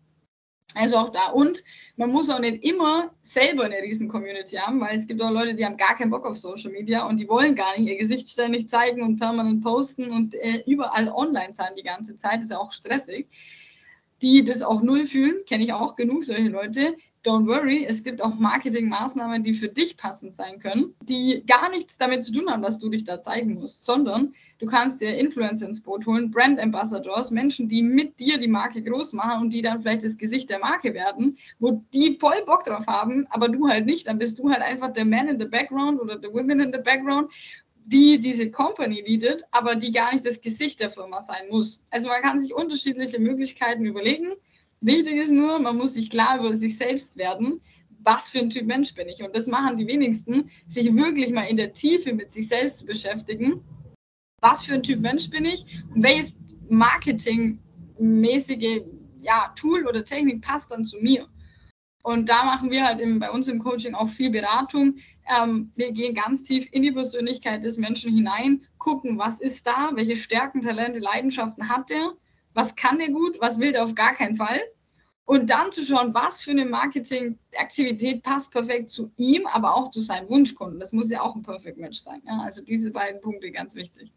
Also 0.76 0.98
auch 0.98 1.10
da. 1.10 1.30
Und 1.30 1.64
man 1.96 2.12
muss 2.12 2.30
auch 2.30 2.40
nicht 2.40 2.64
immer 2.64 3.12
selber 3.22 3.64
eine 3.64 3.78
riesen 3.78 4.10
Community 4.10 4.58
haben, 4.58 4.80
weil 4.82 4.96
es 4.96 5.08
gibt 5.08 5.22
auch 5.22 5.32
Leute, 5.32 5.56
die 5.56 5.66
haben 5.66 5.78
gar 5.78 5.96
keinen 5.96 6.12
Bock 6.12 6.26
auf 6.26 6.38
Social 6.38 6.72
Media 6.72 7.08
und 7.08 7.20
die 7.20 7.28
wollen 7.30 7.56
gar 7.56 7.78
nicht 7.80 7.90
ihr 7.90 7.98
Gesicht 7.98 8.28
ständig 8.30 8.68
zeigen 8.68 9.02
und 9.02 9.18
permanent 9.18 9.64
posten 9.64 10.12
und 10.12 10.36
äh, 10.36 10.64
überall 10.68 11.08
online 11.08 11.54
sein 11.54 11.74
die 11.78 11.84
ganze 11.84 12.18
Zeit. 12.18 12.38
Das 12.38 12.46
ist 12.46 12.52
ja 12.52 12.60
auch 12.60 12.72
stressig. 12.72 13.28
Die 14.22 14.44
das 14.44 14.62
auch 14.62 14.82
null 14.82 15.06
fühlen, 15.06 15.38
kenne 15.48 15.64
ich 15.64 15.74
auch 15.74 15.96
genug 15.96 16.24
solche 16.24 16.50
Leute, 16.50 16.96
don't 17.26 17.48
worry, 17.48 17.86
es 17.86 18.04
gibt 18.04 18.22
auch 18.22 18.36
Marketingmaßnahmen, 18.36 19.42
die 19.42 19.54
für 19.54 19.68
dich 19.68 19.98
passend 19.98 20.36
sein 20.36 20.60
können, 20.60 20.94
die 21.02 21.44
gar 21.48 21.70
nichts 21.70 21.98
damit 21.98 22.24
zu 22.24 22.32
tun 22.32 22.50
haben, 22.50 22.62
dass 22.62 22.78
du 22.78 22.90
dich 22.90 23.04
da 23.04 23.22
zeigen 23.22 23.56
musst, 23.56 23.86
sondern 23.86 24.34
du 24.60 24.66
kannst 24.68 25.02
dir 25.02 25.18
Influencer 25.18 25.66
ins 25.66 25.82
Boot 25.82 26.06
holen, 26.06 26.30
Brand 26.30 26.60
Ambassadors, 26.60 27.32
Menschen, 27.32 27.68
die 27.68 27.82
mit 27.82 28.20
dir 28.20 28.38
die 28.38 28.48
Marke 28.48 28.82
groß 28.82 29.14
machen 29.14 29.42
und 29.42 29.54
die 29.54 29.62
dann 29.62 29.82
vielleicht 29.82 30.04
das 30.04 30.18
Gesicht 30.18 30.50
der 30.50 30.60
Marke 30.60 30.94
werden, 30.94 31.38
wo 31.60 31.84
die 31.94 32.18
voll 32.20 32.44
Bock 32.46 32.64
drauf 32.64 32.86
haben, 32.88 33.26
aber 33.32 33.50
du 33.50 33.68
halt 33.68 33.86
nicht, 33.86 34.08
dann 34.08 34.20
bist 34.20 34.38
du 34.38 34.50
halt 34.50 34.62
einfach 34.62 34.94
der 34.94 35.06
Man 35.06 35.28
in 35.28 35.40
the 35.40 35.48
Background 35.48 36.00
oder 36.00 36.20
the 36.22 36.32
Women 36.32 36.60
in 36.60 36.74
the 36.74 36.80
Background 36.80 37.32
die 37.88 38.20
diese 38.20 38.50
Company 38.50 39.04
leadet, 39.06 39.44
aber 39.52 39.76
die 39.76 39.92
gar 39.92 40.12
nicht 40.12 40.26
das 40.26 40.42
Gesicht 40.42 40.80
der 40.80 40.90
Firma 40.90 41.22
sein 41.22 41.48
muss. 41.52 41.84
Also 41.92 42.10
man 42.10 42.24
kann 42.24 42.40
sich 42.40 42.52
unterschiedliche 42.52 43.20
Möglichkeiten 43.20 43.86
überlegen 43.86 44.34
Wichtig 44.86 45.16
ist 45.16 45.32
nur, 45.32 45.58
man 45.58 45.78
muss 45.78 45.96
sich 45.96 46.12
klar 46.12 46.38
über 46.38 46.54
sich 46.54 46.78
selbst 46.78 47.18
werden, 47.18 47.60
was 48.04 48.30
für 48.30 48.38
ein 48.38 48.52
Typ 48.52 48.68
Mensch 48.68 48.94
bin 48.94 49.10
ich. 49.10 49.24
Und 49.24 49.36
das 49.36 49.48
machen 49.48 49.78
die 49.78 49.88
wenigsten, 49.88 50.48
sich 50.68 50.96
wirklich 50.96 51.32
mal 51.32 51.46
in 51.46 51.58
der 51.58 51.74
Tiefe 51.74 52.14
mit 52.14 52.30
sich 52.30 52.50
selbst 52.50 52.78
zu 52.78 52.86
beschäftigen. 52.86 53.64
Was 54.42 54.64
für 54.64 54.76
ein 54.76 54.84
Typ 54.84 55.00
Mensch 55.00 55.28
bin 55.32 55.44
ich 55.44 55.66
und 55.92 56.04
welches 56.04 56.36
marketingmäßige 56.70 58.84
ja, 59.22 59.52
Tool 59.56 59.88
oder 59.88 60.04
Technik 60.04 60.44
passt 60.44 60.70
dann 60.70 60.86
zu 60.86 61.00
mir. 61.00 61.28
Und 62.04 62.30
da 62.30 62.46
machen 62.46 62.70
wir 62.70 62.86
halt 62.86 63.02
im, 63.02 63.18
bei 63.18 63.32
uns 63.32 63.48
im 63.48 63.58
Coaching 63.58 63.96
auch 63.96 64.10
viel 64.10 64.30
Beratung. 64.30 64.98
Ähm, 65.36 65.72
wir 65.76 65.94
gehen 65.94 66.14
ganz 66.14 66.44
tief 66.44 66.68
in 66.72 66.84
die 66.84 66.92
Persönlichkeit 66.92 67.64
des 67.64 67.80
Menschen 67.80 68.14
hinein, 68.14 68.62
gucken, 68.78 69.18
was 69.18 69.40
ist 69.40 69.66
da, 69.66 69.90
welche 69.96 70.16
Stärken, 70.16 70.62
Talente, 70.62 71.00
Leidenschaften 71.00 71.70
hat 71.70 71.90
der, 71.90 72.14
was 72.54 72.76
kann 72.76 73.00
der 73.00 73.10
gut, 73.10 73.38
was 73.42 73.58
will 73.58 73.72
der 73.72 73.84
auf 73.84 73.96
gar 73.96 74.14
keinen 74.14 74.36
Fall 74.36 74.62
und 75.26 75.50
dann 75.50 75.72
zu 75.72 75.84
schauen, 75.84 76.14
was 76.14 76.42
für 76.42 76.52
eine 76.52 76.66
Marketingaktivität 76.66 78.24
passt 78.24 78.52
perfekt 78.52 78.90
zu 78.90 79.12
ihm, 79.18 79.48
aber 79.48 79.76
auch 79.76 79.90
zu 79.90 80.00
seinem 80.00 80.30
Wunschkunden. 80.30 80.80
Das 80.80 80.94
muss 80.94 81.10
ja 81.10 81.22
auch 81.22 81.36
ein 81.36 81.42
Perfect 81.42 81.78
Match 81.78 82.00
sein. 82.00 82.22
Ja? 82.26 82.42
Also 82.42 82.64
diese 82.64 82.92
beiden 82.92 83.22
Punkte 83.22 83.52
ganz 83.52 83.76
wichtig. 83.76 84.14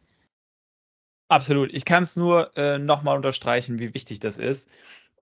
Absolut. 1.28 1.74
Ich 1.74 1.84
kann 1.84 2.02
es 2.02 2.16
nur 2.16 2.56
äh, 2.56 2.78
nochmal 2.78 3.16
unterstreichen, 3.16 3.78
wie 3.78 3.94
wichtig 3.94 4.20
das 4.20 4.38
ist. 4.38 4.68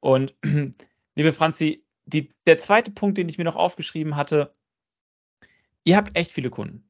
Und 0.01 0.35
liebe 1.15 1.33
Franzi, 1.33 1.85
die, 2.05 2.33
der 2.47 2.59
zweite 2.59 2.91
Punkt, 2.91 3.19
den 3.19 3.29
ich 3.29 3.39
mir 3.39 3.45
noch 3.45 3.57
aufgeschrieben 3.57 4.17
hatte, 4.17 4.53
ihr 5.85 5.97
habt 5.97 6.17
echt 6.17 6.33
viele 6.33 6.51
Kunden. 6.51 6.89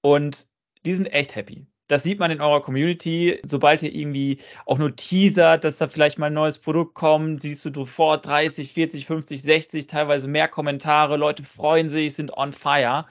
Und 0.00 0.48
die 0.86 0.94
sind 0.94 1.06
echt 1.06 1.34
happy. 1.34 1.66
Das 1.88 2.02
sieht 2.02 2.18
man 2.18 2.30
in 2.30 2.40
eurer 2.40 2.60
Community. 2.62 3.40
Sobald 3.44 3.82
ihr 3.82 3.94
irgendwie 3.94 4.38
auch 4.66 4.78
nur 4.78 4.94
teasert, 4.94 5.64
dass 5.64 5.78
da 5.78 5.88
vielleicht 5.88 6.18
mal 6.18 6.26
ein 6.26 6.34
neues 6.34 6.58
Produkt 6.58 6.94
kommt, 6.94 7.42
siehst 7.42 7.64
du 7.64 7.72
sofort 7.74 8.26
30, 8.26 8.72
40, 8.74 9.06
50, 9.06 9.42
60, 9.42 9.86
teilweise 9.86 10.28
mehr 10.28 10.48
Kommentare. 10.48 11.16
Leute 11.16 11.42
freuen 11.44 11.88
sich, 11.88 12.14
sind 12.14 12.36
on 12.36 12.52
fire. 12.52 13.06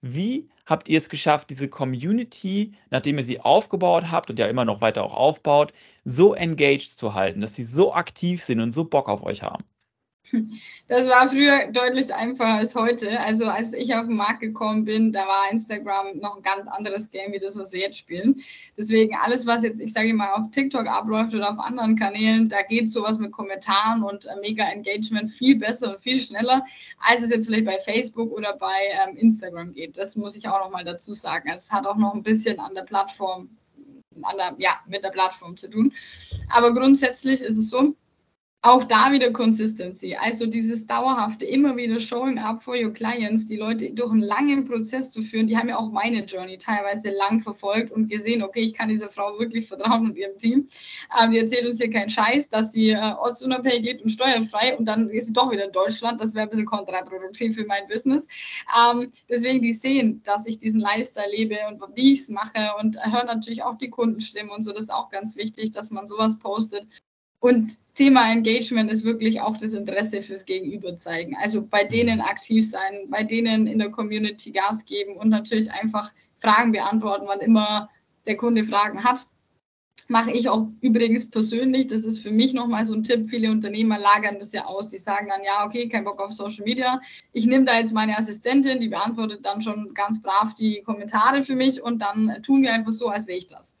Wie 0.00 0.48
habt 0.64 0.88
ihr 0.88 0.98
es 0.98 1.08
geschafft, 1.10 1.50
diese 1.50 1.68
Community, 1.68 2.74
nachdem 2.90 3.18
ihr 3.18 3.24
sie 3.24 3.40
aufgebaut 3.40 4.10
habt 4.10 4.30
und 4.30 4.38
ja 4.38 4.46
immer 4.46 4.64
noch 4.64 4.80
weiter 4.80 5.04
auch 5.04 5.14
aufbaut, 5.14 5.72
so 6.04 6.34
engaged 6.34 6.98
zu 6.98 7.14
halten, 7.14 7.40
dass 7.40 7.54
sie 7.54 7.64
so 7.64 7.92
aktiv 7.94 8.42
sind 8.42 8.60
und 8.60 8.72
so 8.72 8.84
Bock 8.84 9.08
auf 9.08 9.22
euch 9.24 9.42
haben? 9.42 9.64
Das 10.88 11.08
war 11.08 11.28
früher 11.28 11.72
deutlich 11.72 12.14
einfacher 12.14 12.58
als 12.58 12.74
heute. 12.74 13.18
Also 13.20 13.46
als 13.46 13.72
ich 13.72 13.94
auf 13.94 14.06
den 14.06 14.16
Markt 14.16 14.40
gekommen 14.40 14.84
bin, 14.84 15.12
da 15.12 15.26
war 15.26 15.50
Instagram 15.50 16.18
noch 16.18 16.36
ein 16.36 16.42
ganz 16.42 16.68
anderes 16.68 17.10
Game 17.10 17.32
wie 17.32 17.38
das, 17.38 17.58
was 17.58 17.72
wir 17.72 17.80
jetzt 17.80 17.98
spielen. 17.98 18.40
Deswegen 18.76 19.16
alles, 19.16 19.46
was 19.46 19.62
jetzt, 19.62 19.80
ich 19.80 19.92
sage 19.92 20.14
mal, 20.14 20.32
auf 20.34 20.50
TikTok 20.50 20.86
abläuft 20.86 21.34
oder 21.34 21.50
auf 21.50 21.58
anderen 21.58 21.96
Kanälen, 21.96 22.48
da 22.48 22.62
geht 22.62 22.88
sowas 22.88 23.18
mit 23.18 23.32
Kommentaren 23.32 24.02
und 24.02 24.26
äh, 24.26 24.36
mega 24.40 24.64
Engagement 24.64 25.30
viel 25.30 25.56
besser 25.56 25.92
und 25.92 26.00
viel 26.00 26.20
schneller, 26.20 26.64
als 27.00 27.22
es 27.22 27.30
jetzt 27.30 27.46
vielleicht 27.46 27.66
bei 27.66 27.78
Facebook 27.78 28.30
oder 28.30 28.56
bei 28.56 28.74
ähm, 29.06 29.16
Instagram 29.16 29.72
geht. 29.72 29.98
Das 29.98 30.16
muss 30.16 30.36
ich 30.36 30.48
auch 30.48 30.60
noch 30.60 30.70
mal 30.70 30.84
dazu 30.84 31.12
sagen. 31.12 31.50
Es 31.52 31.72
hat 31.72 31.86
auch 31.86 31.96
noch 31.96 32.14
ein 32.14 32.22
bisschen 32.22 32.60
an 32.60 32.74
der 32.74 32.82
Plattform, 32.82 33.50
an 34.22 34.36
der, 34.36 34.54
ja, 34.58 34.80
mit 34.86 35.02
der 35.02 35.10
Plattform 35.10 35.56
zu 35.56 35.68
tun. 35.68 35.92
Aber 36.48 36.72
grundsätzlich 36.72 37.40
ist 37.40 37.58
es 37.58 37.70
so, 37.70 37.96
auch 38.62 38.82
da 38.84 39.12
wieder 39.12 39.30
Consistency, 39.30 40.16
also 40.16 40.46
dieses 40.46 40.86
dauerhafte, 40.86 41.44
immer 41.44 41.76
wieder 41.76 42.00
showing 42.00 42.38
up 42.38 42.60
for 42.60 42.74
your 42.74 42.92
clients, 42.92 43.46
die 43.46 43.56
Leute 43.56 43.92
durch 43.92 44.10
einen 44.10 44.22
langen 44.22 44.64
Prozess 44.64 45.12
zu 45.12 45.22
führen, 45.22 45.46
die 45.46 45.56
haben 45.56 45.68
ja 45.68 45.78
auch 45.78 45.92
meine 45.92 46.24
Journey 46.24 46.58
teilweise 46.58 47.10
lang 47.10 47.38
verfolgt 47.40 47.92
und 47.92 48.08
gesehen, 48.08 48.42
okay, 48.42 48.60
ich 48.60 48.74
kann 48.74 48.88
dieser 48.88 49.08
Frau 49.08 49.38
wirklich 49.38 49.68
vertrauen 49.68 50.06
und 50.06 50.16
ihrem 50.16 50.36
Team. 50.36 50.66
Ähm, 51.20 51.30
die 51.30 51.38
erzählt 51.38 51.66
uns 51.66 51.78
hier 51.78 51.90
keinen 51.90 52.10
Scheiß, 52.10 52.48
dass 52.48 52.72
sie 52.72 52.90
äh, 52.90 52.96
ortsunabhängig 52.96 53.84
lebt 53.84 54.02
und 54.02 54.08
steuerfrei 54.08 54.76
und 54.76 54.86
dann 54.86 55.10
ist 55.10 55.26
sie 55.26 55.32
doch 55.32 55.50
wieder 55.52 55.66
in 55.66 55.72
Deutschland. 55.72 56.20
Das 56.20 56.34
wäre 56.34 56.46
ein 56.46 56.50
bisschen 56.50 56.66
kontraproduktiv 56.66 57.54
für 57.54 57.66
mein 57.66 57.86
Business. 57.88 58.26
Ähm, 58.76 59.12
deswegen, 59.28 59.62
die 59.62 59.74
sehen, 59.74 60.22
dass 60.24 60.44
ich 60.46 60.58
diesen 60.58 60.80
Lifestyle 60.80 61.30
lebe 61.30 61.56
und 61.68 61.80
wie 61.94 62.14
ich 62.14 62.22
es 62.22 62.30
mache 62.30 62.72
und 62.80 62.96
hören 63.04 63.26
natürlich 63.26 63.62
auch 63.62 63.76
die 63.76 63.90
Kundenstimmen 63.90 64.50
und 64.50 64.64
so. 64.64 64.72
Das 64.72 64.84
ist 64.84 64.92
auch 64.92 65.10
ganz 65.10 65.36
wichtig, 65.36 65.70
dass 65.70 65.92
man 65.92 66.08
sowas 66.08 66.38
postet. 66.38 66.88
Und 67.40 67.76
Thema 67.94 68.30
Engagement 68.30 68.90
ist 68.90 69.04
wirklich 69.04 69.40
auch 69.40 69.56
das 69.56 69.72
Interesse 69.72 70.20
fürs 70.20 70.44
Gegenüber 70.44 70.98
zeigen. 70.98 71.34
Also 71.36 71.66
bei 71.66 71.84
denen 71.84 72.20
aktiv 72.20 72.68
sein, 72.68 73.08
bei 73.08 73.22
denen 73.24 73.66
in 73.66 73.78
der 73.78 73.90
Community 73.90 74.50
Gas 74.50 74.84
geben 74.84 75.16
und 75.16 75.30
natürlich 75.30 75.70
einfach 75.70 76.12
Fragen 76.38 76.72
beantworten, 76.72 77.24
wann 77.26 77.40
immer 77.40 77.88
der 78.26 78.36
Kunde 78.36 78.64
Fragen 78.64 79.02
hat. 79.02 79.26
Mache 80.08 80.30
ich 80.30 80.48
auch 80.48 80.68
übrigens 80.82 81.30
persönlich. 81.30 81.86
Das 81.86 82.04
ist 82.04 82.20
für 82.20 82.30
mich 82.30 82.52
nochmal 82.52 82.84
so 82.84 82.94
ein 82.94 83.02
Tipp. 83.02 83.26
Viele 83.26 83.50
Unternehmer 83.50 83.98
lagern 83.98 84.38
das 84.38 84.52
ja 84.52 84.66
aus. 84.66 84.88
Die 84.88 84.98
sagen 84.98 85.28
dann, 85.28 85.42
ja, 85.42 85.64
okay, 85.64 85.88
kein 85.88 86.04
Bock 86.04 86.20
auf 86.20 86.30
Social 86.30 86.64
Media. 86.64 87.00
Ich 87.32 87.46
nehme 87.46 87.64
da 87.64 87.78
jetzt 87.78 87.92
meine 87.94 88.16
Assistentin, 88.16 88.78
die 88.78 88.88
beantwortet 88.88 89.44
dann 89.44 89.62
schon 89.62 89.94
ganz 89.94 90.20
brav 90.20 90.54
die 90.54 90.82
Kommentare 90.82 91.42
für 91.42 91.56
mich 91.56 91.82
und 91.82 92.00
dann 92.00 92.40
tun 92.42 92.62
wir 92.62 92.72
einfach 92.74 92.92
so, 92.92 93.08
als 93.08 93.26
wäre 93.26 93.38
ich 93.38 93.46
das. 93.46 93.76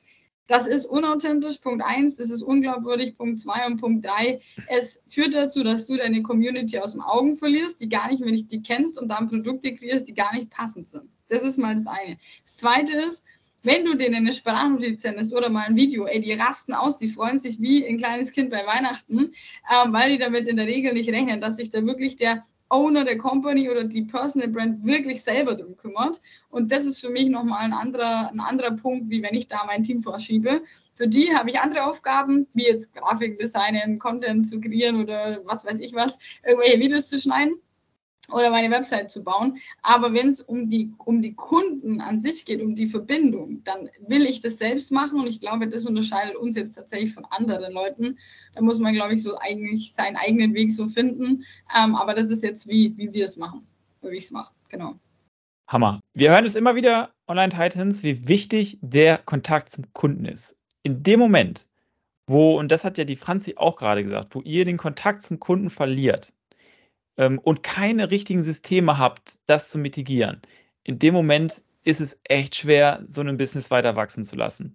Das 0.46 0.66
ist 0.66 0.86
unauthentisch, 0.86 1.58
Punkt 1.58 1.82
eins, 1.84 2.16
das 2.16 2.30
ist 2.30 2.42
unglaubwürdig, 2.42 3.16
Punkt 3.16 3.40
zwei 3.40 3.66
und 3.66 3.80
Punkt 3.80 4.06
drei. 4.06 4.40
Es 4.68 5.00
führt 5.08 5.34
dazu, 5.34 5.64
dass 5.64 5.86
du 5.86 5.96
deine 5.96 6.22
Community 6.22 6.78
aus 6.78 6.92
dem 6.92 7.00
Augen 7.00 7.36
verlierst, 7.36 7.80
die 7.80 7.88
gar 7.88 8.10
nicht, 8.10 8.22
ich 8.24 8.46
die 8.46 8.62
kennst 8.62 9.00
und 9.00 9.08
dann 9.08 9.28
Produkte 9.28 9.74
kreierst, 9.74 10.06
die 10.06 10.14
gar 10.14 10.32
nicht 10.34 10.50
passend 10.50 10.88
sind. 10.88 11.08
Das 11.28 11.42
ist 11.42 11.58
mal 11.58 11.74
das 11.74 11.86
eine. 11.86 12.18
Das 12.44 12.56
zweite 12.56 12.96
ist, 12.96 13.24
wenn 13.66 13.84
du 13.84 13.96
denen 13.96 14.14
eine 14.14 14.32
Sprachnotiz 14.32 15.02
sendest 15.02 15.34
oder 15.34 15.48
mal 15.48 15.66
ein 15.66 15.74
Video, 15.74 16.06
ey, 16.06 16.20
die 16.20 16.32
rasten 16.32 16.72
aus, 16.72 16.98
die 16.98 17.08
freuen 17.08 17.38
sich 17.38 17.60
wie 17.60 17.84
ein 17.84 17.96
kleines 17.96 18.30
Kind 18.30 18.50
bei 18.50 18.64
Weihnachten, 18.64 19.18
ähm, 19.18 19.92
weil 19.92 20.10
die 20.10 20.18
damit 20.18 20.46
in 20.46 20.56
der 20.56 20.66
Regel 20.66 20.92
nicht 20.92 21.10
rechnen, 21.10 21.40
dass 21.40 21.56
sich 21.56 21.70
da 21.70 21.84
wirklich 21.84 22.14
der 22.14 22.44
Owner 22.68 23.04
der 23.04 23.18
Company 23.18 23.70
oder 23.70 23.84
die 23.84 24.02
Personal 24.02 24.48
Brand 24.48 24.84
wirklich 24.84 25.22
selber 25.22 25.54
drum 25.54 25.76
kümmert. 25.76 26.20
Und 26.50 26.72
das 26.72 26.84
ist 26.84 27.00
für 27.00 27.10
mich 27.10 27.28
nochmal 27.28 27.64
ein 27.64 27.72
anderer, 27.72 28.30
ein 28.30 28.40
anderer 28.40 28.72
Punkt, 28.72 29.08
wie 29.08 29.22
wenn 29.22 29.34
ich 29.34 29.46
da 29.46 29.64
mein 29.66 29.82
Team 29.82 30.02
vorschiebe. 30.02 30.62
Für 30.94 31.06
die 31.06 31.34
habe 31.34 31.50
ich 31.50 31.60
andere 31.60 31.84
Aufgaben, 31.84 32.46
wie 32.54 32.64
jetzt 32.66 32.94
Grafikdesignen, 32.94 33.98
Content 33.98 34.48
zu 34.48 34.60
kreieren 34.60 35.02
oder 35.02 35.40
was 35.44 35.64
weiß 35.64 35.78
ich 35.78 35.94
was, 35.94 36.18
irgendwelche 36.44 36.80
Videos 36.80 37.08
zu 37.08 37.20
schneiden 37.20 37.60
oder 38.32 38.50
meine 38.50 38.74
Website 38.74 39.10
zu 39.10 39.24
bauen. 39.24 39.58
Aber 39.82 40.12
wenn 40.12 40.28
es 40.28 40.40
um 40.40 40.68
die, 40.68 40.92
um 40.98 41.22
die 41.22 41.34
Kunden 41.34 42.00
an 42.00 42.20
sich 42.20 42.44
geht, 42.44 42.60
um 42.60 42.74
die 42.74 42.86
Verbindung, 42.86 43.62
dann 43.64 43.88
will 44.06 44.26
ich 44.26 44.40
das 44.40 44.58
selbst 44.58 44.92
machen 44.92 45.20
und 45.20 45.26
ich 45.26 45.40
glaube, 45.40 45.68
das 45.68 45.86
unterscheidet 45.86 46.36
uns 46.36 46.56
jetzt 46.56 46.74
tatsächlich 46.74 47.14
von 47.14 47.24
anderen 47.30 47.72
Leuten. 47.72 48.18
Da 48.54 48.62
muss 48.62 48.78
man, 48.78 48.94
glaube 48.94 49.14
ich, 49.14 49.22
so 49.22 49.36
eigentlich 49.38 49.92
seinen 49.94 50.16
eigenen 50.16 50.54
Weg 50.54 50.72
so 50.72 50.88
finden. 50.88 51.44
Ähm, 51.76 51.94
aber 51.94 52.14
das 52.14 52.26
ist 52.30 52.42
jetzt, 52.42 52.68
wie, 52.68 52.96
wie 52.96 53.12
wir 53.12 53.24
es 53.24 53.36
machen, 53.36 53.66
wie 54.02 54.16
ich 54.16 54.24
es 54.24 54.30
mache. 54.30 54.54
Genau. 54.68 54.94
Hammer. 55.68 56.00
Wir 56.14 56.30
hören 56.30 56.44
es 56.44 56.54
immer 56.54 56.76
wieder, 56.76 57.10
Online-Titans, 57.26 58.02
wie 58.02 58.28
wichtig 58.28 58.78
der 58.82 59.18
Kontakt 59.18 59.68
zum 59.68 59.92
Kunden 59.92 60.24
ist. 60.24 60.56
In 60.84 61.02
dem 61.02 61.18
Moment, 61.18 61.68
wo, 62.28 62.58
und 62.58 62.70
das 62.70 62.84
hat 62.84 62.98
ja 62.98 63.04
die 63.04 63.16
Franzi 63.16 63.54
auch 63.56 63.76
gerade 63.76 64.04
gesagt, 64.04 64.34
wo 64.34 64.42
ihr 64.42 64.64
den 64.64 64.76
Kontakt 64.76 65.22
zum 65.22 65.40
Kunden 65.40 65.70
verliert, 65.70 66.32
ähm, 67.16 67.38
und 67.38 67.62
keine 67.62 68.10
richtigen 68.10 68.42
Systeme 68.42 68.98
habt, 68.98 69.38
das 69.46 69.68
zu 69.68 69.78
mitigieren, 69.78 70.40
in 70.84 70.98
dem 70.98 71.14
Moment 71.14 71.62
ist 71.84 72.00
es 72.00 72.20
echt 72.24 72.56
schwer, 72.56 73.02
so 73.06 73.20
ein 73.20 73.36
Business 73.36 73.70
weiter 73.70 73.96
wachsen 73.96 74.24
zu 74.24 74.36
lassen. 74.36 74.74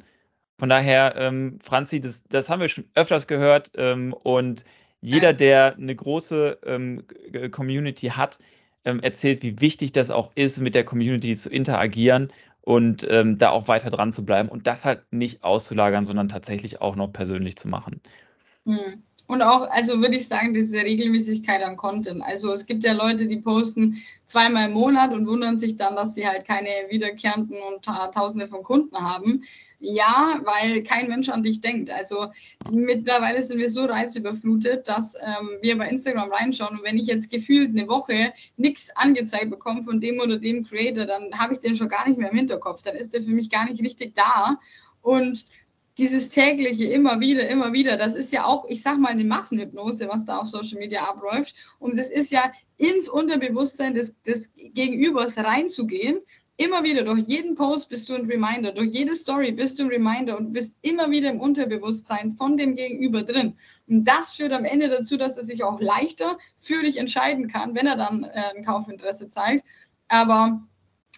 Von 0.57 0.69
daher, 0.69 1.15
ähm, 1.17 1.59
Franzi, 1.61 1.99
das, 1.99 2.23
das 2.23 2.47
haben 2.47 2.61
wir 2.61 2.67
schon 2.67 2.85
öfters 2.93 3.27
gehört 3.27 3.71
ähm, 3.75 4.13
und 4.13 4.63
jeder, 5.01 5.33
der 5.33 5.75
eine 5.75 5.95
große 5.95 6.59
ähm, 6.63 7.03
Community 7.51 8.09
hat, 8.09 8.37
ähm, 8.85 8.99
erzählt, 9.01 9.41
wie 9.43 9.59
wichtig 9.59 9.91
das 9.91 10.11
auch 10.11 10.31
ist, 10.35 10.59
mit 10.59 10.75
der 10.75 10.85
Community 10.85 11.35
zu 11.35 11.49
interagieren 11.49 12.31
und 12.61 13.05
ähm, 13.09 13.37
da 13.37 13.49
auch 13.49 13.67
weiter 13.67 13.89
dran 13.89 14.11
zu 14.11 14.23
bleiben 14.23 14.49
und 14.49 14.67
das 14.67 14.85
halt 14.85 15.01
nicht 15.11 15.43
auszulagern, 15.43 16.05
sondern 16.05 16.29
tatsächlich 16.29 16.81
auch 16.81 16.95
noch 16.95 17.11
persönlich 17.11 17.57
zu 17.57 17.67
machen. 17.67 18.01
Hm. 18.65 19.03
Und 19.31 19.41
auch, 19.41 19.69
also 19.69 20.01
würde 20.01 20.17
ich 20.17 20.27
sagen, 20.27 20.53
diese 20.53 20.83
Regelmäßigkeit 20.83 21.63
an 21.63 21.77
Content. 21.77 22.21
Also 22.21 22.51
es 22.51 22.65
gibt 22.65 22.83
ja 22.83 22.91
Leute, 22.91 23.27
die 23.27 23.37
posten 23.37 24.03
zweimal 24.25 24.67
im 24.67 24.73
Monat 24.73 25.13
und 25.13 25.25
wundern 25.25 25.57
sich 25.57 25.77
dann, 25.77 25.95
dass 25.95 26.15
sie 26.15 26.27
halt 26.27 26.43
keine 26.43 26.67
wiederkehrenden 26.89 27.55
und 27.61 27.85
Tausende 28.13 28.49
von 28.49 28.61
Kunden 28.61 28.97
haben. 28.97 29.43
Ja, 29.79 30.41
weil 30.43 30.83
kein 30.83 31.07
Mensch 31.07 31.29
an 31.29 31.43
dich 31.43 31.61
denkt. 31.61 31.89
Also 31.89 32.27
mittlerweile 32.69 33.41
sind 33.41 33.57
wir 33.57 33.69
so 33.69 33.85
reizüberflutet, 33.85 34.89
dass 34.89 35.15
ähm, 35.15 35.51
wir 35.61 35.77
bei 35.77 35.87
Instagram 35.87 36.29
reinschauen 36.29 36.79
und 36.79 36.83
wenn 36.83 36.97
ich 36.97 37.07
jetzt 37.07 37.31
gefühlt 37.31 37.69
eine 37.69 37.87
Woche 37.87 38.33
nichts 38.57 38.93
angezeigt 38.97 39.49
bekomme 39.49 39.83
von 39.83 40.01
dem 40.01 40.19
oder 40.19 40.39
dem 40.39 40.65
Creator, 40.65 41.05
dann 41.05 41.31
habe 41.39 41.53
ich 41.53 41.61
den 41.61 41.77
schon 41.77 41.87
gar 41.87 42.05
nicht 42.05 42.19
mehr 42.19 42.31
im 42.31 42.37
Hinterkopf. 42.37 42.81
Dann 42.81 42.97
ist 42.97 43.13
der 43.13 43.21
für 43.21 43.31
mich 43.31 43.49
gar 43.49 43.63
nicht 43.63 43.81
richtig 43.81 44.13
da. 44.13 44.59
Und 45.01 45.45
dieses 45.97 46.29
tägliche, 46.29 46.85
immer 46.85 47.19
wieder, 47.19 47.47
immer 47.47 47.73
wieder, 47.73 47.97
das 47.97 48.15
ist 48.15 48.31
ja 48.31 48.45
auch, 48.45 48.65
ich 48.69 48.81
sag 48.81 48.97
mal, 48.97 49.09
eine 49.09 49.23
Massenhypnose, 49.23 50.07
was 50.07 50.25
da 50.25 50.37
auf 50.37 50.47
Social 50.47 50.79
Media 50.79 51.03
abläuft. 51.03 51.55
Und 51.79 51.97
das 51.97 52.09
ist 52.09 52.31
ja 52.31 52.51
ins 52.77 53.09
Unterbewusstsein 53.09 53.93
des, 53.93 54.19
des 54.21 54.53
Gegenübers 54.55 55.37
reinzugehen. 55.37 56.21
Immer 56.57 56.83
wieder, 56.83 57.03
durch 57.03 57.21
jeden 57.27 57.55
Post 57.55 57.89
bist 57.89 58.07
du 58.07 58.13
ein 58.13 58.25
Reminder, 58.25 58.71
durch 58.71 58.89
jede 58.93 59.15
Story 59.15 59.51
bist 59.51 59.79
du 59.79 59.83
ein 59.83 59.89
Reminder 59.89 60.37
und 60.37 60.53
bist 60.53 60.75
immer 60.81 61.09
wieder 61.09 61.29
im 61.31 61.39
Unterbewusstsein 61.39 62.33
von 62.33 62.55
dem 62.55 62.75
Gegenüber 62.75 63.23
drin. 63.23 63.57
Und 63.87 64.05
das 64.05 64.31
führt 64.35 64.53
am 64.53 64.63
Ende 64.63 64.87
dazu, 64.87 65.17
dass 65.17 65.37
er 65.37 65.43
sich 65.43 65.63
auch 65.63 65.81
leichter 65.81 66.37
für 66.59 66.83
dich 66.83 66.97
entscheiden 66.97 67.47
kann, 67.47 67.73
wenn 67.73 67.87
er 67.87 67.97
dann 67.97 68.23
äh, 68.23 68.53
ein 68.55 68.63
Kaufinteresse 68.63 69.27
zeigt. 69.27 69.65
Aber 70.07 70.61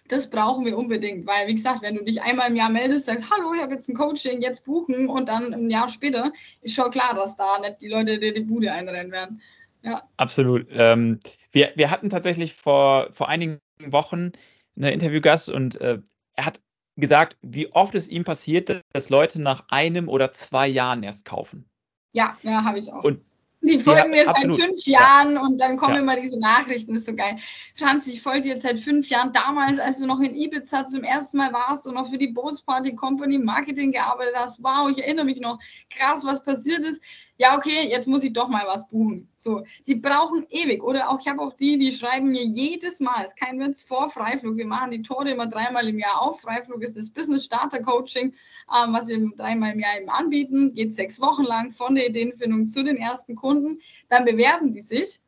das 0.08 0.28
brauchen 0.28 0.64
wir 0.66 0.76
unbedingt, 0.76 1.26
weil, 1.26 1.48
wie 1.48 1.54
gesagt, 1.54 1.82
wenn 1.82 1.94
du 1.94 2.04
dich 2.04 2.20
einmal 2.20 2.50
im 2.50 2.56
Jahr 2.56 2.70
meldest, 2.70 3.06
sagst, 3.06 3.30
hallo, 3.30 3.54
ich 3.54 3.62
habe 3.62 3.74
jetzt 3.74 3.88
ein 3.88 3.96
Coaching, 3.96 4.42
jetzt 4.42 4.64
buchen 4.64 5.08
und 5.08 5.28
dann 5.28 5.54
ein 5.54 5.70
Jahr 5.70 5.88
später, 5.88 6.32
ist 6.60 6.74
schon 6.74 6.90
klar, 6.90 7.14
dass 7.14 7.36
da 7.36 7.58
nicht 7.60 7.80
die 7.80 7.88
Leute 7.88 8.18
dir 8.18 8.34
die 8.34 8.42
Bude 8.42 8.70
einrennen 8.70 9.12
werden. 9.12 9.40
Ja. 9.82 10.02
Absolut. 10.16 10.66
Ähm, 10.70 11.20
wir, 11.52 11.72
wir 11.76 11.90
hatten 11.90 12.10
tatsächlich 12.10 12.54
vor, 12.54 13.08
vor 13.12 13.28
einigen 13.28 13.60
Wochen 13.86 14.32
einen 14.76 14.92
Interviewgast 14.92 15.48
und 15.48 15.80
äh, 15.80 16.00
er 16.34 16.46
hat 16.46 16.60
gesagt, 16.96 17.36
wie 17.42 17.72
oft 17.72 17.94
es 17.94 18.08
ihm 18.08 18.24
passiert, 18.24 18.82
dass 18.92 19.10
Leute 19.10 19.40
nach 19.40 19.64
einem 19.68 20.08
oder 20.08 20.32
zwei 20.32 20.68
Jahren 20.68 21.02
erst 21.02 21.24
kaufen. 21.24 21.66
Ja, 22.12 22.36
ja, 22.42 22.64
habe 22.64 22.78
ich 22.78 22.92
auch. 22.92 23.04
Und 23.04 23.20
die 23.66 23.80
folgen 23.80 24.12
ja, 24.14 24.22
mir 24.24 24.28
absolut. 24.28 24.56
seit 24.56 24.66
fünf 24.66 24.86
Jahren 24.86 25.34
ja. 25.34 25.40
und 25.40 25.60
dann 25.60 25.76
kommen 25.76 25.94
ja. 25.94 26.00
immer 26.00 26.20
diese 26.20 26.38
Nachrichten, 26.38 26.92
das 26.92 27.02
ist 27.02 27.06
so 27.06 27.14
geil. 27.14 27.36
Franz, 27.74 28.06
ich 28.06 28.22
folge 28.22 28.42
dir 28.42 28.48
jetzt 28.54 28.62
seit 28.62 28.78
fünf 28.78 29.08
Jahren. 29.08 29.32
Damals, 29.32 29.78
als 29.78 29.98
du 29.98 30.06
noch 30.06 30.20
in 30.20 30.34
Ibiza 30.34 30.86
zum 30.86 31.02
ersten 31.02 31.38
Mal 31.38 31.52
warst 31.52 31.86
und 31.86 31.94
noch 31.94 32.10
für 32.10 32.18
die 32.18 32.28
Bootsparty 32.28 32.94
Company 32.94 33.38
Marketing 33.38 33.92
gearbeitet 33.92 34.34
hast, 34.36 34.62
wow, 34.62 34.90
ich 34.90 35.02
erinnere 35.02 35.24
mich 35.24 35.40
noch, 35.40 35.58
krass, 35.90 36.24
was 36.24 36.44
passiert 36.44 36.80
ist 36.80 37.02
ja, 37.36 37.56
okay, 37.56 37.88
jetzt 37.88 38.06
muss 38.06 38.22
ich 38.22 38.32
doch 38.32 38.48
mal 38.48 38.64
was 38.66 38.88
buchen. 38.88 39.28
So, 39.36 39.64
die 39.86 39.96
brauchen 39.96 40.46
ewig. 40.50 40.84
Oder 40.84 41.10
auch, 41.10 41.20
ich 41.20 41.26
habe 41.26 41.42
auch 41.42 41.52
die, 41.54 41.78
die 41.78 41.90
schreiben 41.90 42.30
mir 42.30 42.44
jedes 42.44 43.00
Mal, 43.00 43.24
ist 43.24 43.36
kein 43.36 43.58
Witz, 43.58 43.82
vor 43.82 44.08
Freiflug. 44.08 44.56
Wir 44.56 44.66
machen 44.66 44.92
die 44.92 45.02
Tore 45.02 45.30
immer 45.30 45.46
dreimal 45.46 45.88
im 45.88 45.98
Jahr 45.98 46.22
auf. 46.22 46.40
Freiflug 46.42 46.82
ist 46.82 46.96
das 46.96 47.10
Business 47.10 47.44
Starter 47.44 47.82
Coaching, 47.82 48.34
ähm, 48.72 48.92
was 48.92 49.08
wir 49.08 49.18
dreimal 49.36 49.72
im 49.72 49.80
Jahr 49.80 49.96
eben 49.98 50.10
anbieten. 50.10 50.74
Geht 50.74 50.94
sechs 50.94 51.20
Wochen 51.20 51.42
lang 51.42 51.72
von 51.72 51.96
der 51.96 52.08
Ideenfindung 52.08 52.68
zu 52.68 52.84
den 52.84 52.96
ersten 52.96 53.34
Kunden. 53.34 53.80
Dann 54.08 54.24
bewerben 54.24 54.72
die 54.72 54.82
sich 54.82 55.20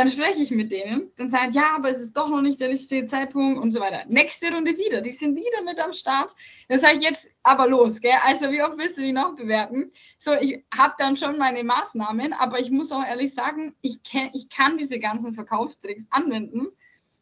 Dann 0.00 0.08
spreche 0.08 0.40
ich 0.40 0.50
mit 0.50 0.72
denen, 0.72 1.12
dann 1.16 1.28
sagen, 1.28 1.52
ja, 1.52 1.76
aber 1.76 1.90
es 1.90 2.00
ist 2.00 2.16
doch 2.16 2.30
noch 2.30 2.40
nicht 2.40 2.58
der 2.58 2.70
richtige 2.70 3.04
Zeitpunkt 3.04 3.60
und 3.60 3.70
so 3.70 3.80
weiter. 3.80 4.06
Nächste 4.08 4.50
Runde 4.50 4.70
wieder, 4.78 5.02
die 5.02 5.12
sind 5.12 5.36
wieder 5.36 5.62
mit 5.62 5.78
am 5.78 5.92
Start. 5.92 6.34
Dann 6.68 6.80
sage 6.80 6.96
ich 6.96 7.02
jetzt 7.02 7.28
aber 7.42 7.66
los, 7.66 8.00
gell? 8.00 8.16
Also 8.24 8.50
wie 8.50 8.62
oft 8.62 8.78
willst 8.78 8.96
du 8.96 9.02
die 9.02 9.12
noch 9.12 9.36
bewerten? 9.36 9.90
So, 10.18 10.32
ich 10.32 10.64
habe 10.74 10.94
dann 10.96 11.18
schon 11.18 11.36
meine 11.36 11.62
Maßnahmen, 11.64 12.32
aber 12.32 12.58
ich 12.58 12.70
muss 12.70 12.92
auch 12.92 13.04
ehrlich 13.04 13.34
sagen, 13.34 13.74
ich, 13.82 14.02
kenn, 14.02 14.30
ich 14.32 14.48
kann 14.48 14.78
diese 14.78 14.98
ganzen 14.98 15.34
Verkaufstricks 15.34 16.06
anwenden. 16.08 16.68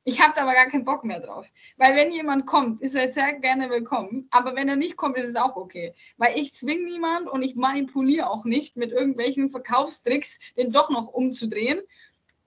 Ich 0.05 0.22
habe 0.22 0.35
da 0.37 0.43
aber 0.43 0.55
gar 0.55 0.66
keinen 0.66 0.85
Bock 0.85 1.03
mehr 1.03 1.18
drauf. 1.18 1.51
Weil 1.79 1.97
wenn 1.97 2.12
jemand 2.12 2.47
kommt, 2.47 2.81
ist 2.81 2.95
er 2.95 3.11
sehr 3.11 3.35
gerne 3.41 3.70
willkommen. 3.70 4.29
Aber 4.31 4.55
wenn 4.55 4.68
er 4.68 4.76
nicht 4.76 4.97
kommt, 4.97 5.18
ist 5.18 5.26
es 5.26 5.37
auch 5.37 5.57
okay. 5.57 5.95
Weil 6.16 6.39
ich 6.39 6.55
zwinge 6.55 6.85
niemand 6.85 7.29
und 7.29 7.43
ich 7.43 7.57
manipuliere 7.57 8.31
auch 8.31 8.45
nicht 8.45 8.76
mit 8.76 8.93
irgendwelchen 8.93 9.51
Verkaufstricks, 9.51 10.39
den 10.57 10.70
doch 10.70 10.91
noch 10.91 11.09
umzudrehen 11.09 11.81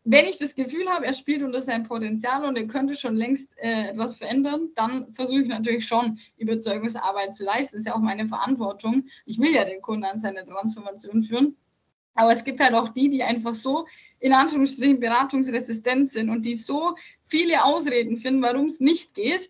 wenn 0.03 0.25
ich 0.25 0.39
das 0.39 0.55
Gefühl 0.55 0.89
habe, 0.89 1.05
er 1.05 1.13
spielt 1.13 1.43
unter 1.43 1.61
seinem 1.61 1.83
Potenzial 1.83 2.45
und 2.45 2.57
er 2.57 2.67
könnte 2.67 2.95
schon 2.95 3.15
längst 3.15 3.55
äh, 3.59 3.89
etwas 3.89 4.15
verändern, 4.15 4.69
dann 4.75 5.13
versuche 5.13 5.41
ich 5.41 5.47
natürlich 5.47 5.85
schon, 5.85 6.19
Überzeugungsarbeit 6.37 7.35
zu 7.35 7.45
leisten. 7.45 7.75
Das 7.75 7.81
ist 7.81 7.87
ja 7.87 7.95
auch 7.95 7.99
meine 7.99 8.25
Verantwortung. 8.25 9.05
Ich 9.25 9.39
will 9.39 9.53
ja 9.53 9.63
den 9.63 9.81
Kunden 9.81 10.05
an 10.05 10.17
seine 10.17 10.45
Transformation 10.45 11.21
führen. 11.21 11.55
Aber 12.15 12.33
es 12.33 12.43
gibt 12.43 12.59
halt 12.59 12.73
auch 12.73 12.89
die, 12.89 13.09
die 13.09 13.23
einfach 13.23 13.53
so 13.53 13.87
in 14.19 14.33
Anführungsstrichen 14.33 14.99
beratungsresistent 14.99 16.11
sind 16.11 16.29
und 16.29 16.45
die 16.45 16.55
so 16.55 16.95
viele 17.27 17.63
Ausreden 17.63 18.17
finden, 18.17 18.41
warum 18.41 18.65
es 18.65 18.79
nicht 18.79 19.13
geht 19.13 19.49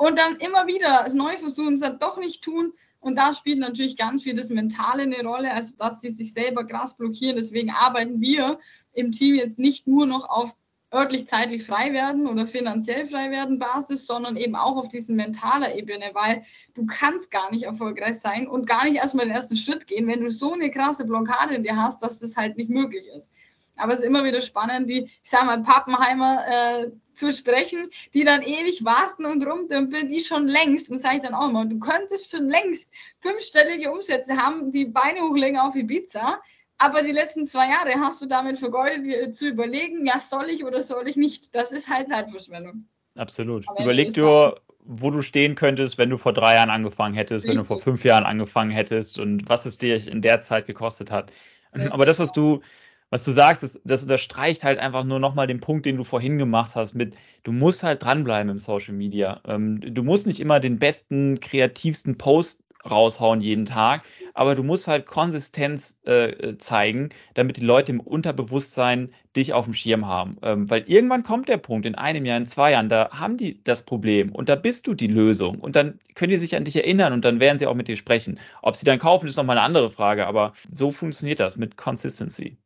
und 0.00 0.18
dann 0.18 0.36
immer 0.36 0.66
wieder 0.66 1.04
es 1.06 1.12
neu 1.12 1.36
versuchen, 1.36 1.74
es 1.74 1.80
dann 1.80 1.98
doch 1.98 2.16
nicht 2.16 2.42
tun. 2.42 2.72
Und 3.00 3.16
da 3.16 3.34
spielt 3.34 3.58
natürlich 3.58 3.98
ganz 3.98 4.22
viel 4.22 4.34
das 4.34 4.48
Mentale 4.48 5.02
eine 5.02 5.22
Rolle, 5.22 5.52
also 5.52 5.74
dass 5.76 6.00
sie 6.00 6.10
sich 6.10 6.32
selber 6.32 6.64
krass 6.64 6.96
blockieren. 6.96 7.36
Deswegen 7.36 7.70
arbeiten 7.70 8.20
wir 8.20 8.58
im 8.92 9.12
Team 9.12 9.34
jetzt 9.34 9.58
nicht 9.58 9.86
nur 9.86 10.06
noch 10.06 10.28
auf 10.28 10.54
örtlich 10.92 11.28
zeitlich 11.28 11.64
frei 11.64 11.92
werden 11.92 12.26
oder 12.26 12.46
finanziell 12.46 13.06
frei 13.06 13.30
werden 13.30 13.58
Basis, 13.58 14.06
sondern 14.06 14.36
eben 14.36 14.56
auch 14.56 14.76
auf 14.76 14.88
diesen 14.88 15.14
mentaler 15.16 15.74
Ebene, 15.74 16.10
weil 16.14 16.42
du 16.74 16.84
kannst 16.84 17.30
gar 17.30 17.50
nicht 17.52 17.62
erfolgreich 17.62 18.18
sein 18.18 18.48
und 18.48 18.66
gar 18.66 18.84
nicht 18.84 18.96
erstmal 18.96 19.26
den 19.26 19.34
ersten 19.34 19.56
Schritt 19.56 19.86
gehen, 19.86 20.08
wenn 20.08 20.20
du 20.20 20.30
so 20.30 20.52
eine 20.52 20.70
krasse 20.70 21.04
Blockade 21.04 21.54
in 21.54 21.62
dir 21.62 21.76
hast, 21.76 22.02
dass 22.02 22.18
das 22.18 22.36
halt 22.36 22.56
nicht 22.56 22.70
möglich 22.70 23.06
ist. 23.16 23.30
Aber 23.76 23.94
es 23.94 24.00
ist 24.00 24.04
immer 24.06 24.24
wieder 24.24 24.42
spannend, 24.42 24.90
die, 24.90 25.04
ich 25.04 25.30
sag 25.30 25.46
mal, 25.46 25.62
Pappenheimer 25.62 26.46
äh, 26.46 26.90
zu 27.14 27.32
sprechen, 27.32 27.88
die 28.12 28.24
dann 28.24 28.42
ewig 28.42 28.84
warten 28.84 29.24
und 29.24 29.46
rumdümpeln, 29.46 30.08
die 30.08 30.20
schon 30.20 30.48
längst, 30.48 30.90
und 30.90 30.98
sage 30.98 31.16
ich 31.16 31.22
dann 31.22 31.34
auch 31.34 31.48
immer, 31.48 31.64
du 31.64 31.78
könntest 31.78 32.30
schon 32.30 32.48
längst 32.48 32.92
fünfstellige 33.20 33.90
Umsätze 33.90 34.36
haben, 34.36 34.70
die 34.70 34.86
Beine 34.86 35.22
hochlegen 35.22 35.58
auf 35.58 35.76
Ibiza, 35.76 36.40
aber 36.80 37.02
die 37.02 37.12
letzten 37.12 37.46
zwei 37.46 37.68
Jahre 37.68 38.00
hast 38.00 38.22
du 38.22 38.26
damit 38.26 38.58
vergeudet, 38.58 39.04
dir 39.04 39.30
zu 39.32 39.48
überlegen, 39.48 40.06
ja, 40.06 40.18
soll 40.18 40.48
ich 40.48 40.64
oder 40.64 40.80
soll 40.80 41.06
ich 41.08 41.16
nicht. 41.16 41.54
Das 41.54 41.70
ist 41.70 41.90
halt 41.90 42.08
Zeitverschwendung. 42.08 42.86
Absolut. 43.18 43.66
Überleg 43.78 44.14
dir, 44.14 44.54
wo 44.78 45.10
du 45.10 45.20
stehen 45.20 45.56
könntest, 45.56 45.98
wenn 45.98 46.08
du 46.08 46.16
vor 46.16 46.32
drei 46.32 46.54
Jahren 46.54 46.70
angefangen 46.70 47.14
hättest, 47.14 47.44
Richtig. 47.44 47.50
wenn 47.50 47.62
du 47.62 47.66
vor 47.66 47.80
fünf 47.80 48.02
Jahren 48.02 48.24
angefangen 48.24 48.70
hättest 48.70 49.18
und 49.18 49.46
was 49.46 49.66
es 49.66 49.76
dir 49.76 49.94
in 50.08 50.22
der 50.22 50.40
Zeit 50.40 50.66
gekostet 50.66 51.10
hat. 51.10 51.30
Richtig. 51.74 51.92
Aber 51.92 52.06
das, 52.06 52.18
was 52.18 52.32
du, 52.32 52.62
was 53.10 53.24
du 53.24 53.32
sagst, 53.32 53.62
das, 53.62 53.78
das 53.84 54.02
unterstreicht 54.02 54.64
halt 54.64 54.78
einfach 54.78 55.04
nur 55.04 55.18
nochmal 55.18 55.46
den 55.46 55.60
Punkt, 55.60 55.84
den 55.84 55.98
du 55.98 56.04
vorhin 56.04 56.38
gemacht 56.38 56.76
hast, 56.76 56.94
mit, 56.94 57.14
du 57.42 57.52
musst 57.52 57.82
halt 57.82 58.02
dranbleiben 58.02 58.50
im 58.50 58.58
Social 58.58 58.94
Media. 58.94 59.42
Ähm, 59.46 59.80
du 59.82 60.02
musst 60.02 60.26
nicht 60.26 60.40
immer 60.40 60.60
den 60.60 60.78
besten, 60.78 61.40
kreativsten 61.40 62.16
Post 62.16 62.62
raushauen 62.88 63.40
jeden 63.40 63.66
Tag, 63.66 64.04
aber 64.34 64.54
du 64.54 64.62
musst 64.62 64.88
halt 64.88 65.06
Konsistenz 65.06 65.98
äh, 66.04 66.56
zeigen, 66.58 67.10
damit 67.34 67.56
die 67.56 67.64
Leute 67.64 67.92
im 67.92 68.00
Unterbewusstsein 68.00 69.12
dich 69.36 69.52
auf 69.52 69.64
dem 69.64 69.74
Schirm 69.74 70.06
haben. 70.06 70.38
Ähm, 70.42 70.70
weil 70.70 70.84
irgendwann 70.86 71.22
kommt 71.22 71.48
der 71.48 71.58
Punkt, 71.58 71.86
in 71.86 71.94
einem 71.94 72.24
Jahr, 72.24 72.38
in 72.38 72.46
zwei 72.46 72.72
Jahren, 72.72 72.88
da 72.88 73.10
haben 73.10 73.36
die 73.36 73.62
das 73.64 73.82
Problem 73.82 74.32
und 74.32 74.48
da 74.48 74.56
bist 74.56 74.86
du 74.86 74.94
die 74.94 75.08
Lösung 75.08 75.58
und 75.58 75.76
dann 75.76 75.98
können 76.14 76.30
die 76.30 76.36
sich 76.36 76.56
an 76.56 76.64
dich 76.64 76.76
erinnern 76.76 77.12
und 77.12 77.24
dann 77.24 77.40
werden 77.40 77.58
sie 77.58 77.66
auch 77.66 77.74
mit 77.74 77.88
dir 77.88 77.96
sprechen. 77.96 78.38
Ob 78.62 78.76
sie 78.76 78.86
dann 78.86 78.98
kaufen, 78.98 79.26
ist 79.26 79.36
nochmal 79.36 79.58
eine 79.58 79.66
andere 79.66 79.90
Frage, 79.90 80.26
aber 80.26 80.52
so 80.72 80.92
funktioniert 80.92 81.40
das 81.40 81.56
mit 81.56 81.76
Consistency. 81.76 82.56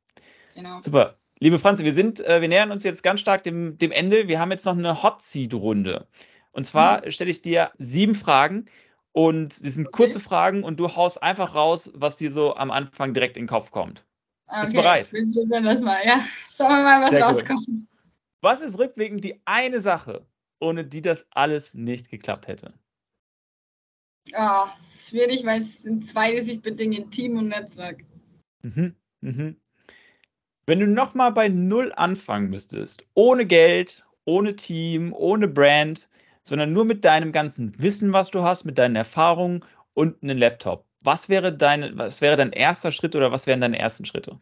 Genau. 0.54 0.80
Super. 0.82 1.16
Liebe 1.40 1.58
Franzi, 1.58 1.84
wir 1.84 1.94
sind, 1.94 2.20
äh, 2.20 2.40
wir 2.40 2.48
nähern 2.48 2.70
uns 2.70 2.84
jetzt 2.84 3.02
ganz 3.02 3.20
stark 3.20 3.42
dem, 3.42 3.76
dem 3.76 3.90
Ende. 3.90 4.28
Wir 4.28 4.38
haben 4.38 4.52
jetzt 4.52 4.64
noch 4.64 4.78
eine 4.78 5.02
Hot 5.02 5.20
Seat 5.20 5.52
Runde. 5.52 6.06
Und 6.52 6.64
zwar 6.64 7.04
mhm. 7.04 7.10
stelle 7.10 7.30
ich 7.30 7.42
dir 7.42 7.72
sieben 7.78 8.14
Fragen 8.14 8.66
und 9.14 9.64
das 9.64 9.74
sind 9.74 9.86
okay. 9.86 9.96
kurze 9.96 10.18
Fragen 10.18 10.64
und 10.64 10.80
du 10.80 10.96
haust 10.96 11.22
einfach 11.22 11.54
raus, 11.54 11.90
was 11.94 12.16
dir 12.16 12.32
so 12.32 12.56
am 12.56 12.72
Anfang 12.72 13.14
direkt 13.14 13.36
in 13.36 13.44
den 13.44 13.48
Kopf 13.48 13.70
kommt. 13.70 14.04
Okay. 14.48 14.60
Bist 14.60 14.72
du 14.72 14.76
bereit? 14.76 15.12
Wir 15.12 15.62
das 15.62 15.80
mal, 15.80 15.98
ja. 16.04 16.20
Schauen 16.50 16.70
wir 16.70 16.82
mal, 16.82 17.00
was 17.00 17.10
Sehr 17.10 17.24
rauskommt. 17.24 17.64
Gut. 17.64 17.80
Was 18.40 18.60
ist 18.60 18.78
rückblickend 18.78 19.22
die 19.24 19.40
eine 19.44 19.80
Sache, 19.80 20.26
ohne 20.60 20.84
die 20.84 21.00
das 21.00 21.24
alles 21.30 21.74
nicht 21.74 22.10
geklappt 22.10 22.48
hätte? 22.48 22.74
Oh, 24.36 24.66
schwierig, 24.98 25.44
weil 25.44 25.60
es 25.60 25.82
sind 25.82 26.04
zwei, 26.04 26.34
die 26.34 26.40
sich 26.40 26.60
bedingen, 26.60 27.08
Team 27.10 27.38
und 27.38 27.48
Netzwerk. 27.48 28.04
Mhm, 28.62 28.96
mhm. 29.20 29.56
Wenn 30.66 30.80
du 30.80 30.88
nochmal 30.88 31.30
bei 31.30 31.48
Null 31.48 31.92
anfangen 31.94 32.50
müsstest, 32.50 33.04
ohne 33.14 33.46
Geld, 33.46 34.04
ohne 34.24 34.56
Team, 34.56 35.12
ohne 35.12 35.46
Brand, 35.46 36.08
sondern 36.44 36.72
nur 36.72 36.84
mit 36.84 37.04
deinem 37.04 37.32
ganzen 37.32 37.80
Wissen, 37.80 38.12
was 38.12 38.30
du 38.30 38.42
hast, 38.42 38.64
mit 38.64 38.78
deinen 38.78 38.96
Erfahrungen 38.96 39.64
und 39.94 40.22
einem 40.22 40.38
Laptop. 40.38 40.86
Was 41.02 41.28
wäre, 41.28 41.56
deine, 41.56 41.96
was 41.98 42.20
wäre 42.20 42.36
dein 42.36 42.52
erster 42.52 42.92
Schritt 42.92 43.16
oder 43.16 43.32
was 43.32 43.46
wären 43.46 43.60
deine 43.60 43.78
ersten 43.78 44.04
Schritte? 44.04 44.38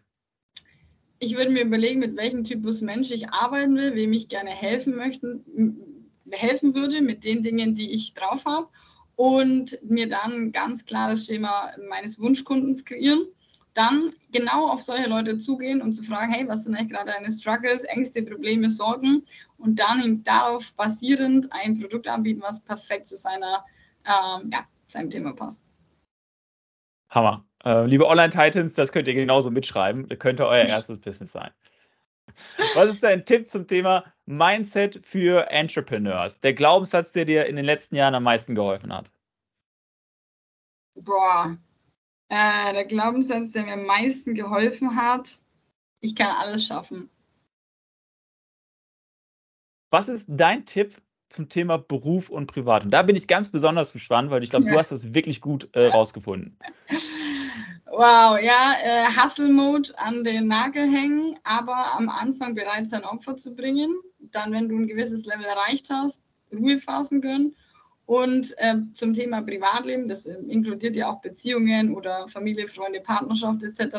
Ich 1.19 1.37
würde 1.37 1.51
mir 1.51 1.63
überlegen, 1.63 2.01
mit 2.01 2.17
welchem 2.17 2.45
Typus 2.45 2.83
Mensch 2.83 3.11
ich 3.11 3.31
arbeiten 3.31 3.77
will, 3.77 3.95
wem 3.95 4.13
ich 4.13 4.29
gerne 4.29 4.51
helfen 4.51 4.97
möchte, 4.97 5.41
helfen 6.31 6.75
würde 6.75 7.01
mit 7.01 7.25
den 7.25 7.43
Dingen, 7.43 7.75
die 7.75 7.93
ich 7.93 8.15
drauf 8.15 8.45
habe 8.45 8.69
und 9.15 9.79
mir 9.85 10.09
dann 10.09 10.33
ein 10.33 10.53
ganz 10.53 10.85
klares 10.85 11.27
Schema 11.27 11.71
meines 11.89 12.19
Wunschkundens 12.19 12.85
kreieren 12.85 13.27
dann 13.75 14.15
genau 14.33 14.69
auf 14.69 14.83
solche 14.83 15.09
Leute 15.09 15.39
zugehen 15.39 15.81
und 15.81 15.95
zu 15.95 16.03
fragen, 16.03 16.33
hey, 16.33 16.47
was 16.47 16.65
sind 16.65 16.75
eigentlich 16.75 16.91
gerade 16.91 17.13
deine 17.13 17.31
Struggles, 17.31 17.85
Ängste, 17.85 18.23
Probleme, 18.23 18.71
Sorgen 18.71 19.25
und 19.59 19.79
dann 19.79 20.23
darauf 20.25 20.75
basierend 20.75 21.53
ein 21.53 21.79
Produkt 21.79 22.07
anbieten, 22.07 22.43
was 22.43 22.61
perfekt 22.61 23.07
zu 23.07 23.17
seiner, 23.17 23.65
ähm, 24.05 24.51
ja, 24.53 24.67
seinem 24.89 25.11
Thema 25.11 25.35
passt. 25.35 25.61
Hammer. 27.11 27.45
Äh, 27.65 27.87
liebe 27.87 28.07
Online-Titans, 28.07 28.73
das 28.75 28.91
könnt 28.91 29.07
ihr 29.07 29.15
genauso 29.15 29.51
mitschreiben. 29.51 30.09
Das 30.09 30.19
könnte 30.19 30.47
euer 30.47 30.65
erstes 30.67 31.01
Business 31.01 31.33
sein. 31.33 31.51
Was 32.75 32.89
ist 32.89 33.03
dein 33.03 33.25
Tipp 33.25 33.49
zum 33.49 33.67
Thema 33.67 34.05
Mindset 34.27 35.05
für 35.05 35.51
Entrepreneurs? 35.51 36.41
Der 36.41 36.55
Glaubenssatz, 36.55 37.13
der 37.13 37.25
dir 37.25 37.47
in 37.47 37.57
den 37.57 37.65
letzten 37.65 37.97
Jahren 37.97 38.15
am 38.15 38.23
meisten 38.23 38.55
geholfen 38.55 38.93
hat? 38.93 39.13
Boah, 40.95 41.57
äh, 42.33 42.73
der 42.73 42.87
Glaubenssatz, 42.87 43.53
der 43.53 43.65
mir 43.65 43.75
am 43.75 43.85
meisten 43.85 44.35
geholfen 44.35 44.97
hat, 44.97 45.39
ich 46.01 46.17
kann 46.17 46.35
alles 46.35 46.67
schaffen. 46.67 47.11
Was 49.91 50.09
ist 50.09 50.27
dein 50.29 50.65
Tipp 50.65 50.97
zum 51.29 51.51
Thema 51.51 51.77
Beruf 51.77 52.31
und 52.31 52.47
Privat? 52.47 52.85
Und 52.85 52.91
da 52.91 53.03
bin 53.03 53.17
ich 53.17 53.29
ganz 53.29 53.51
besonders 53.51 53.93
gespannt, 53.93 54.31
weil 54.31 54.43
ich 54.43 54.49
glaube, 54.49 54.65
ja. 54.65 54.73
du 54.73 54.79
hast 54.79 54.93
das 54.93 55.13
wirklich 55.13 55.43
gut 55.43 55.69
äh, 55.75 55.87
rausgefunden. 55.87 56.59
Wow, 57.95 58.41
ja, 58.41 58.75
äh, 58.83 59.05
Hustle-Mode 59.05 59.91
an 59.99 60.25
den 60.25 60.47
Nagel 60.47 60.91
hängen, 60.91 61.39
aber 61.45 61.95
am 61.95 62.09
Anfang 62.09 62.55
bereits 62.55 62.95
ein 62.95 63.05
Opfer 63.05 63.37
zu 63.37 63.55
bringen. 63.55 63.95
Dann, 64.19 64.51
wenn 64.53 64.71
du 64.71 64.77
ein 64.77 64.87
gewisses 64.87 65.27
Level 65.27 65.45
erreicht 65.45 65.91
hast, 65.91 66.23
Ruhephasen 66.51 67.21
gönnen 67.21 67.55
und 68.07 68.55
äh, 68.59 68.77
zum 68.95 69.13
Thema 69.13 69.43
Privatleben, 69.43 70.09
das 70.09 70.27
äh, 70.27 70.35
inkludiert 70.49 70.97
ja 70.97 71.11
auch 71.11 71.21
Beziehungen 71.21 71.95
oder 71.95 72.29
Familie, 72.29 72.67
Freunde, 72.67 73.01
Partnerschaft 73.01 73.63
etc. 73.63 73.97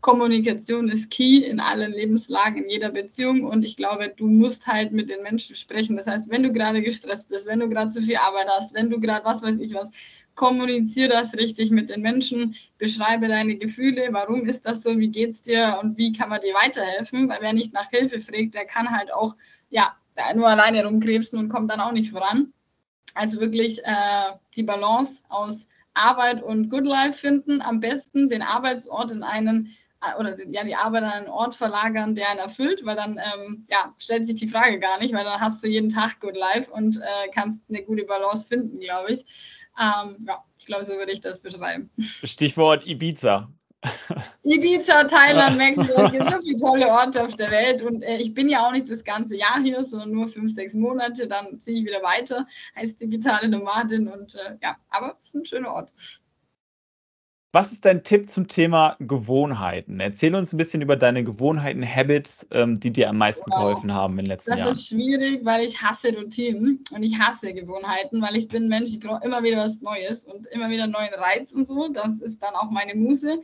Kommunikation 0.00 0.88
ist 0.88 1.10
key 1.10 1.38
in 1.38 1.58
allen 1.58 1.92
Lebenslagen, 1.92 2.62
in 2.62 2.70
jeder 2.70 2.90
Beziehung. 2.90 3.42
Und 3.42 3.64
ich 3.64 3.76
glaube, 3.76 4.14
du 4.16 4.28
musst 4.28 4.68
halt 4.68 4.92
mit 4.92 5.10
den 5.10 5.22
Menschen 5.22 5.56
sprechen. 5.56 5.96
Das 5.96 6.06
heißt, 6.06 6.30
wenn 6.30 6.44
du 6.44 6.52
gerade 6.52 6.80
gestresst 6.82 7.28
bist, 7.28 7.46
wenn 7.46 7.58
du 7.58 7.68
gerade 7.68 7.90
zu 7.90 8.00
viel 8.00 8.16
Arbeit 8.16 8.46
hast, 8.48 8.74
wenn 8.74 8.90
du 8.90 9.00
gerade 9.00 9.24
was 9.24 9.42
weiß 9.42 9.58
ich 9.58 9.74
was, 9.74 9.90
kommuniziere 10.36 11.08
das 11.08 11.34
richtig 11.34 11.72
mit 11.72 11.90
den 11.90 12.00
Menschen, 12.00 12.54
beschreibe 12.78 13.26
deine 13.26 13.56
Gefühle, 13.56 14.08
warum 14.12 14.46
ist 14.46 14.64
das 14.64 14.84
so, 14.84 14.96
wie 14.96 15.08
geht's 15.08 15.42
dir 15.42 15.80
und 15.82 15.98
wie 15.98 16.12
kann 16.12 16.28
man 16.28 16.40
dir 16.40 16.54
weiterhelfen? 16.54 17.28
Weil 17.28 17.38
wer 17.40 17.52
nicht 17.52 17.72
nach 17.72 17.90
Hilfe 17.90 18.20
fragt, 18.20 18.54
der 18.54 18.64
kann 18.64 18.88
halt 18.88 19.12
auch, 19.12 19.34
ja, 19.68 19.96
nur 20.36 20.46
alleine 20.46 20.84
rumkrebsen 20.84 21.38
und 21.40 21.48
kommt 21.48 21.70
dann 21.70 21.80
auch 21.80 21.92
nicht 21.92 22.12
voran. 22.12 22.52
Also 23.18 23.40
wirklich 23.40 23.84
äh, 23.84 24.32
die 24.54 24.62
Balance 24.62 25.24
aus 25.28 25.66
Arbeit 25.94 26.40
und 26.40 26.70
Good 26.70 26.86
Life 26.86 27.18
finden. 27.18 27.60
Am 27.60 27.80
besten 27.80 28.28
den 28.28 28.42
Arbeitsort 28.42 29.10
in 29.10 29.24
einen 29.24 29.76
äh, 30.00 30.16
oder 30.20 30.36
ja, 30.52 30.62
die 30.62 30.76
Arbeit 30.76 31.02
an 31.02 31.10
einen 31.10 31.28
Ort 31.28 31.56
verlagern, 31.56 32.14
der 32.14 32.30
einen 32.30 32.38
erfüllt, 32.38 32.84
weil 32.84 32.94
dann 32.94 33.18
ähm, 33.18 33.66
ja, 33.68 33.92
stellt 33.98 34.24
sich 34.24 34.36
die 34.36 34.46
Frage 34.46 34.78
gar 34.78 35.00
nicht, 35.00 35.12
weil 35.12 35.24
dann 35.24 35.40
hast 35.40 35.64
du 35.64 35.66
jeden 35.66 35.88
Tag 35.88 36.20
Good 36.20 36.36
Life 36.36 36.70
und 36.70 36.98
äh, 36.98 37.28
kannst 37.34 37.64
eine 37.68 37.82
gute 37.82 38.04
Balance 38.04 38.46
finden, 38.46 38.78
glaube 38.78 39.12
ich. 39.12 39.24
Ähm, 39.76 40.18
ja, 40.24 40.44
ich 40.56 40.66
glaube, 40.66 40.84
so 40.84 40.94
würde 40.94 41.10
ich 41.10 41.20
das 41.20 41.42
beschreiben. 41.42 41.90
Stichwort 41.98 42.86
Ibiza. 42.86 43.50
Ibiza, 44.42 45.04
Thailand, 45.04 45.56
Mexiko, 45.56 46.02
es 46.02 46.12
gibt 46.12 46.24
so 46.24 46.38
viele 46.42 46.56
tolle 46.56 46.88
Orte 46.88 47.22
auf 47.22 47.36
der 47.36 47.50
Welt 47.50 47.82
und 47.82 48.02
äh, 48.02 48.16
ich 48.16 48.34
bin 48.34 48.48
ja 48.48 48.66
auch 48.66 48.72
nicht 48.72 48.90
das 48.90 49.04
ganze 49.04 49.36
Jahr 49.36 49.60
hier, 49.62 49.84
sondern 49.84 50.10
nur 50.10 50.28
fünf, 50.28 50.52
sechs 50.52 50.74
Monate, 50.74 51.28
dann 51.28 51.60
ziehe 51.60 51.78
ich 51.80 51.86
wieder 51.86 52.02
weiter 52.02 52.46
als 52.74 52.96
digitale 52.96 53.48
Nomadin 53.48 54.08
und 54.08 54.34
äh, 54.34 54.56
ja, 54.62 54.76
aber 54.88 55.16
es 55.18 55.26
ist 55.26 55.34
ein 55.34 55.44
schöner 55.44 55.70
Ort. 55.70 55.92
Was 57.50 57.72
ist 57.72 57.86
dein 57.86 58.04
Tipp 58.04 58.28
zum 58.28 58.46
Thema 58.46 58.96
Gewohnheiten? 59.00 60.00
Erzähl 60.00 60.34
uns 60.34 60.52
ein 60.52 60.58
bisschen 60.58 60.82
über 60.82 60.96
deine 60.96 61.24
Gewohnheiten, 61.24 61.82
Habits, 61.82 62.46
ähm, 62.50 62.78
die 62.78 62.92
dir 62.92 63.08
am 63.08 63.16
meisten 63.16 63.50
wow. 63.50 63.58
geholfen 63.58 63.94
haben 63.94 64.18
in 64.18 64.26
den 64.26 64.26
letzten 64.26 64.50
das 64.50 64.58
Jahren. 64.58 64.68
Das 64.68 64.78
ist 64.78 64.88
schwierig, 64.88 65.40
weil 65.44 65.64
ich 65.64 65.80
hasse 65.80 66.14
Routinen 66.14 66.84
und 66.90 67.02
ich 67.02 67.18
hasse 67.18 67.54
Gewohnheiten, 67.54 68.20
weil 68.20 68.36
ich 68.36 68.48
bin 68.48 68.64
ein 68.64 68.68
Mensch, 68.68 68.90
ich 68.90 69.00
brauche 69.00 69.24
immer 69.24 69.42
wieder 69.42 69.56
was 69.56 69.80
Neues 69.80 70.24
und 70.24 70.46
immer 70.48 70.68
wieder 70.68 70.82
einen 70.84 70.92
neuen 70.92 71.14
Reiz 71.14 71.52
und 71.52 71.66
so. 71.66 71.88
Das 71.88 72.20
ist 72.20 72.42
dann 72.42 72.54
auch 72.54 72.70
meine 72.70 72.94
Muse. 72.94 73.40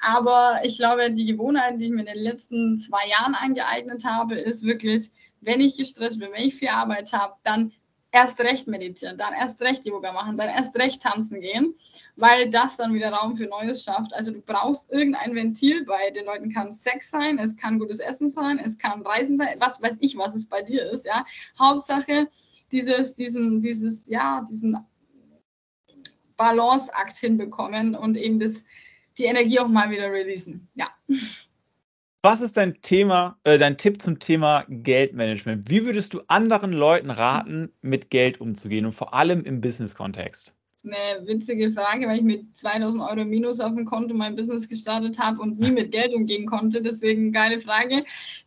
Aber 0.00 0.60
ich 0.64 0.78
glaube, 0.78 1.12
die 1.12 1.26
Gewohnheiten, 1.26 1.78
die 1.78 1.86
ich 1.86 1.92
mir 1.92 2.00
in 2.00 2.06
den 2.06 2.22
letzten 2.22 2.78
zwei 2.78 3.06
Jahren 3.10 3.34
angeeignet 3.34 4.04
habe, 4.06 4.36
ist 4.36 4.64
wirklich, 4.64 5.10
wenn 5.42 5.60
ich 5.60 5.76
gestresst 5.76 6.18
bin, 6.18 6.32
wenn 6.32 6.46
ich 6.46 6.54
viel 6.54 6.68
Arbeit 6.68 7.12
habe, 7.12 7.34
dann 7.42 7.72
erst 8.14 8.40
recht 8.40 8.68
meditieren, 8.68 9.18
dann 9.18 9.34
erst 9.34 9.60
recht 9.60 9.84
Yoga 9.84 10.12
machen, 10.12 10.38
dann 10.38 10.48
erst 10.48 10.76
recht 10.76 11.02
tanzen 11.02 11.40
gehen, 11.40 11.74
weil 12.14 12.48
das 12.48 12.76
dann 12.76 12.94
wieder 12.94 13.10
Raum 13.10 13.36
für 13.36 13.46
Neues 13.46 13.82
schafft. 13.82 14.14
Also 14.14 14.30
du 14.30 14.40
brauchst 14.40 14.90
irgendein 14.92 15.34
Ventil. 15.34 15.84
Bei 15.84 16.10
den 16.10 16.24
Leuten 16.24 16.48
kann 16.48 16.70
Sex 16.70 17.10
sein, 17.10 17.38
es 17.40 17.56
kann 17.56 17.80
gutes 17.80 17.98
Essen 17.98 18.30
sein, 18.30 18.60
es 18.60 18.78
kann 18.78 19.02
Reisen 19.02 19.36
sein, 19.36 19.56
was 19.58 19.82
weiß 19.82 19.96
ich, 19.98 20.16
was 20.16 20.32
es 20.32 20.46
bei 20.46 20.62
dir 20.62 20.88
ist. 20.92 21.04
Ja, 21.04 21.26
Hauptsache 21.58 22.28
dieses, 22.70 23.16
diesen, 23.16 23.60
dieses, 23.60 24.06
ja, 24.06 24.44
diesen 24.48 24.78
Balanceakt 26.36 27.16
hinbekommen 27.16 27.96
und 27.96 28.16
eben 28.16 28.38
das, 28.38 28.64
die 29.18 29.24
Energie 29.24 29.58
auch 29.58 29.68
mal 29.68 29.90
wieder 29.90 30.10
releasen. 30.12 30.68
Ja. 30.74 30.88
Was 32.24 32.40
ist 32.40 32.56
dein 32.56 32.80
Thema, 32.80 33.38
äh, 33.44 33.58
dein 33.58 33.76
Tipp 33.76 34.00
zum 34.00 34.18
Thema 34.18 34.64
Geldmanagement? 34.70 35.68
Wie 35.68 35.84
würdest 35.84 36.14
du 36.14 36.22
anderen 36.28 36.72
Leuten 36.72 37.10
raten, 37.10 37.70
mit 37.82 38.08
Geld 38.08 38.40
umzugehen 38.40 38.86
und 38.86 38.94
vor 38.94 39.12
allem 39.12 39.44
im 39.44 39.60
Business-Kontext? 39.60 40.54
Eine 40.84 41.26
witzige 41.26 41.70
Frage, 41.70 42.08
weil 42.08 42.16
ich 42.16 42.22
mit 42.22 42.56
2000 42.56 43.02
Euro 43.02 43.26
Minus 43.26 43.60
auf 43.60 43.74
dem 43.74 43.84
Konto 43.84 44.14
mein 44.14 44.36
Business 44.36 44.66
gestartet 44.66 45.18
habe 45.18 45.38
und 45.38 45.60
nie 45.60 45.70
mit 45.70 45.92
Geld 45.92 46.14
umgehen 46.14 46.46
konnte. 46.46 46.80
Deswegen 46.80 47.30
geile 47.30 47.60
Frage. 47.60 48.04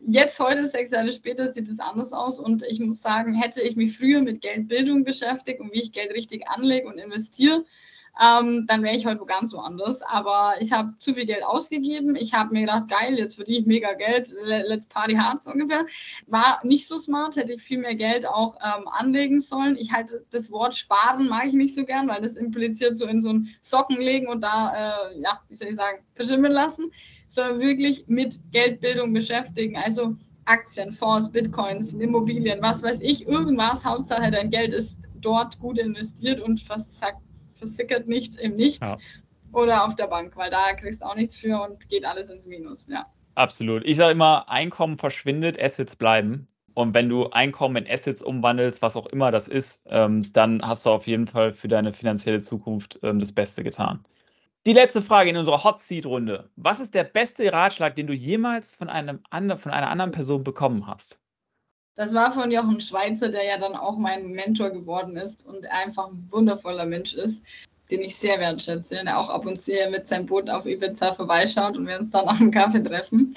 Jetzt, 0.08 0.40
heute, 0.40 0.66
sechs 0.66 0.90
Jahre 0.90 1.12
später, 1.12 1.54
sieht 1.54 1.70
es 1.70 1.80
anders 1.80 2.14
aus 2.14 2.40
und 2.40 2.64
ich 2.68 2.80
muss 2.80 3.04
sagen, 3.04 3.36
hätte 3.36 3.62
ich 3.62 3.76
mich 3.76 3.96
früher 3.96 4.24
mit 4.24 4.42
Geldbildung 4.42 5.04
beschäftigt 5.04 5.60
und 5.60 5.72
wie 5.72 5.84
ich 5.84 5.92
Geld 5.92 6.16
richtig 6.16 6.48
anlege 6.48 6.88
und 6.88 6.98
investiere, 6.98 7.64
ähm, 8.22 8.66
dann 8.68 8.84
wäre 8.84 8.96
ich 8.96 9.06
heute 9.06 9.26
ganz 9.26 9.54
woanders. 9.54 10.02
Aber 10.02 10.56
ich 10.60 10.72
habe 10.72 10.94
zu 11.00 11.14
viel 11.14 11.26
Geld 11.26 11.44
ausgegeben. 11.44 12.16
Ich 12.16 12.34
habe 12.34 12.54
mir 12.54 12.62
gedacht, 12.62 12.88
geil, 12.88 13.18
jetzt 13.18 13.36
verdiene 13.36 13.60
ich 13.60 13.66
mega 13.66 13.94
Geld, 13.94 14.34
let's 14.44 14.88
party 14.88 15.16
hard 15.16 15.44
so 15.44 15.52
ungefähr. 15.52 15.86
War 16.26 16.60
nicht 16.64 16.88
so 16.88 16.98
smart, 16.98 17.36
hätte 17.36 17.54
ich 17.54 17.62
viel 17.62 17.80
mehr 17.80 17.96
Geld 17.96 18.28
auch 18.28 18.56
ähm, 18.56 18.88
anlegen 18.88 19.40
sollen. 19.42 19.78
Ich 19.78 19.92
halte 19.92 20.26
das 20.32 20.52
Wort 20.52 20.76
sparen 20.76 21.28
mag 21.28 21.46
ich 21.48 21.54
nicht 21.54 21.76
so 21.76 21.84
gern, 21.86 22.08
weil 22.08 22.22
das 22.22 22.36
impliziert 22.36 22.98
so 22.98 23.08
in 23.08 23.22
so 23.22 23.30
ein 23.30 23.50
Socken 23.62 23.98
legen 23.98 24.28
und 24.28 24.42
da, 24.42 25.10
äh, 25.10 25.20
ja, 25.22 25.42
wie 25.50 25.56
soll 25.56 25.70
ich 25.70 25.76
sagen, 25.76 26.00
verschimmeln 26.16 26.54
lassen, 26.54 26.92
sondern 27.28 27.60
wirklich 27.60 28.06
mit 28.08 28.40
Geldbildung 28.52 29.14
beschäftigen. 29.14 29.78
Also 29.78 30.16
Aktien, 30.46 30.92
Fonds, 30.92 31.30
Bitcoins, 31.30 31.94
Immobilien, 31.94 32.62
was 32.62 32.82
weiß 32.82 33.00
ich, 33.02 33.28
irgendwas. 33.28 33.84
Hauptsache 33.84 34.32
dein 34.32 34.50
Geld 34.50 34.74
ist 34.74 35.00
dort 35.20 35.60
gut 35.60 35.78
investiert 35.78 36.40
und 36.40 36.60
sagt 36.60 37.22
versickert 37.58 38.08
nicht 38.08 38.38
im 38.38 38.56
Nichts. 38.56 38.90
Ja. 38.90 38.98
Oder 39.54 39.86
auf 39.86 39.96
der 39.96 40.08
Bank, 40.08 40.36
weil 40.36 40.52
da 40.52 40.74
kriegst 40.74 41.02
du 41.02 41.06
auch 41.06 41.16
nichts 41.16 41.38
für 41.38 41.62
und 41.62 41.90
geht 41.90 42.06
alles 42.06 42.30
ins 42.30 42.46
Minus. 42.46 42.88
Ja. 42.88 43.06
Absolut. 43.36 43.86
Ich 43.86 43.98
sage 43.98 44.12
immer, 44.12 44.50
Einkommen 44.50 44.98
verschwindet, 44.98 45.62
Assets 45.62 45.96
bleiben. 45.96 46.48
Und 46.74 46.94
wenn 46.94 47.10
du 47.10 47.30
Einkommen 47.30 47.76
in 47.86 47.92
Assets 47.92 48.22
umwandelst, 48.22 48.82
was 48.82 48.96
auch 48.96 49.08
immer 49.08 49.32
das 49.32 49.48
ist, 49.48 49.84
ähm, 49.90 50.32
dann 50.34 50.62
hast 50.62 50.86
du 50.86 50.92
auf 50.92 51.08
jeden 51.08 51.26
Fall 51.26 51.54
für 51.54 51.68
deine 51.68 51.92
finanzielle 51.94 52.42
Zukunft 52.42 53.00
ähm, 53.02 53.20
das 53.20 53.32
Beste 53.32 53.64
getan. 53.64 54.04
Die 54.68 54.74
letzte 54.74 55.02
Frage 55.02 55.30
in 55.30 55.38
unserer 55.38 55.64
Hot 55.64 55.82
Seat 55.82 56.06
Runde. 56.06 56.50
Was 56.56 56.80
ist 56.80 56.94
der 56.94 57.04
beste 57.04 57.52
Ratschlag, 57.52 57.96
den 57.96 58.06
du 58.06 58.14
jemals 58.14 58.76
von, 58.76 58.90
einem 58.90 59.22
andre, 59.30 59.58
von 59.58 59.72
einer 59.72 59.90
anderen 59.90 60.12
Person 60.12 60.44
bekommen 60.44 60.86
hast? 60.86 61.20
Das 61.98 62.14
war 62.14 62.32
von 62.32 62.52
Jochen 62.52 62.80
Schweizer, 62.80 63.30
der 63.30 63.44
ja 63.44 63.58
dann 63.58 63.76
auch 63.76 63.98
mein 63.98 64.32
Mentor 64.32 64.70
geworden 64.70 65.18
ist 65.18 65.48
und 65.48 65.66
einfach 65.66 66.10
ein 66.10 66.28
wundervoller 66.30 66.86
Mensch 66.86 67.16
ist, 67.16 67.44
den 67.90 68.02
ich 68.02 68.16
sehr 68.16 68.40
wertschätze, 68.40 69.02
der 69.04 69.18
auch 69.18 69.32
ab 69.32 69.48
und 69.48 69.60
zu 69.60 69.74
hier 69.74 69.90
mit 69.90 70.06
seinem 70.06 70.28
Boot 70.28 70.48
auf 70.48 70.68
Ibiza 70.68 71.16
vorbeischaut 71.16 71.76
und 71.76 71.88
wir 71.88 72.00
uns 72.00 72.12
dann 72.12 72.38
dem 72.38 72.52
Kaffee 72.52 72.84
treffen. 72.84 73.36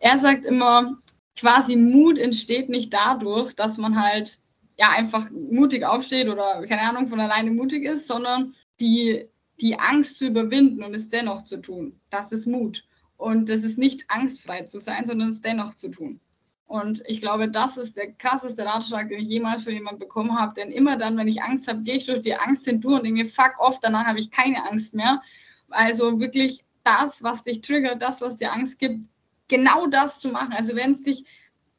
Er 0.00 0.18
sagt 0.18 0.44
immer, 0.44 0.98
quasi 1.34 1.76
Mut 1.76 2.18
entsteht 2.18 2.68
nicht 2.68 2.92
dadurch, 2.92 3.54
dass 3.54 3.78
man 3.78 3.98
halt 3.98 4.38
ja 4.76 4.90
einfach 4.90 5.30
mutig 5.30 5.86
aufsteht 5.86 6.28
oder 6.28 6.66
keine 6.66 6.82
Ahnung 6.82 7.08
von 7.08 7.20
alleine 7.20 7.52
mutig 7.52 7.84
ist, 7.84 8.06
sondern 8.06 8.54
die, 8.80 9.24
die 9.62 9.78
Angst 9.78 10.18
zu 10.18 10.26
überwinden 10.26 10.84
und 10.84 10.94
es 10.94 11.08
dennoch 11.08 11.42
zu 11.42 11.56
tun. 11.56 11.98
Das 12.10 12.32
ist 12.32 12.46
Mut. 12.46 12.84
Und 13.16 13.48
es 13.48 13.64
ist 13.64 13.78
nicht 13.78 14.04
angstfrei 14.10 14.64
zu 14.64 14.78
sein, 14.78 15.06
sondern 15.06 15.30
es 15.30 15.40
dennoch 15.40 15.72
zu 15.72 15.88
tun. 15.88 16.20
Und 16.68 17.02
ich 17.06 17.22
glaube, 17.22 17.50
das 17.50 17.78
ist 17.78 17.96
der 17.96 18.12
krasseste 18.12 18.62
Ratschlag, 18.62 19.08
den 19.08 19.20
ich 19.20 19.28
jemals 19.28 19.64
von 19.64 19.72
jemandem 19.72 20.00
bekommen 20.00 20.38
habe. 20.38 20.52
Denn 20.52 20.70
immer 20.70 20.98
dann, 20.98 21.16
wenn 21.16 21.26
ich 21.26 21.42
Angst 21.42 21.66
habe, 21.66 21.80
gehe 21.80 21.96
ich 21.96 22.04
durch 22.04 22.20
die 22.20 22.34
Angst 22.34 22.66
hindurch 22.66 22.98
und 22.98 23.04
denke 23.04 23.22
mir, 23.22 23.26
fuck 23.26 23.54
off, 23.58 23.80
danach 23.80 24.04
habe 24.04 24.18
ich 24.18 24.30
keine 24.30 24.62
Angst 24.68 24.94
mehr. 24.94 25.22
Also 25.70 26.20
wirklich 26.20 26.62
das, 26.84 27.22
was 27.22 27.42
dich 27.42 27.62
triggert, 27.62 28.02
das, 28.02 28.20
was 28.20 28.36
dir 28.36 28.52
Angst 28.52 28.78
gibt, 28.78 29.00
genau 29.48 29.86
das 29.86 30.20
zu 30.20 30.28
machen. 30.28 30.52
Also 30.52 30.76
wenn 30.76 30.92
es 30.92 31.00
dich 31.00 31.24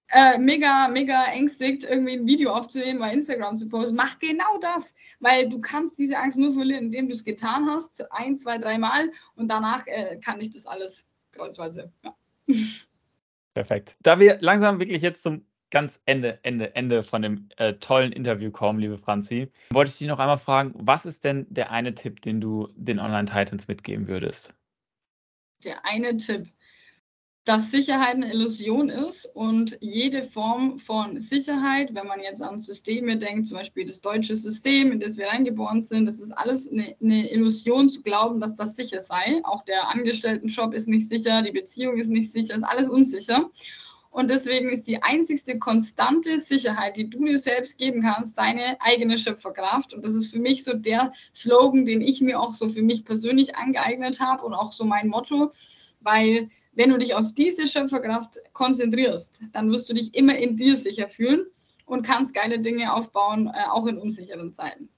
äh, 0.07 0.39
mega, 0.39 0.87
mega 0.87 1.25
ängstigt, 1.25 1.83
irgendwie 1.83 2.13
ein 2.13 2.25
Video 2.25 2.51
aufzunehmen, 2.51 2.99
bei 2.99 3.13
Instagram 3.13 3.57
zu 3.59 3.69
posten, 3.69 3.95
mach 3.95 4.17
genau 4.17 4.57
das, 4.59 4.95
weil 5.19 5.49
du 5.49 5.61
kannst 5.61 5.99
diese 5.99 6.17
Angst 6.17 6.39
nur 6.39 6.51
verlieren, 6.51 6.85
indem 6.85 7.09
du 7.09 7.13
es 7.13 7.23
getan 7.23 7.69
hast, 7.69 8.11
ein, 8.11 8.37
zwei, 8.37 8.57
dreimal 8.57 9.11
und 9.35 9.49
danach 9.49 9.85
äh, 9.85 10.17
kann 10.17 10.41
ich 10.41 10.49
das 10.49 10.65
alles 10.65 11.05
kreuzweise. 11.31 11.91
Ja. 12.03 12.15
Perfekt. 13.59 13.97
Da 13.99 14.21
wir 14.21 14.37
langsam 14.39 14.79
wirklich 14.79 15.01
jetzt 15.01 15.21
zum 15.21 15.45
ganz 15.69 16.01
Ende, 16.05 16.39
Ende, 16.43 16.77
Ende 16.77 17.03
von 17.03 17.21
dem 17.21 17.49
äh, 17.57 17.73
tollen 17.73 18.13
Interview 18.13 18.51
kommen, 18.51 18.79
liebe 18.79 18.97
Franzi, 18.97 19.51
wollte 19.71 19.89
ich 19.91 19.97
dich 19.97 20.07
noch 20.07 20.19
einmal 20.19 20.37
fragen, 20.37 20.71
was 20.75 21.05
ist 21.05 21.25
denn 21.25 21.45
der 21.49 21.69
eine 21.69 21.93
Tipp, 21.93 22.21
den 22.21 22.39
du 22.39 22.69
den 22.77 22.99
Online-Titans 22.99 23.67
mitgeben 23.67 24.07
würdest? 24.07 24.55
Der 25.65 25.83
eine 25.83 26.15
Tipp 26.15 26.47
dass 27.45 27.71
Sicherheit 27.71 28.15
eine 28.15 28.31
Illusion 28.31 28.89
ist 28.89 29.25
und 29.33 29.77
jede 29.81 30.23
Form 30.23 30.77
von 30.77 31.19
Sicherheit, 31.19 31.95
wenn 31.95 32.05
man 32.05 32.21
jetzt 32.21 32.41
an 32.41 32.59
Systeme 32.59 33.17
denkt, 33.17 33.47
zum 33.47 33.57
Beispiel 33.57 33.85
das 33.85 34.01
deutsche 34.01 34.35
System, 34.35 34.91
in 34.91 34.99
das 34.99 35.17
wir 35.17 35.27
reingeboren 35.27 35.81
sind, 35.81 36.05
das 36.05 36.19
ist 36.19 36.31
alles 36.31 36.69
eine, 36.69 36.95
eine 37.01 37.31
Illusion 37.31 37.89
zu 37.89 38.03
glauben, 38.03 38.39
dass 38.39 38.55
das 38.55 38.75
sicher 38.75 38.99
sei. 38.99 39.41
Auch 39.43 39.63
der 39.63 39.89
Angestelltenjob 39.89 40.73
ist 40.73 40.87
nicht 40.87 41.09
sicher, 41.09 41.41
die 41.41 41.51
Beziehung 41.51 41.97
ist 41.97 42.09
nicht 42.09 42.31
sicher, 42.31 42.55
ist 42.55 42.63
alles 42.63 42.87
unsicher. 42.87 43.49
Und 44.11 44.29
deswegen 44.29 44.69
ist 44.69 44.87
die 44.87 45.03
einzigste 45.03 45.59
konstante 45.59 46.39
Sicherheit, 46.39 46.97
die 46.97 47.09
du 47.09 47.25
dir 47.25 47.39
selbst 47.39 47.77
geben 47.77 48.01
kannst, 48.01 48.37
deine 48.37 48.81
eigene 48.81 49.19
Schöpferkraft. 49.19 49.93
Und 49.93 50.03
das 50.03 50.13
ist 50.13 50.31
für 50.31 50.39
mich 50.39 50.63
so 50.63 50.73
der 50.73 51.13
Slogan, 51.33 51.85
den 51.85 52.01
ich 52.01 52.19
mir 52.19 52.39
auch 52.39 52.53
so 52.53 52.69
für 52.69 52.81
mich 52.81 53.05
persönlich 53.05 53.55
angeeignet 53.55 54.19
habe 54.19 54.45
und 54.45 54.53
auch 54.53 54.73
so 54.73 54.83
mein 54.83 55.07
Motto, 55.07 55.51
weil 56.01 56.49
wenn 56.71 56.89
du 56.89 56.97
dich 56.97 57.13
auf 57.13 57.33
diese 57.33 57.67
Schöpferkraft 57.67 58.37
konzentrierst, 58.53 59.41
dann 59.53 59.71
wirst 59.71 59.89
du 59.89 59.93
dich 59.93 60.15
immer 60.15 60.37
in 60.37 60.55
dir 60.55 60.77
sicher 60.77 61.07
fühlen 61.07 61.45
und 61.85 62.05
kannst 62.05 62.33
geile 62.33 62.59
Dinge 62.59 62.93
aufbauen, 62.93 63.47
äh, 63.47 63.69
auch 63.69 63.87
in 63.87 63.97
unsicheren 63.97 64.53
Zeiten. 64.53 64.89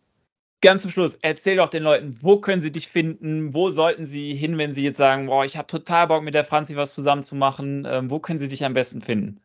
Ganz 0.61 0.83
zum 0.83 0.91
Schluss, 0.91 1.17
erzähl 1.23 1.57
doch 1.57 1.69
den 1.69 1.81
Leuten, 1.81 2.19
wo 2.21 2.37
können 2.37 2.61
sie 2.61 2.71
dich 2.71 2.87
finden? 2.87 3.55
Wo 3.55 3.71
sollten 3.71 4.05
sie 4.05 4.35
hin, 4.35 4.59
wenn 4.59 4.73
sie 4.73 4.83
jetzt 4.83 4.97
sagen, 4.97 5.25
boah, 5.25 5.43
ich 5.43 5.57
habe 5.57 5.65
total 5.65 6.05
Bock 6.07 6.23
mit 6.23 6.35
der 6.35 6.45
Franzi 6.45 6.75
was 6.75 6.93
zusammen 6.93 7.23
zu 7.23 7.35
machen? 7.35 7.87
Ähm, 7.89 8.11
wo 8.11 8.19
können 8.19 8.37
sie 8.37 8.47
dich 8.47 8.63
am 8.63 8.75
besten 8.75 9.01
finden? 9.01 9.41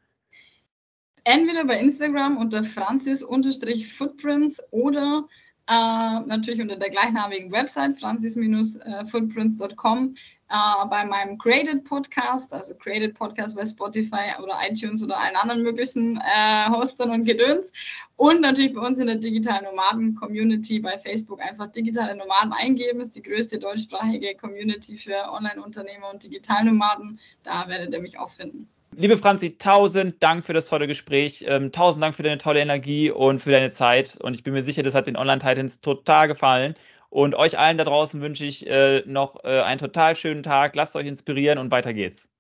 Entweder 1.24 1.64
bei 1.64 1.80
Instagram 1.80 2.36
unter 2.36 2.62
francis-footprints 2.62 4.62
oder 4.70 5.26
äh, 5.68 6.20
natürlich 6.26 6.60
unter 6.60 6.76
der 6.76 6.90
gleichnamigen 6.90 7.50
Website 7.50 7.98
francis-footprints.com 7.98 10.14
äh, 10.48 10.86
bei 10.88 11.04
meinem 11.04 11.38
Created 11.38 11.82
Podcast, 11.84 12.54
also 12.54 12.76
Created 12.76 13.14
Podcast 13.14 13.56
bei 13.56 13.66
Spotify 13.66 14.40
oder 14.40 14.56
iTunes 14.68 15.02
oder 15.02 15.18
allen 15.18 15.34
anderen 15.34 15.62
möglichen 15.62 16.18
äh, 16.18 16.70
Hostern 16.70 17.10
und 17.10 17.24
Gedöns. 17.24 17.72
Und 18.14 18.42
natürlich 18.42 18.74
bei 18.74 18.80
uns 18.80 18.98
in 18.98 19.08
der 19.08 19.16
digitalen 19.16 19.64
Nomaden-Community 19.64 20.78
bei 20.78 20.98
Facebook 20.98 21.42
einfach 21.42 21.66
digitale 21.66 22.16
Nomaden 22.16 22.52
eingeben. 22.52 23.00
Ist 23.00 23.16
die 23.16 23.22
größte 23.22 23.58
deutschsprachige 23.58 24.36
Community 24.36 24.96
für 24.96 25.32
Online-Unternehmer 25.32 26.12
und 26.12 26.22
Digitalnomaden. 26.22 27.18
Da 27.42 27.68
werdet 27.68 27.92
ihr 27.92 28.00
mich 28.00 28.18
auch 28.18 28.30
finden. 28.30 28.68
Liebe 28.99 29.18
Franzi, 29.18 29.59
tausend 29.59 30.22
Dank 30.22 30.42
für 30.42 30.55
das 30.55 30.64
tolle 30.66 30.86
Gespräch. 30.86 31.44
Ähm, 31.47 31.70
tausend 31.70 32.03
Dank 32.03 32.14
für 32.14 32.22
deine 32.22 32.38
tolle 32.38 32.61
Energie 32.61 33.11
und 33.11 33.42
für 33.42 33.51
deine 33.51 33.70
Zeit. 33.70 34.16
Und 34.22 34.34
ich 34.34 34.42
bin 34.42 34.55
mir 34.55 34.62
sicher, 34.62 34.82
das 34.82 34.94
hat 34.94 35.07
den 35.07 35.18
Online-Titans 35.18 35.82
total 35.82 36.28
gefallen. 36.28 36.74
Und 37.11 37.34
euch 37.34 37.59
allen 37.59 37.76
da 37.76 37.84
draußen 37.84 38.22
wünsche 38.22 38.47
ich 38.47 38.66
äh, 38.66 39.03
noch 39.05 39.44
äh, 39.44 39.61
einen 39.61 39.78
total 39.78 40.16
schönen 40.16 40.42
Tag. 40.42 40.74
Lasst 40.76 40.97
euch 40.97 41.07
inspirieren 41.07 41.59
und 41.59 41.70
weiter 41.70 41.92
geht's. 41.92 42.30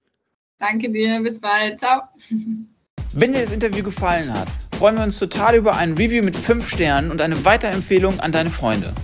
Danke 0.58 0.90
dir, 0.90 1.20
bis 1.20 1.38
bald. 1.38 1.78
Ciao. 1.78 2.00
Wenn 3.12 3.34
dir 3.34 3.42
das 3.42 3.52
Interview 3.52 3.84
gefallen 3.84 4.32
hat, 4.32 4.48
freuen 4.78 4.96
wir 4.96 5.04
uns 5.04 5.18
total 5.18 5.56
über 5.56 5.76
ein 5.76 5.92
Review 5.92 6.24
mit 6.24 6.34
5 6.34 6.66
Sternen 6.66 7.10
und 7.10 7.20
eine 7.20 7.44
Weiterempfehlung 7.44 8.18
an 8.20 8.32
deine 8.32 8.48
Freunde. 8.48 8.94